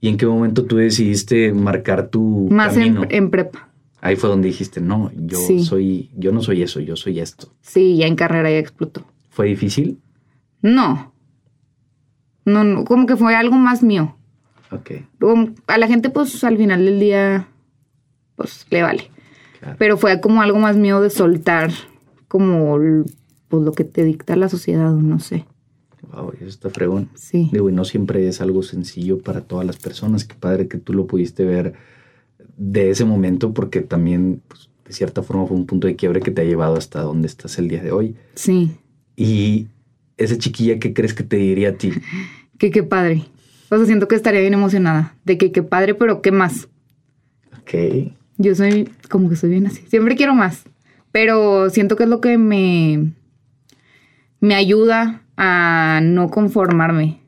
¿Y 0.00 0.08
en 0.08 0.16
qué 0.16 0.26
momento 0.26 0.64
tú 0.64 0.76
decidiste 0.76 1.52
marcar 1.52 2.08
tu 2.08 2.48
más 2.50 2.76
en, 2.76 2.94
camino? 2.94 3.06
en 3.10 3.30
prepa. 3.30 3.68
Ahí 4.00 4.16
fue 4.16 4.30
donde 4.30 4.48
dijiste, 4.48 4.80
no, 4.80 5.10
yo 5.14 5.36
Sí. 5.38 5.62
soy, 5.62 6.10
yo 6.16 6.32
no 6.32 6.40
soy 6.42 6.62
eso, 6.62 6.80
yo 6.80 6.96
soy 6.96 7.20
esto. 7.20 7.52
Sí, 7.60 7.98
ya 7.98 8.06
en 8.06 8.16
carrera 8.16 8.50
ya 8.50 8.58
explotó. 8.58 9.04
¿Fue 9.28 9.46
difícil? 9.46 9.98
No. 10.62 11.12
No, 12.46 12.64
no, 12.64 12.84
como 12.84 13.06
que 13.06 13.16
fue 13.16 13.34
algo 13.34 13.56
más 13.56 13.82
mío. 13.82 14.16
Ok, 14.72 14.92
Como 15.20 15.50
a 15.66 15.78
la 15.78 15.86
gente, 15.88 16.10
pues 16.10 16.42
al 16.44 16.56
final 16.56 16.84
del 16.84 17.00
día, 17.00 17.48
pues 18.36 18.66
le 18.70 18.82
vale. 18.82 19.10
claro. 19.58 19.76
Pero 19.78 19.98
fue 19.98 20.20
como 20.20 20.40
algo 20.40 20.58
más 20.58 20.76
mío 20.76 21.00
de 21.02 21.10
soltar, 21.10 21.70
como 22.28 22.78
pues 23.48 23.62
lo 23.64 23.72
que 23.72 23.84
te 23.84 24.04
dicta 24.04 24.36
la 24.36 24.48
sociedad, 24.48 24.92
no 24.92 25.18
sé. 25.18 25.44
Wow, 26.12 26.32
está 26.40 26.70
fregón. 26.70 27.08
Sí. 27.14 27.48
Digo, 27.52 27.68
y 27.68 27.72
no 27.72 27.84
siempre 27.84 28.26
es 28.26 28.40
algo 28.40 28.62
sencillo 28.62 29.18
para 29.18 29.42
todas 29.42 29.66
las 29.66 29.76
personas. 29.76 30.24
Qué 30.24 30.34
padre 30.34 30.68
que 30.68 30.78
tú 30.78 30.92
lo 30.92 31.06
pudiste 31.06 31.44
ver 31.44 31.74
de 32.56 32.90
ese 32.90 33.04
momento, 33.04 33.54
porque 33.54 33.80
también, 33.80 34.42
pues, 34.48 34.68
de 34.84 34.92
cierta 34.92 35.22
forma, 35.22 35.46
fue 35.46 35.56
un 35.56 35.66
punto 35.66 35.86
de 35.86 35.96
quiebre 35.96 36.20
que 36.20 36.30
te 36.30 36.42
ha 36.42 36.44
llevado 36.44 36.76
hasta 36.76 37.02
donde 37.02 37.26
estás 37.26 37.58
el 37.58 37.68
día 37.68 37.82
de 37.82 37.92
hoy. 37.92 38.16
Sí. 38.34 38.72
Y 39.16 39.68
esa 40.16 40.36
chiquilla, 40.36 40.78
¿qué 40.78 40.92
crees 40.92 41.14
que 41.14 41.24
te 41.24 41.36
diría 41.36 41.70
a 41.70 41.72
ti? 41.74 41.92
Que 42.58 42.70
qué 42.70 42.82
padre. 42.82 43.24
O 43.70 43.76
sea, 43.78 43.86
siento 43.86 44.06
que 44.06 44.14
estaría 44.14 44.42
bien 44.42 44.52
emocionada. 44.52 45.16
De 45.24 45.38
que 45.38 45.50
qué 45.50 45.62
padre, 45.62 45.94
pero 45.94 46.20
qué 46.20 46.30
más. 46.30 46.68
Ok, 47.58 48.12
Yo 48.36 48.54
soy 48.54 48.90
como 49.08 49.30
que 49.30 49.36
soy 49.36 49.48
bien 49.48 49.66
así. 49.66 49.82
Siempre 49.88 50.14
quiero 50.14 50.34
más. 50.34 50.64
Pero 51.10 51.70
siento 51.70 51.96
que 51.96 52.02
es 52.02 52.08
lo 52.10 52.20
que 52.20 52.36
me, 52.36 53.12
me 54.40 54.54
ayuda 54.54 55.22
a 55.42 56.00
no 56.02 56.28
conformarme 56.28 57.22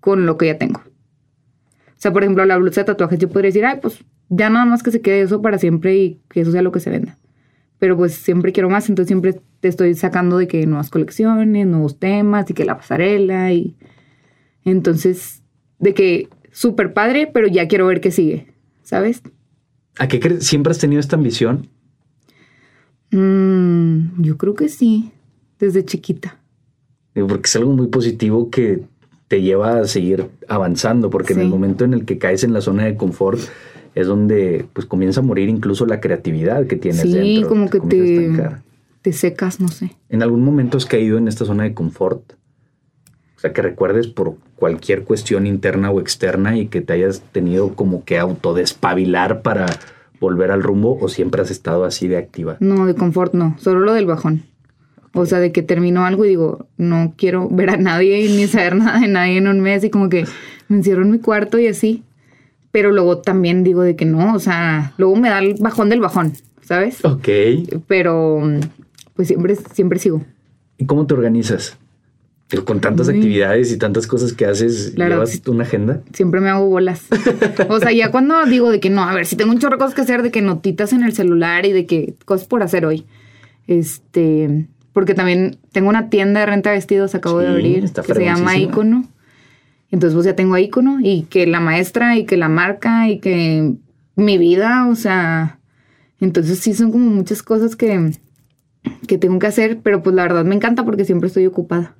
con 0.00 0.24
lo 0.24 0.38
que 0.38 0.46
ya 0.46 0.56
tengo. 0.56 0.80
O 0.80 1.98
sea, 2.02 2.10
por 2.10 2.22
ejemplo, 2.22 2.46
la 2.46 2.56
blusa 2.56 2.80
de 2.80 2.86
tatuajes, 2.86 3.18
yo 3.18 3.28
podría 3.28 3.50
decir, 3.50 3.66
ay, 3.66 3.78
pues 3.80 4.02
ya 4.30 4.48
nada 4.48 4.64
más 4.64 4.82
que 4.82 4.90
se 4.90 5.02
quede 5.02 5.20
eso 5.20 5.42
para 5.42 5.58
siempre 5.58 5.94
y 5.96 6.20
que 6.30 6.40
eso 6.40 6.50
sea 6.50 6.62
lo 6.62 6.72
que 6.72 6.80
se 6.80 6.88
venda. 6.88 7.18
Pero 7.78 7.94
pues 7.98 8.14
siempre 8.14 8.52
quiero 8.52 8.70
más, 8.70 8.88
entonces 8.88 9.08
siempre 9.08 9.38
te 9.60 9.68
estoy 9.68 9.94
sacando 9.94 10.38
de 10.38 10.48
que 10.48 10.66
nuevas 10.66 10.88
colecciones, 10.88 11.66
nuevos 11.66 11.98
temas 11.98 12.48
y 12.50 12.54
que 12.54 12.64
la 12.64 12.78
pasarela 12.78 13.52
y... 13.52 13.76
Entonces, 14.64 15.42
de 15.78 15.92
que 15.92 16.30
súper 16.52 16.94
padre, 16.94 17.30
pero 17.32 17.48
ya 17.48 17.68
quiero 17.68 17.86
ver 17.86 18.00
qué 18.00 18.12
sigue, 18.12 18.46
¿sabes? 18.82 19.20
¿A 19.98 20.08
qué 20.08 20.20
crees? 20.20 20.46
¿Siempre 20.46 20.70
has 20.70 20.78
tenido 20.78 21.00
esta 21.00 21.16
ambición? 21.16 21.68
Mm, 23.10 24.22
yo 24.22 24.38
creo 24.38 24.54
que 24.54 24.70
sí, 24.70 25.12
desde 25.58 25.84
chiquita. 25.84 26.41
Digo, 27.14 27.26
Porque 27.26 27.46
es 27.46 27.56
algo 27.56 27.72
muy 27.72 27.88
positivo 27.88 28.50
que 28.50 28.82
te 29.28 29.40
lleva 29.42 29.78
a 29.80 29.84
seguir 29.86 30.28
avanzando, 30.48 31.08
porque 31.10 31.32
en 31.32 31.38
Sí. 31.40 31.44
el 31.46 31.50
momento 31.50 31.84
en 31.84 31.94
el 31.94 32.04
que 32.04 32.18
caes 32.18 32.44
en 32.44 32.52
la 32.52 32.60
zona 32.60 32.84
de 32.84 32.96
confort 32.96 33.40
es 33.94 34.06
donde 34.06 34.66
pues 34.72 34.86
comienza 34.86 35.20
a 35.20 35.22
morir 35.22 35.48
incluso 35.48 35.86
la 35.86 36.00
creatividad 36.00 36.66
que 36.66 36.76
tienes 36.76 37.02
Sí, 37.02 37.12
dentro. 37.12 37.48
como 37.48 37.68
que 37.70 37.80
te, 37.80 38.30
te 39.02 39.12
secas, 39.12 39.60
no 39.60 39.68
sé. 39.68 39.92
¿En 40.08 40.22
algún 40.22 40.42
momento 40.44 40.76
has 40.76 40.86
caído 40.86 41.18
en 41.18 41.28
esta 41.28 41.44
zona 41.44 41.64
de 41.64 41.74
confort? 41.74 42.32
O 43.36 43.40
sea, 43.42 43.52
que 43.52 43.60
recuerdes 43.62 44.06
por 44.06 44.36
cualquier 44.56 45.02
cuestión 45.04 45.46
interna 45.46 45.90
o 45.90 45.98
externa 46.00 46.56
y 46.56 46.68
que 46.68 46.80
te 46.80 46.92
hayas 46.92 47.22
tenido 47.32 47.74
como 47.74 48.04
que 48.04 48.18
autodespabilar 48.18 49.42
para 49.42 49.66
volver 50.20 50.52
al 50.52 50.62
rumbo 50.62 50.96
o 51.00 51.08
siempre 51.08 51.42
has 51.42 51.50
estado 51.50 51.84
así 51.84 52.06
de 52.06 52.16
activa. 52.16 52.56
No, 52.60 52.86
de 52.86 52.94
confort 52.94 53.34
no, 53.34 53.56
solo 53.58 53.80
lo 53.80 53.92
del 53.94 54.06
bajón. 54.06 54.44
O 55.14 55.26
sea, 55.26 55.40
de 55.40 55.52
que 55.52 55.62
termino 55.62 56.04
algo 56.04 56.24
y 56.24 56.30
digo, 56.30 56.66
no 56.78 57.14
quiero 57.16 57.48
ver 57.48 57.70
a 57.70 57.76
nadie 57.76 58.28
ni 58.28 58.46
saber 58.46 58.76
nada 58.76 59.00
de 59.00 59.08
nadie 59.08 59.38
en 59.38 59.48
un 59.48 59.60
mes 59.60 59.84
y 59.84 59.90
como 59.90 60.08
que 60.08 60.24
me 60.68 60.76
encierro 60.78 61.02
en 61.02 61.10
mi 61.10 61.18
cuarto 61.18 61.58
y 61.58 61.66
así. 61.66 62.02
Pero 62.70 62.90
luego 62.90 63.18
también 63.18 63.64
digo 63.64 63.82
de 63.82 63.96
que 63.96 64.06
no, 64.06 64.34
o 64.34 64.38
sea, 64.38 64.94
luego 64.96 65.14
me 65.16 65.28
da 65.28 65.40
el 65.40 65.54
bajón 65.60 65.90
del 65.90 66.00
bajón, 66.00 66.32
¿sabes? 66.62 67.04
Ok. 67.04 67.28
Pero 67.86 68.42
pues 69.14 69.28
siempre, 69.28 69.56
siempre 69.56 69.98
sigo. 69.98 70.22
¿Y 70.78 70.86
cómo 70.86 71.06
te 71.06 71.14
organizas? 71.14 71.76
Con 72.64 72.80
tantas 72.80 73.08
actividades 73.08 73.72
y 73.72 73.78
tantas 73.78 74.06
cosas 74.06 74.34
que 74.34 74.44
haces, 74.44 74.94
¿llevas 74.94 75.40
una 75.46 75.64
agenda? 75.64 76.02
Siempre 76.12 76.40
me 76.40 76.50
hago 76.50 76.66
bolas. 76.66 77.06
o 77.68 77.78
sea, 77.78 77.92
ya 77.92 78.10
cuando 78.10 78.44
digo 78.44 78.70
de 78.70 78.78
que 78.78 78.90
no, 78.90 79.02
a 79.02 79.14
ver, 79.14 79.24
si 79.24 79.36
tengo 79.36 79.52
un 79.52 79.58
chorro 79.58 79.76
de 79.76 79.78
cosas 79.78 79.94
que 79.94 80.02
hacer, 80.02 80.22
de 80.22 80.30
que 80.30 80.42
notitas 80.42 80.92
en 80.92 81.02
el 81.02 81.14
celular 81.14 81.64
y 81.64 81.72
de 81.72 81.86
que 81.86 82.14
cosas 82.26 82.46
por 82.46 82.62
hacer 82.62 82.84
hoy. 82.84 83.06
Este, 83.66 84.66
porque 84.92 85.14
también 85.14 85.58
tengo 85.72 85.88
una 85.88 86.10
tienda 86.10 86.40
de 86.40 86.46
renta 86.46 86.70
de 86.70 86.76
vestidos, 86.76 87.14
acabo 87.14 87.38
de 87.38 87.48
abrir, 87.48 87.90
que 87.90 88.14
se 88.14 88.24
llama 88.24 88.56
Icono. 88.56 89.04
Entonces, 89.90 90.14
pues 90.14 90.26
ya 90.26 90.36
tengo 90.36 90.56
Icono 90.56 90.98
y 91.00 91.22
que 91.22 91.46
la 91.46 91.60
maestra 91.60 92.16
y 92.16 92.24
que 92.24 92.36
la 92.36 92.48
marca 92.48 93.08
y 93.08 93.18
que 93.18 93.74
mi 94.16 94.38
vida, 94.38 94.88
o 94.88 94.94
sea, 94.94 95.58
entonces 96.20 96.58
sí 96.60 96.74
son 96.74 96.92
como 96.92 97.10
muchas 97.10 97.42
cosas 97.42 97.76
que, 97.76 98.12
que 99.06 99.18
tengo 99.18 99.38
que 99.38 99.46
hacer, 99.46 99.80
pero 99.82 100.02
pues 100.02 100.14
la 100.14 100.22
verdad 100.22 100.44
me 100.44 100.54
encanta 100.54 100.84
porque 100.84 101.04
siempre 101.04 101.26
estoy 101.26 101.46
ocupada. 101.46 101.94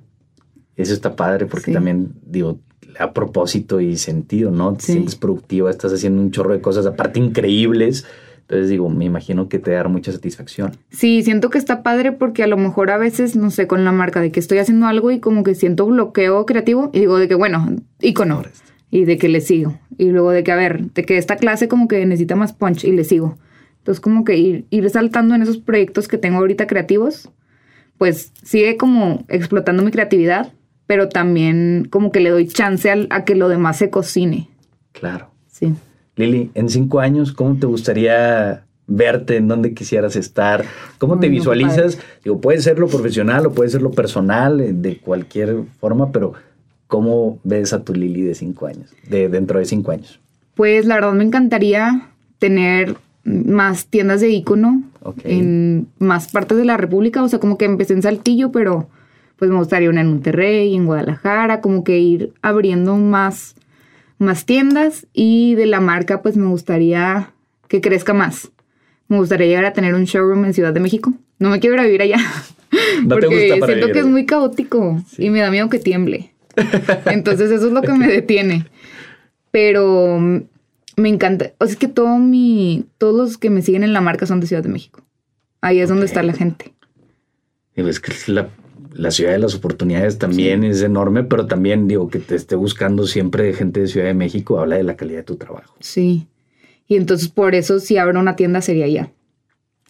Eso 0.75 0.93
está 0.93 1.15
padre 1.15 1.45
porque 1.45 1.71
también, 1.71 2.13
digo, 2.25 2.59
a 2.99 3.13
propósito 3.13 3.79
y 3.79 3.97
sentido, 3.97 4.51
¿no? 4.51 4.73
Te 4.73 4.85
sientes 4.85 5.15
productiva, 5.15 5.69
estás 5.69 5.93
haciendo 5.93 6.21
un 6.21 6.31
chorro 6.31 6.53
de 6.53 6.61
cosas, 6.61 6.85
aparte 6.85 7.19
increíbles. 7.19 8.05
Entonces 8.53 8.69
digo, 8.69 8.87
me 8.87 9.05
imagino 9.05 9.49
que 9.49 9.57
te 9.57 9.71
da 9.71 9.83
mucha 9.85 10.11
satisfacción. 10.11 10.77
Sí, 10.91 11.23
siento 11.23 11.49
que 11.49 11.57
está 11.57 11.81
padre 11.81 12.11
porque 12.11 12.43
a 12.43 12.47
lo 12.47 12.55
mejor 12.55 12.91
a 12.91 12.99
veces, 12.99 13.35
no 13.35 13.49
sé, 13.49 13.65
con 13.65 13.83
la 13.83 13.91
marca 13.91 14.21
de 14.21 14.31
que 14.31 14.39
estoy 14.39 14.59
haciendo 14.59 14.85
algo 14.85 15.09
y 15.09 15.19
como 15.19 15.41
que 15.43 15.55
siento 15.55 15.87
bloqueo 15.87 16.45
creativo 16.45 16.91
y 16.93 16.99
digo 16.99 17.17
de 17.17 17.27
que, 17.27 17.33
bueno, 17.33 17.75
icono. 17.99 18.43
Y 18.91 19.05
de 19.05 19.17
que 19.17 19.27
le 19.27 19.41
sigo. 19.41 19.79
Y 19.97 20.09
luego 20.09 20.29
de 20.29 20.43
que, 20.43 20.51
a 20.51 20.55
ver, 20.55 20.91
de 20.91 21.03
que 21.03 21.17
esta 21.17 21.35
clase 21.37 21.67
como 21.67 21.87
que 21.87 22.05
necesita 22.05 22.35
más 22.35 22.53
punch 22.53 22.83
y 22.83 22.91
le 22.91 23.03
sigo. 23.03 23.39
Entonces 23.79 23.99
como 23.99 24.23
que 24.23 24.37
ir, 24.37 24.65
ir 24.69 24.87
saltando 24.91 25.33
en 25.33 25.41
esos 25.41 25.57
proyectos 25.57 26.07
que 26.07 26.19
tengo 26.19 26.37
ahorita 26.37 26.67
creativos, 26.67 27.31
pues 27.97 28.33
sigue 28.43 28.77
como 28.77 29.25
explotando 29.29 29.81
mi 29.81 29.89
creatividad, 29.89 30.53
pero 30.85 31.09
también 31.09 31.87
como 31.89 32.11
que 32.11 32.19
le 32.19 32.29
doy 32.29 32.47
chance 32.47 32.91
a, 33.09 33.25
que 33.25 33.33
lo 33.33 33.49
demás 33.49 33.77
se 33.77 33.89
cocine. 33.89 34.47
Claro. 34.91 35.31
Sí. 35.47 35.73
Lili, 36.15 36.51
en 36.53 36.69
cinco 36.69 36.99
años, 36.99 37.31
¿cómo 37.33 37.57
te 37.57 37.65
gustaría 37.65 38.63
verte? 38.87 39.37
¿En 39.37 39.47
dónde 39.47 39.73
quisieras 39.73 40.15
estar? 40.15 40.65
¿Cómo 40.97 41.19
te 41.19 41.29
visualizas? 41.29 41.97
Digo, 42.23 42.39
puede 42.39 42.59
ser 42.59 42.79
lo 42.79 42.87
profesional 42.87 43.45
o 43.47 43.51
puede 43.53 43.69
ser 43.69 43.81
lo 43.81 43.91
personal, 43.91 44.61
eh, 44.61 44.73
de 44.73 44.97
cualquier 44.97 45.63
forma, 45.79 46.11
pero 46.11 46.33
¿cómo 46.87 47.39
ves 47.43 47.73
a 47.73 47.83
tu 47.83 47.93
Lili 47.93 48.21
de 48.21 48.35
cinco 48.35 48.67
años, 48.67 48.91
de 49.07 49.29
dentro 49.29 49.59
de 49.59 49.65
cinco 49.65 49.91
años? 49.91 50.19
Pues 50.55 50.85
la 50.85 50.95
verdad 50.95 51.13
me 51.13 51.23
encantaría 51.23 52.09
tener 52.39 52.95
más 53.23 53.87
tiendas 53.87 54.21
de 54.21 54.29
icono 54.29 54.83
en 55.23 55.87
más 55.99 56.31
partes 56.31 56.57
de 56.57 56.65
la 56.65 56.77
República. 56.77 57.23
O 57.23 57.29
sea, 57.29 57.39
como 57.39 57.57
que 57.57 57.65
empecé 57.65 57.93
en 57.93 58.01
Saltillo, 58.01 58.51
pero 58.51 58.87
pues 59.37 59.49
me 59.49 59.57
gustaría 59.57 59.89
una 59.89 60.01
en 60.01 60.07
Monterrey, 60.07 60.75
en 60.75 60.85
Guadalajara, 60.85 61.61
como 61.61 61.83
que 61.83 61.99
ir 61.99 62.33
abriendo 62.41 62.95
más, 62.97 63.55
más 64.23 64.45
tiendas 64.45 65.07
y 65.13 65.55
de 65.55 65.65
la 65.65 65.79
marca 65.79 66.21
pues 66.21 66.35
me 66.35 66.47
gustaría 66.47 67.31
que 67.67 67.81
crezca 67.81 68.13
más. 68.13 68.51
Me 69.07 69.17
gustaría 69.17 69.47
llegar 69.47 69.65
a 69.65 69.73
tener 69.73 69.93
un 69.93 70.05
showroom 70.05 70.45
en 70.45 70.53
Ciudad 70.53 70.73
de 70.73 70.79
México. 70.79 71.13
No 71.39 71.49
me 71.49 71.59
quiero 71.59 71.75
ir 71.75 71.81
a 71.81 71.85
vivir 71.85 72.01
allá. 72.01 72.17
porque 73.09 73.61
siento 73.65 73.87
que 73.91 73.99
es 73.99 74.05
muy 74.05 74.25
caótico 74.25 75.01
y 75.17 75.29
me 75.29 75.39
da 75.39 75.51
miedo 75.51 75.69
que 75.69 75.79
tiemble. 75.79 76.33
Entonces 77.05 77.51
eso 77.51 77.67
es 77.67 77.73
lo 77.73 77.81
que 77.81 77.93
me 77.93 78.07
detiene. 78.07 78.65
Pero 79.51 80.19
me 80.95 81.09
encanta. 81.09 81.53
O 81.59 81.65
sea, 81.65 81.73
es 81.73 81.79
que 81.79 81.87
todo 81.87 82.17
mi, 82.17 82.85
todos 82.97 83.15
los 83.15 83.37
que 83.37 83.49
me 83.49 83.61
siguen 83.61 83.83
en 83.83 83.93
la 83.93 84.01
marca 84.01 84.25
son 84.25 84.39
de 84.39 84.47
Ciudad 84.47 84.63
de 84.63 84.69
México. 84.69 85.01
Ahí 85.61 85.79
es 85.79 85.89
donde 85.89 86.05
está 86.05 86.23
la 86.23 86.33
gente. 86.33 86.73
Y 87.75 87.81
ves 87.81 87.99
que 87.99 88.13
la, 88.27 88.49
la 88.93 89.11
ciudad 89.11 89.31
de 89.31 89.39
las 89.39 89.55
oportunidades 89.55 90.17
también 90.17 90.63
es 90.63 90.81
enorme, 90.81 91.23
pero 91.23 91.47
también 91.47 91.87
digo 91.87 92.09
que 92.09 92.19
te 92.19 92.35
esté 92.35 92.55
buscando 92.55 93.07
siempre 93.07 93.53
gente 93.53 93.81
de 93.81 93.87
Ciudad 93.87 94.07
de 94.07 94.13
México, 94.13 94.59
habla 94.59 94.77
de 94.77 94.83
la 94.83 94.95
calidad 94.95 95.19
de 95.19 95.23
tu 95.23 95.35
trabajo. 95.35 95.75
Sí. 95.79 96.27
Y 96.87 96.95
entonces 96.95 97.29
por 97.29 97.55
eso 97.55 97.79
si 97.79 97.97
abro 97.97 98.19
una 98.19 98.35
tienda 98.35 98.61
sería 98.61 98.87
ya. 98.87 99.11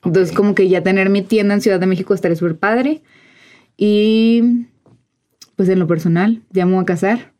Entonces 0.03 0.35
como 0.35 0.55
que 0.55 0.69
ya 0.69 0.83
tener 0.83 1.09
mi 1.09 1.21
tienda 1.21 1.53
en 1.53 1.61
Ciudad 1.61 1.79
de 1.79 1.85
México 1.85 2.13
estaría 2.13 2.35
súper 2.35 2.57
padre. 2.57 3.01
Y 3.77 4.67
pues 5.55 5.69
en 5.69 5.79
lo 5.79 5.87
personal, 5.87 6.41
ya 6.51 6.65
me 6.65 6.73
voy 6.73 6.81
a 6.81 6.85
casar. 6.85 7.33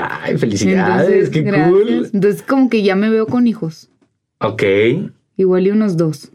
Ay, 0.00 0.36
felicidades, 0.36 1.30
qué 1.30 1.44
cool. 1.44 2.10
Entonces, 2.12 2.42
como 2.42 2.68
que 2.68 2.82
ya 2.82 2.96
me 2.96 3.08
veo 3.08 3.26
con 3.26 3.46
hijos. 3.46 3.88
Ok. 4.40 4.62
Igual 5.36 5.66
y 5.66 5.70
unos 5.70 5.96
dos. 5.96 6.32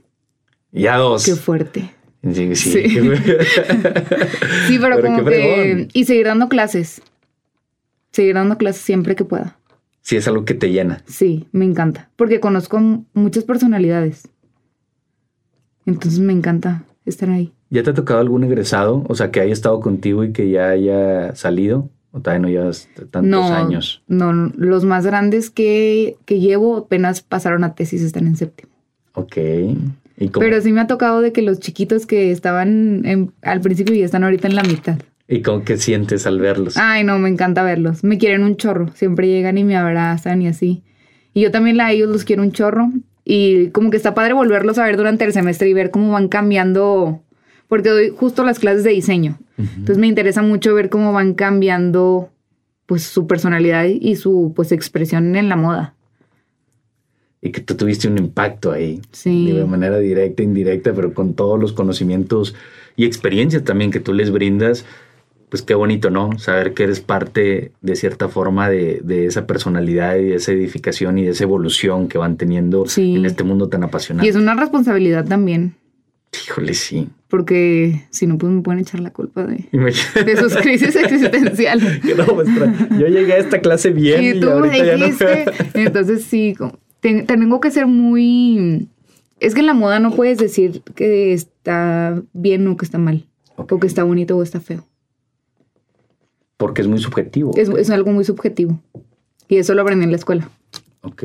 Ya 0.72 0.97
dos. 0.97 1.26
Qué 1.26 1.36
fuerte. 1.36 1.91
Sí, 2.24 2.56
sí. 2.56 2.72
Sí, 4.68 4.80
pero, 4.82 5.02
como 5.02 5.26
que. 5.26 5.88
Y 5.94 6.06
seguir 6.06 6.28
dando 6.28 6.50
clases. 6.50 7.02
Seguir 8.12 8.36
dando 8.36 8.58
clases 8.58 8.82
siempre 8.82 9.16
que 9.16 9.26
pueda. 9.26 9.58
Sí, 10.02 10.18
es 10.18 10.28
algo 10.28 10.46
que 10.46 10.54
te 10.54 10.72
llena. 10.72 11.02
Sí, 11.06 11.48
me 11.52 11.66
encanta. 11.66 12.10
Porque 12.16 12.40
conozco 12.40 12.80
muchas 13.14 13.44
personalidades. 13.44 14.28
Entonces 15.86 16.20
me 16.20 16.34
encanta 16.34 16.84
estar 17.06 17.30
ahí. 17.30 17.54
¿Ya 17.70 17.84
te 17.84 17.92
ha 17.92 17.94
tocado 17.94 18.20
algún 18.20 18.44
egresado? 18.44 19.04
O 19.08 19.16
sea, 19.16 19.32
que 19.32 19.40
haya 19.40 19.54
estado 19.54 19.80
contigo 19.80 20.24
y 20.24 20.34
que 20.34 20.50
ya 20.50 20.70
haya 20.70 21.36
salido. 21.36 21.90
¿O 22.12 22.20
todavía 22.20 22.42
no 22.42 22.50
llevas 22.50 22.90
tantos 23.10 23.52
años? 23.52 24.04
No, 24.08 24.34
los 24.34 24.84
más 24.84 25.06
grandes 25.06 25.50
que, 25.50 26.18
llevo 26.28 26.78
apenas 26.78 27.22
pasaron 27.22 27.64
a 27.64 27.74
tesis, 27.74 28.02
están 28.02 28.28
en 28.28 28.36
séptimo. 28.36 28.74
Ok. 29.14 29.38
Pero 30.18 30.62
sí 30.62 30.72
me 30.72 30.82
ha 30.82 30.88
tocado 30.88 31.22
de 31.22 31.32
que 31.32 31.41
los 31.41 31.59
chiquitos 31.59 32.05
que 32.05 32.32
estaban 32.32 33.34
al 33.41 33.62
principio 33.62 33.95
y 33.95 34.01
están 34.01 34.24
ahorita 34.24 34.47
en 34.47 34.55
la 34.55 34.64
mitad. 34.64 34.97
¿Y 35.28 35.41
cómo 35.41 35.64
que 35.64 35.78
sientes 35.78 36.28
al 36.28 36.39
verlos? 36.39 36.78
Ay, 36.78 37.03
no, 37.03 37.18
me 37.18 37.30
encanta 37.30 37.64
verlos. 37.64 38.03
Me 38.03 38.18
quieren 38.18 38.43
un 38.43 38.57
chorro. 38.57 38.89
Siempre 38.93 39.28
llegan 39.28 39.57
y 39.57 39.64
me 39.64 39.78
abrazan 39.78 40.41
y 40.41 40.47
así. 40.47 40.84
Y 41.34 41.41
yo 41.41 41.51
también 41.51 41.80
a 41.80 41.91
ellos 41.91 42.09
los 42.09 42.26
quiero 42.26 42.43
un 42.43 42.51
chorro. 42.51 42.91
Y 43.24 43.70
como 43.70 43.91
que 43.91 43.97
está 43.97 44.14
padre 44.14 44.34
volverlos 44.34 44.78
a 44.78 44.86
ver 44.86 44.97
durante 44.97 45.24
el 45.24 45.32
semestre 45.32 45.70
y 45.70 45.74
ver 45.74 45.89
cómo 45.89 46.12
van 46.12 46.28
cambiando 46.28 47.24
porque 47.72 47.88
doy 47.88 48.09
justo 48.09 48.43
las 48.43 48.59
clases 48.59 48.84
de 48.84 48.89
diseño. 48.89 49.39
Entonces 49.57 49.97
me 49.97 50.07
interesa 50.07 50.41
mucho 50.41 50.76
ver 50.76 50.89
cómo 50.89 51.14
van 51.14 51.36
cambiando 51.36 52.30
pues 52.86 53.03
su 53.03 53.28
personalidad 53.28 53.86
y 53.86 54.18
su 54.18 54.51
pues 54.53 54.74
expresión 54.74 55.38
en 55.38 55.47
la 55.47 55.55
moda. 55.55 55.95
Y 57.42 57.52
que 57.52 57.62
tú 57.62 57.76
tuviste 57.76 58.08
un 58.08 58.18
impacto 58.18 58.72
ahí. 58.72 59.02
Sí. 59.12 59.52
De 59.52 59.66
manera 59.66 59.98
directa, 59.98 60.44
indirecta, 60.44 60.94
pero 60.94 61.14
con 61.14 61.34
todos 61.34 61.60
los 61.60 61.74
conocimientos 61.74 62.56
y 62.96 63.06
experiencias 63.06 63.64
también 63.64 63.89
que 63.89 64.00
tú 64.00 64.14
les 64.14 64.32
brindas, 64.32 64.86
pues 65.50 65.64
qué 65.64 65.74
bonito, 65.74 66.10
¿no? 66.10 66.38
Saber 66.39 66.74
que 66.74 66.84
eres 66.84 67.02
parte 67.02 67.72
de 67.82 67.96
cierta 67.96 68.30
forma 68.30 68.70
de, 68.70 69.02
de 69.04 69.26
esa 69.26 69.48
personalidad 69.48 70.16
y 70.16 70.26
de 70.26 70.36
esa 70.36 70.52
edificación 70.54 71.18
y 71.18 71.26
de 71.26 71.32
esa 71.32 71.44
evolución 71.44 72.08
que 72.08 72.18
van 72.18 72.38
teniendo 72.38 72.86
en 72.96 73.26
este 73.26 73.44
mundo 73.44 73.68
tan 73.68 73.84
apasionante. 73.84 74.28
Y 74.28 74.30
es 74.30 74.36
una 74.36 74.54
responsabilidad 74.54 75.26
también. 75.26 75.76
Híjole, 76.48 76.74
sí. 76.74 77.10
Porque 77.28 78.06
si 78.10 78.28
no, 78.28 78.38
pues 78.38 78.52
me 78.52 78.62
pueden 78.62 78.80
echar 78.80 79.02
la 79.02 79.12
culpa 79.12 79.46
de, 79.46 79.68
de 79.72 80.38
sus 80.38 80.56
crisis 80.56 80.96
existenciales. 80.96 82.02
no, 82.18 82.98
yo 82.98 83.08
llegué 83.08 83.34
a 83.34 83.38
esta 83.38 83.60
clase 83.60 83.89
bien 83.89 84.24
y, 84.24 84.39
tú 84.39 84.50
ahorita 84.50 84.78
ya 84.78 84.98
no... 84.98 85.06
Entonces 85.74 86.24
sí, 86.24 86.56
tengo 87.02 87.60
que 87.60 87.72
ser 87.72 87.88
muy... 87.88 88.88
Es 89.39 89.54
que 89.54 89.62
en 89.62 89.66
la 89.66 89.74
moda 89.74 89.99
no 89.99 90.12
puedes 90.12 90.38
decir 90.38 90.82
que 90.95 91.34
está 91.34 92.22
bien 92.34 92.68
o 92.68 92.78
que 92.78 92.86
está 92.86 92.99
mal. 92.99 93.28
O 93.56 93.66
que 93.80 93.88
está 93.88 94.04
bonito 94.04 94.38
o 94.38 94.43
está 94.43 94.60
feo. 94.60 94.86
Porque 96.58 96.82
es 96.82 96.88
muy 96.88 96.99
subjetivo. 96.99 97.52
Es, 97.58 97.70
es 97.70 97.89
algo 97.89 98.12
muy 98.12 98.24
subjetivo. 98.24 98.80
Y 99.47 99.58
eso 99.58 99.74
lo 99.74 99.82
aprendí 99.82 100.06
en 100.06 100.12
la 100.12 100.18
escuela. 100.18 100.49
Ok. 101.02 101.24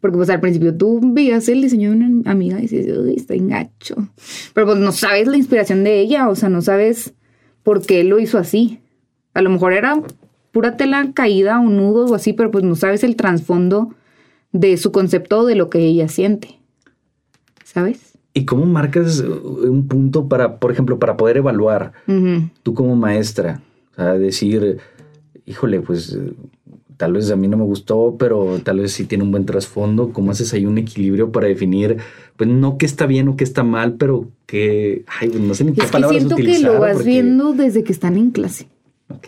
Porque 0.00 0.16
pues 0.16 0.30
al 0.30 0.40
principio 0.40 0.74
tú 0.74 1.00
veías 1.02 1.48
el 1.48 1.60
diseño 1.60 1.90
de 1.90 1.96
una 1.96 2.30
amiga 2.30 2.58
y 2.58 2.62
dices, 2.62 2.96
uy, 2.96 3.14
está 3.14 3.34
engacho. 3.34 3.96
Pero 4.54 4.66
pues 4.66 4.78
no 4.78 4.92
sabes 4.92 5.28
la 5.28 5.36
inspiración 5.36 5.84
de 5.84 6.00
ella, 6.00 6.28
o 6.28 6.34
sea, 6.34 6.48
no 6.48 6.62
sabes 6.62 7.12
por 7.62 7.84
qué 7.84 8.02
lo 8.04 8.18
hizo 8.18 8.38
así. 8.38 8.80
A 9.34 9.42
lo 9.42 9.50
mejor 9.50 9.74
era 9.74 10.02
pura 10.50 10.76
tela 10.78 11.12
caída 11.12 11.60
o 11.60 11.68
nudos 11.68 12.10
o 12.10 12.14
así, 12.14 12.32
pero 12.32 12.50
pues 12.50 12.64
no 12.64 12.74
sabes 12.74 13.04
el 13.04 13.16
trasfondo 13.16 13.94
de 14.52 14.76
su 14.76 14.92
concepto 14.92 15.44
de 15.46 15.54
lo 15.54 15.70
que 15.70 15.80
ella 15.80 16.08
siente. 16.08 16.58
¿Sabes? 17.64 18.18
¿Y 18.32 18.44
cómo 18.44 18.66
marcas 18.66 19.20
un 19.20 19.88
punto 19.88 20.28
para, 20.28 20.58
por 20.58 20.72
ejemplo, 20.72 20.98
para 20.98 21.16
poder 21.16 21.36
evaluar 21.36 21.92
tú 22.62 22.74
como 22.74 22.96
maestra? 22.96 23.60
O 23.92 23.94
sea, 23.96 24.14
decir, 24.14 24.78
híjole, 25.46 25.80
pues 25.80 26.16
tal 26.96 27.14
vez 27.14 27.30
a 27.30 27.36
mí 27.36 27.48
no 27.48 27.56
me 27.56 27.64
gustó, 27.64 28.16
pero 28.18 28.60
tal 28.62 28.80
vez 28.80 28.92
sí 28.92 29.04
tiene 29.04 29.24
un 29.24 29.30
buen 29.30 29.46
trasfondo. 29.46 30.12
¿Cómo 30.12 30.30
haces 30.30 30.52
ahí 30.52 30.66
un 30.66 30.78
equilibrio 30.78 31.32
para 31.32 31.48
definir, 31.48 31.96
pues 32.36 32.48
no 32.48 32.78
que 32.78 32.86
está 32.86 33.06
bien 33.06 33.28
o 33.28 33.36
que 33.36 33.44
está 33.44 33.64
mal, 33.64 33.94
pero 33.94 34.28
que, 34.46 35.04
ay, 35.20 35.28
pues, 35.28 35.40
no 35.40 35.54
sé 35.54 35.64
ni 35.64 35.72
qué 35.72 35.82
es 35.82 35.90
que 35.90 36.04
siento 36.08 36.36
que 36.36 36.58
lo 36.60 36.78
vas 36.78 37.04
viendo 37.04 37.52
desde 37.52 37.84
que 37.84 37.92
están 37.92 38.16
en 38.16 38.30
clase. 38.30 38.68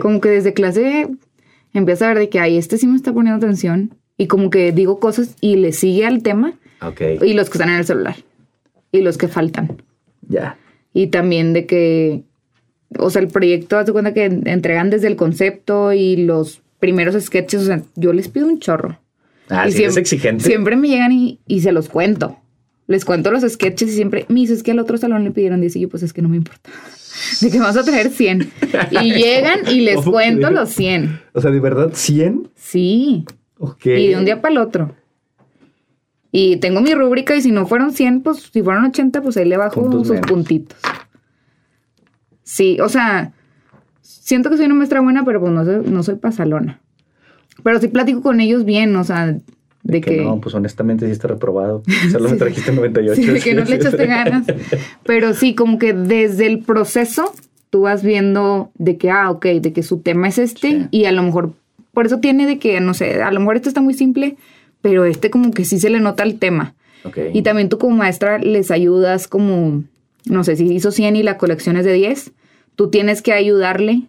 Como 0.01 0.21
que 0.21 0.29
desde 0.29 0.53
clase 0.53 1.09
empieza 1.73 2.05
a 2.05 2.09
ver 2.09 2.19
de 2.19 2.29
que, 2.29 2.39
ay, 2.39 2.57
este 2.57 2.79
sí 2.79 2.87
me 2.87 2.97
está 2.97 3.13
poniendo 3.13 3.45
atención 3.45 3.95
y 4.23 4.29
como 4.29 4.51
que 4.51 4.71
digo 4.71 5.01
cosas 5.01 5.35
y 5.41 5.57
le 5.57 5.73
sigue 5.73 6.07
al 6.07 6.23
tema. 6.23 6.55
Y 7.23 7.33
los 7.33 7.51
que 7.51 7.59
están 7.59 7.71
en 7.71 7.79
el 7.79 7.85
celular. 7.85 8.15
Y 8.93 9.01
los 9.01 9.19
que 9.19 9.27
faltan. 9.27 9.83
Ya. 10.29 10.57
Y 10.95 11.09
también 11.09 11.53
de 11.53 11.67
que, 11.67 12.23
o 13.01 13.11
sea, 13.11 13.21
el 13.21 13.27
proyecto, 13.27 13.79
haz 13.79 13.91
cuenta 13.91 14.15
que 14.15 14.27
entregan 14.27 14.91
desde 14.91 15.09
el 15.09 15.17
concepto 15.17 15.93
y 15.93 16.19
los 16.19 16.63
primeros 16.79 17.21
sketches, 17.21 17.63
o 17.63 17.65
sea, 17.65 17.83
yo 17.97 18.13
les 18.13 18.29
pido 18.29 18.47
un 18.47 18.61
chorro. 18.61 19.01
Ah, 19.49 19.69
sí, 19.69 19.83
es 19.83 19.97
exigente. 19.97 20.45
Siempre 20.45 20.77
me 20.77 20.87
llegan 20.87 21.11
y, 21.11 21.61
se 21.61 21.73
los 21.73 21.89
cuento. 21.89 22.39
Les 22.87 23.05
cuento 23.05 23.33
los 23.33 23.43
sketches 23.43 23.89
y 23.89 23.93
siempre, 23.93 24.27
me 24.29 24.39
dice, 24.39 24.55
es 24.55 24.63
que 24.63 24.71
al 24.71 24.79
otro 24.79 24.99
salón 24.99 25.25
le 25.25 25.33
pidieron 25.33 25.61
10 25.61 25.75
y 25.75 25.81
yo, 25.81 25.89
pues 25.89 26.05
es 26.05 26.13
que 26.13 26.23
no 26.23 26.29
me 26.29 26.37
importa. 26.37 26.71
De 27.41 27.51
que 27.51 27.59
vas 27.59 27.77
a 27.77 27.83
traer 27.83 28.11
100. 28.11 28.53
Y 29.03 29.15
llegan 29.15 29.61
y 29.69 29.81
les 29.81 30.01
cuento 30.03 30.49
los 30.53 30.69
100. 30.69 31.23
O 31.33 31.41
sea, 31.41 31.51
¿de 31.51 31.59
verdad 31.59 31.91
100? 31.93 32.51
Sí. 32.55 33.25
Y 33.85 34.09
de 34.09 34.17
un 34.17 34.25
día 34.25 34.41
para 34.41 34.53
el 34.53 34.59
otro. 34.59 34.95
Y 36.31 36.57
tengo 36.57 36.81
mi 36.81 36.95
rúbrica 36.95 37.37
y 37.37 37.43
si 37.43 37.53
no 37.53 37.67
fueron 37.67 37.93
100, 37.93 38.23
pues 38.23 38.51
si 38.53 38.63
fueron 38.63 38.87
80, 38.87 39.21
pues 39.23 39.37
ahí 39.37 39.45
le 39.45 39.59
bajo 39.59 40.05
sus 40.05 40.19
puntitos. 40.21 40.79
Sí, 42.43 42.79
o 42.81 42.89
sea, 42.89 43.33
siento 44.01 44.49
que 44.49 44.57
soy 44.57 44.67
una 44.67 44.75
maestra 44.75 45.01
buena, 45.01 45.25
pero 45.25 45.41
pues 45.41 45.53
no 45.53 45.65
soy, 45.65 45.83
no 45.85 46.03
soy 46.03 46.17
pasalona. 46.17 46.81
Pero 47.63 47.81
sí 47.81 47.89
platico 47.89 48.23
con 48.23 48.41
ellos 48.41 48.65
bien, 48.65 48.97
o 48.97 49.05
sea, 49.05 49.37
de, 49.83 50.01
que, 50.01 50.23
No, 50.23 50.41
pues 50.41 50.55
honestamente 50.55 51.07
sí 51.07 51.13
está 51.13 51.29
reprobado. 51.29 51.83
Solo 52.11 52.31
me 52.31 52.37
trajiste 52.37 52.73
98. 52.73 53.21
Sí, 53.21 53.27
de 53.29 53.41
que 53.41 53.55
no 53.55 53.65
le 53.65 53.77
echaste 53.77 54.07
ganas. 54.07 54.47
Pero 55.05 55.35
sí, 55.35 55.55
como 55.55 55.79
que 55.79 55.93
desde 55.93 56.47
el 56.47 56.61
proceso 56.61 57.33
tú 57.71 57.83
vas 57.83 58.03
viendo 58.03 58.71
de 58.77 58.97
que, 58.97 59.11
ah, 59.11 59.31
ok, 59.31 59.47
de 59.47 59.73
que 59.73 59.83
su 59.83 60.01
tema 60.01 60.29
es 60.29 60.39
este 60.39 60.89
y 60.91 61.07
a 61.07 61.13
lo 61.13 61.23
mejor, 61.23 61.55
por 61.93 62.07
eso 62.07 62.19
tiene 62.21 62.47
de 62.47 62.59
que, 62.59 62.81
no 62.81 62.95
sé, 62.95 63.23
a 63.23 63.31
lo 63.31 63.41
mejor 63.41 63.57
este 63.57 63.69
está 63.69 63.81
muy 63.81 63.95
simple, 63.95 64.37
pero 64.81 65.05
este 65.05 65.31
como 65.31 65.51
que 65.53 65.65
sí 65.65 65.79
se 65.79 65.91
le 65.91 66.01
nota 66.01 66.23
el 66.23 66.39
tema. 66.39 66.75
Y 67.33 67.43
también 67.43 67.69
tú 67.69 67.79
como 67.79 67.97
maestra 67.97 68.39
les 68.39 68.71
ayudas 68.71 69.27
como, 69.27 69.83
no 70.25 70.45
sé, 70.45 70.57
si 70.57 70.73
hizo 70.73 70.93
100 70.93 71.17
y 71.17 71.23
la 71.25 71.37
colección 71.37 71.77
es 71.77 71.85
de 71.85 71.93
10, 71.93 72.33
tú 72.77 72.91
tienes 72.91 73.23
que 73.23 73.33
ayudarle 73.33 74.03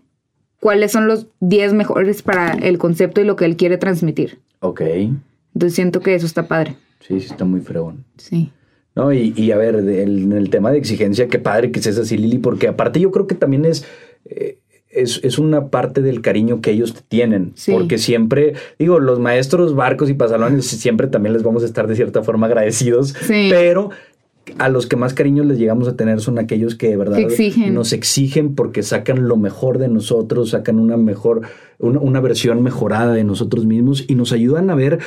cuáles 0.59 0.91
son 0.91 1.07
los 1.07 1.27
10 1.39 1.73
mejores 1.73 2.21
para 2.21 2.51
el 2.51 2.77
concepto 2.77 3.19
y 3.19 3.25
lo 3.25 3.35
que 3.35 3.45
él 3.45 3.57
quiere 3.57 3.77
transmitir. 3.77 4.39
Ok. 4.59 4.81
Entonces 4.81 5.75
siento 5.75 6.01
que 6.01 6.13
eso 6.13 6.25
está 6.25 6.47
padre. 6.47 6.75
Sí, 6.99 7.19
sí, 7.19 7.27
está 7.31 7.45
muy 7.45 7.61
fregón. 7.61 8.05
Sí. 8.17 8.51
No, 8.95 9.11
y, 9.11 9.51
a 9.51 9.57
ver, 9.57 9.75
en 9.75 10.31
el, 10.31 10.49
tema 10.51 10.71
de 10.71 10.77
exigencia, 10.77 11.27
qué 11.27 11.39
padre 11.39 11.71
que 11.71 11.81
seas 11.81 11.97
así, 11.97 12.15
Lili, 12.15 12.37
porque 12.37 12.67
aparte 12.67 12.99
yo 12.99 13.11
creo 13.11 13.25
que 13.25 13.33
también 13.33 13.65
es, 13.65 13.87
eh, 14.25 14.59
es, 14.93 15.39
una 15.39 15.67
parte 15.67 16.01
del 16.01 16.21
cariño 16.21 16.61
que 16.61 16.71
ellos 16.71 16.95
tienen. 17.07 17.53
Porque 17.71 17.97
siempre, 17.97 18.53
digo, 18.77 18.99
los 18.99 19.19
maestros 19.19 19.75
barcos 19.75 20.09
y 20.09 20.13
pasalones 20.13 20.65
siempre 20.65 21.07
también 21.07 21.33
les 21.33 21.43
vamos 21.43 21.63
a 21.63 21.65
estar 21.65 21.87
de 21.87 21.95
cierta 21.95 22.23
forma 22.23 22.47
agradecidos. 22.47 23.15
Pero 23.27 23.89
a 24.57 24.69
los 24.69 24.87
que 24.87 24.95
más 24.95 25.13
cariño 25.13 25.43
les 25.43 25.57
llegamos 25.57 25.87
a 25.87 25.95
tener 25.95 26.19
son 26.19 26.37
aquellos 26.37 26.75
que 26.75 26.89
de 26.89 26.97
verdad 26.97 27.17
nos 27.71 27.93
exigen 27.93 28.55
porque 28.55 28.83
sacan 28.83 29.27
lo 29.27 29.37
mejor 29.37 29.77
de 29.77 29.87
nosotros, 29.87 30.49
sacan 30.49 30.79
una 30.79 30.97
mejor, 30.97 31.41
una, 31.79 32.19
versión 32.19 32.61
mejorada 32.61 33.13
de 33.13 33.23
nosotros 33.23 33.65
mismos 33.65 34.05
y 34.07 34.15
nos 34.15 34.31
ayudan 34.31 34.69
a 34.69 34.75
ver 34.75 34.99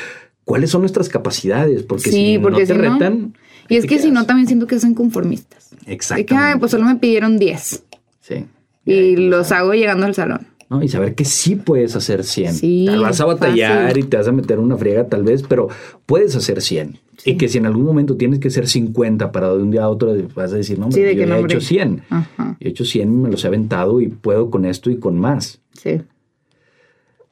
cuáles 0.45 0.71
son 0.71 0.83
nuestras 0.83 1.09
capacidades. 1.09 1.83
Porque 1.83 2.11
si 2.11 2.39
no 2.39 2.57
te 2.57 2.75
retan. 2.75 3.35
Y 3.69 3.77
es 3.77 3.87
que 3.87 3.99
si 3.99 4.11
no, 4.11 4.27
también 4.27 4.47
siento 4.47 4.67
que 4.67 4.79
son 4.79 4.95
conformistas. 4.95 5.71
Exacto. 5.87 6.35
pues 6.59 6.71
solo 6.71 6.85
me 6.85 6.97
pidieron 6.97 7.39
10. 7.39 7.83
Sí 8.21 8.47
y 8.87 9.17
los 9.17 9.53
hago 9.53 9.75
llegando 9.75 10.07
al 10.07 10.15
salón. 10.15 10.47
¿no? 10.71 10.83
Y 10.83 10.89
saber 10.89 11.15
que 11.15 11.25
sí 11.25 11.57
puedes 11.57 11.95
hacer 11.97 12.25
100. 12.25 12.55
Sí, 12.55 12.87
te 12.89 12.97
vas 12.97 13.21
a 13.21 13.27
batallar 13.27 13.97
y 13.97 14.03
te 14.05 14.17
vas 14.17 14.29
a 14.29 14.33
meter 14.33 14.59
una 14.59 14.77
friega 14.77 15.07
tal 15.07 15.23
vez, 15.23 15.43
pero 15.43 15.69
puedes 16.07 16.35
hacer 16.35 16.63
100. 16.63 16.99
Y 17.25 17.37
que 17.37 17.49
si 17.49 17.59
en 17.59 17.67
algún 17.67 17.85
momento 17.85 18.17
tienes 18.17 18.39
que 18.39 18.49
hacer 18.49 18.69
50 18.69 19.33
para 19.33 19.53
de 19.53 19.63
un 19.63 19.71
día 19.71 19.85
a 19.85 19.89
otro, 19.89 20.15
vas 20.35 20.53
a 20.53 20.57
decir, 20.57 20.79
no, 20.79 20.91
yo 20.91 20.99
he 20.99 21.41
hecho 21.41 21.61
100. 21.61 22.03
He 22.61 22.69
hecho 22.69 22.85
100, 22.85 23.23
me 23.23 23.31
los 23.31 23.45
he 23.45 23.49
aventado 23.49 24.01
y 24.01 24.09
puedo 24.09 24.51
con 24.51 24.65
esto 24.65 24.91
y 24.91 24.99
con 24.99 25.19
más. 25.19 25.61
Sí. 25.73 26.01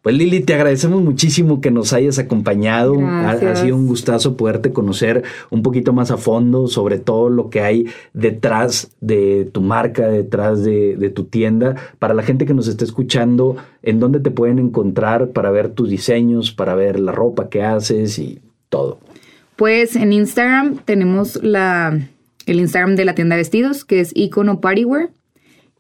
Pues 0.05 0.17
Lili, 0.17 0.41
te 0.41 0.53
agradecemos 0.53 1.03
muchísimo 1.03 1.63
que 1.63 1.71
nos 1.71 1.95
hayas 1.95 2.19
acompañado. 2.19 2.95
Ha, 3.01 3.57
sido 3.57 3.75
un 3.75 3.87
gustazo 3.87 4.37
poderte 4.37 4.71
conocer 4.71 5.25
un 5.49 5.63
poquito 5.63 5.95
más 5.95 6.11
a 6.11 6.19
fondo 6.19 6.67
sobre 6.67 6.99
todo 6.99 7.31
lo 7.31 7.49
que 7.49 7.63
hay 7.63 7.87
detrás 8.13 8.95
de 9.01 9.49
tu 9.51 9.63
marca, 9.63 10.07
detrás 10.07 10.63
de, 10.63 11.11
tu 11.15 11.25
tienda. 11.25 11.77
Para 11.99 12.13
la 12.13 12.23
gente 12.23 12.45
que 12.45 12.53
nos 12.53 12.69
está 12.69 12.85
escuchando, 12.85 13.57
¿en 13.83 13.99
dónde 13.99 14.21
te 14.21 14.31
pueden 14.31 14.59
encontrar 14.59 15.31
para 15.31 15.51
ver 15.51 15.71
tus 15.71 15.89
diseños, 15.89 16.53
para 16.53 16.75
ver 16.75 17.01
la 17.01 17.13
ropa 17.13 17.49
que 17.49 17.63
haces 17.63 18.19
y 18.19 18.43
todo? 18.69 18.99
Pues 19.57 19.97
en 19.97 20.13
Instagram 20.13 20.81
tenemos 20.85 21.43
la, 21.43 21.99
el 22.45 22.61
Instagram 22.61 22.97
de 22.97 23.07
la 23.07 23.15
tienda 23.15 23.37
de 23.37 23.41
vestidos, 23.41 23.87
que 23.87 24.01
es 24.01 24.13
Icono 24.15 24.61
Partywear. 24.61 25.09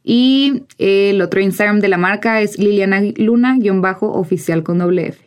Y 0.05 0.65
el 0.79 1.23
otro 1.23 1.41
Instagram 1.41 1.81
de 1.81 1.89
la 1.89 1.97
marca 1.97 2.43
es 2.43 2.59
Liliana 2.59 3.01
Luna-oficial 3.17 4.63
con 4.63 4.79
doble 4.79 5.09
F. 5.09 5.24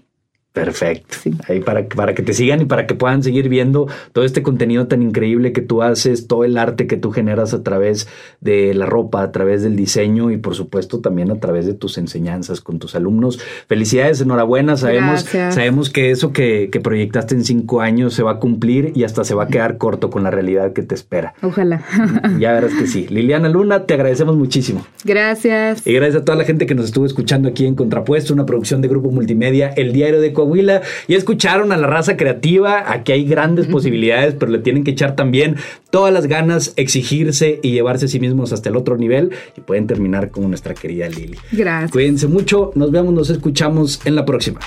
Perfecto. 0.58 1.18
Ahí 1.48 1.60
para, 1.60 1.88
para 1.88 2.16
que 2.16 2.24
te 2.24 2.34
sigan 2.34 2.62
y 2.62 2.66
para 2.66 2.88
que 2.88 2.96
puedan 2.96 3.24
seguir 3.24 3.50
viendo 3.50 3.88
todo 4.12 4.26
este 4.26 4.42
contenido 4.42 4.88
tan 4.88 5.02
increíble 5.02 5.52
que 5.54 5.62
tú 5.62 5.84
haces, 5.84 6.28
todo 6.28 6.44
el 6.44 6.58
arte 6.58 6.88
que 6.88 6.98
tú 6.98 7.12
generas 7.12 7.54
a 7.54 7.64
través 7.64 8.08
de 8.42 8.74
la 8.74 8.86
ropa, 8.86 9.22
a 9.22 9.32
través 9.32 9.64
del 9.64 9.76
diseño 9.76 10.32
y 10.32 10.38
por 10.38 10.56
supuesto 10.56 11.00
también 11.00 11.32
a 11.32 11.40
través 11.40 11.66
de 11.66 11.74
tus 11.74 11.98
enseñanzas 11.98 12.62
con 12.62 12.80
tus 12.80 12.96
alumnos. 12.96 13.40
Felicidades, 13.68 14.22
enhorabuena. 14.22 14.78
Sabemos, 14.78 15.22
sabemos 15.22 15.90
que 15.90 16.12
eso 16.12 16.34
que, 16.34 16.70
que 16.72 16.80
proyectaste 16.80 17.36
en 17.36 17.44
cinco 17.44 17.82
años 17.82 18.14
se 18.14 18.24
va 18.24 18.32
a 18.32 18.40
cumplir 18.40 18.94
y 18.96 19.04
hasta 19.04 19.24
se 19.24 19.36
va 19.36 19.44
a 19.44 19.48
quedar 19.48 19.78
corto 19.78 20.10
con 20.10 20.24
la 20.24 20.32
realidad 20.32 20.74
que 20.74 20.82
te 20.82 20.96
espera. 20.96 21.34
Ojalá. 21.42 21.84
Ya 22.40 22.52
verás 22.54 22.74
que 22.74 22.88
sí. 22.88 23.08
Liliana 23.10 23.50
Luna, 23.50 23.86
te 23.86 23.94
agradecemos 23.94 24.36
muchísimo. 24.36 24.86
Gracias. 25.04 25.86
Y 25.88 25.94
gracias 25.94 26.22
a 26.22 26.26
toda 26.26 26.38
la 26.38 26.44
gente 26.44 26.66
que 26.66 26.76
nos 26.76 26.86
estuvo 26.86 27.06
escuchando 27.06 27.50
aquí 27.50 27.66
en 27.66 27.76
Contrapuesto, 27.76 28.34
una 28.34 28.46
producción 28.46 28.82
de 28.82 28.88
Grupo 28.88 29.12
Multimedia, 29.12 29.70
El 29.70 29.94
Diario 29.94 30.22
de 30.22 30.34
Coahuila. 30.48 30.82
Y 31.08 31.16
escucharon 31.16 31.72
a 31.72 31.78
la 31.78 31.88
raza 31.88 32.18
creativa. 32.18 32.92
Aquí 32.92 33.12
hay 33.12 33.26
grandes 33.26 33.68
posibilidades, 33.68 34.36
pero 34.36 34.52
le 34.52 34.60
tienen 34.60 34.84
que 34.84 34.92
echar 34.92 35.16
también 35.16 35.58
todas 35.90 36.14
las 36.14 36.28
ganas, 36.28 36.74
exigirse 36.76 37.60
y 37.62 37.72
llevarse 37.72 38.06
a 38.06 38.10
sí 38.10 38.20
mismos 38.20 38.54
hasta 38.54 38.70
el 38.70 38.76
otro 38.76 38.98
nivel. 38.98 39.32
Y 39.58 39.62
pueden 39.62 39.88
terminar 39.88 40.32
como 40.32 40.48
nuestra 40.48 40.74
querida 40.74 41.10
Lili. 41.10 41.38
Gracias. 41.52 41.92
Cuídense 41.92 42.28
mucho. 42.28 42.72
Nos 42.76 42.92
vemos, 42.92 43.14
nos 43.14 43.30
escuchamos 43.30 44.02
en 44.06 44.16
la 44.16 44.26
próxima. 44.26 44.60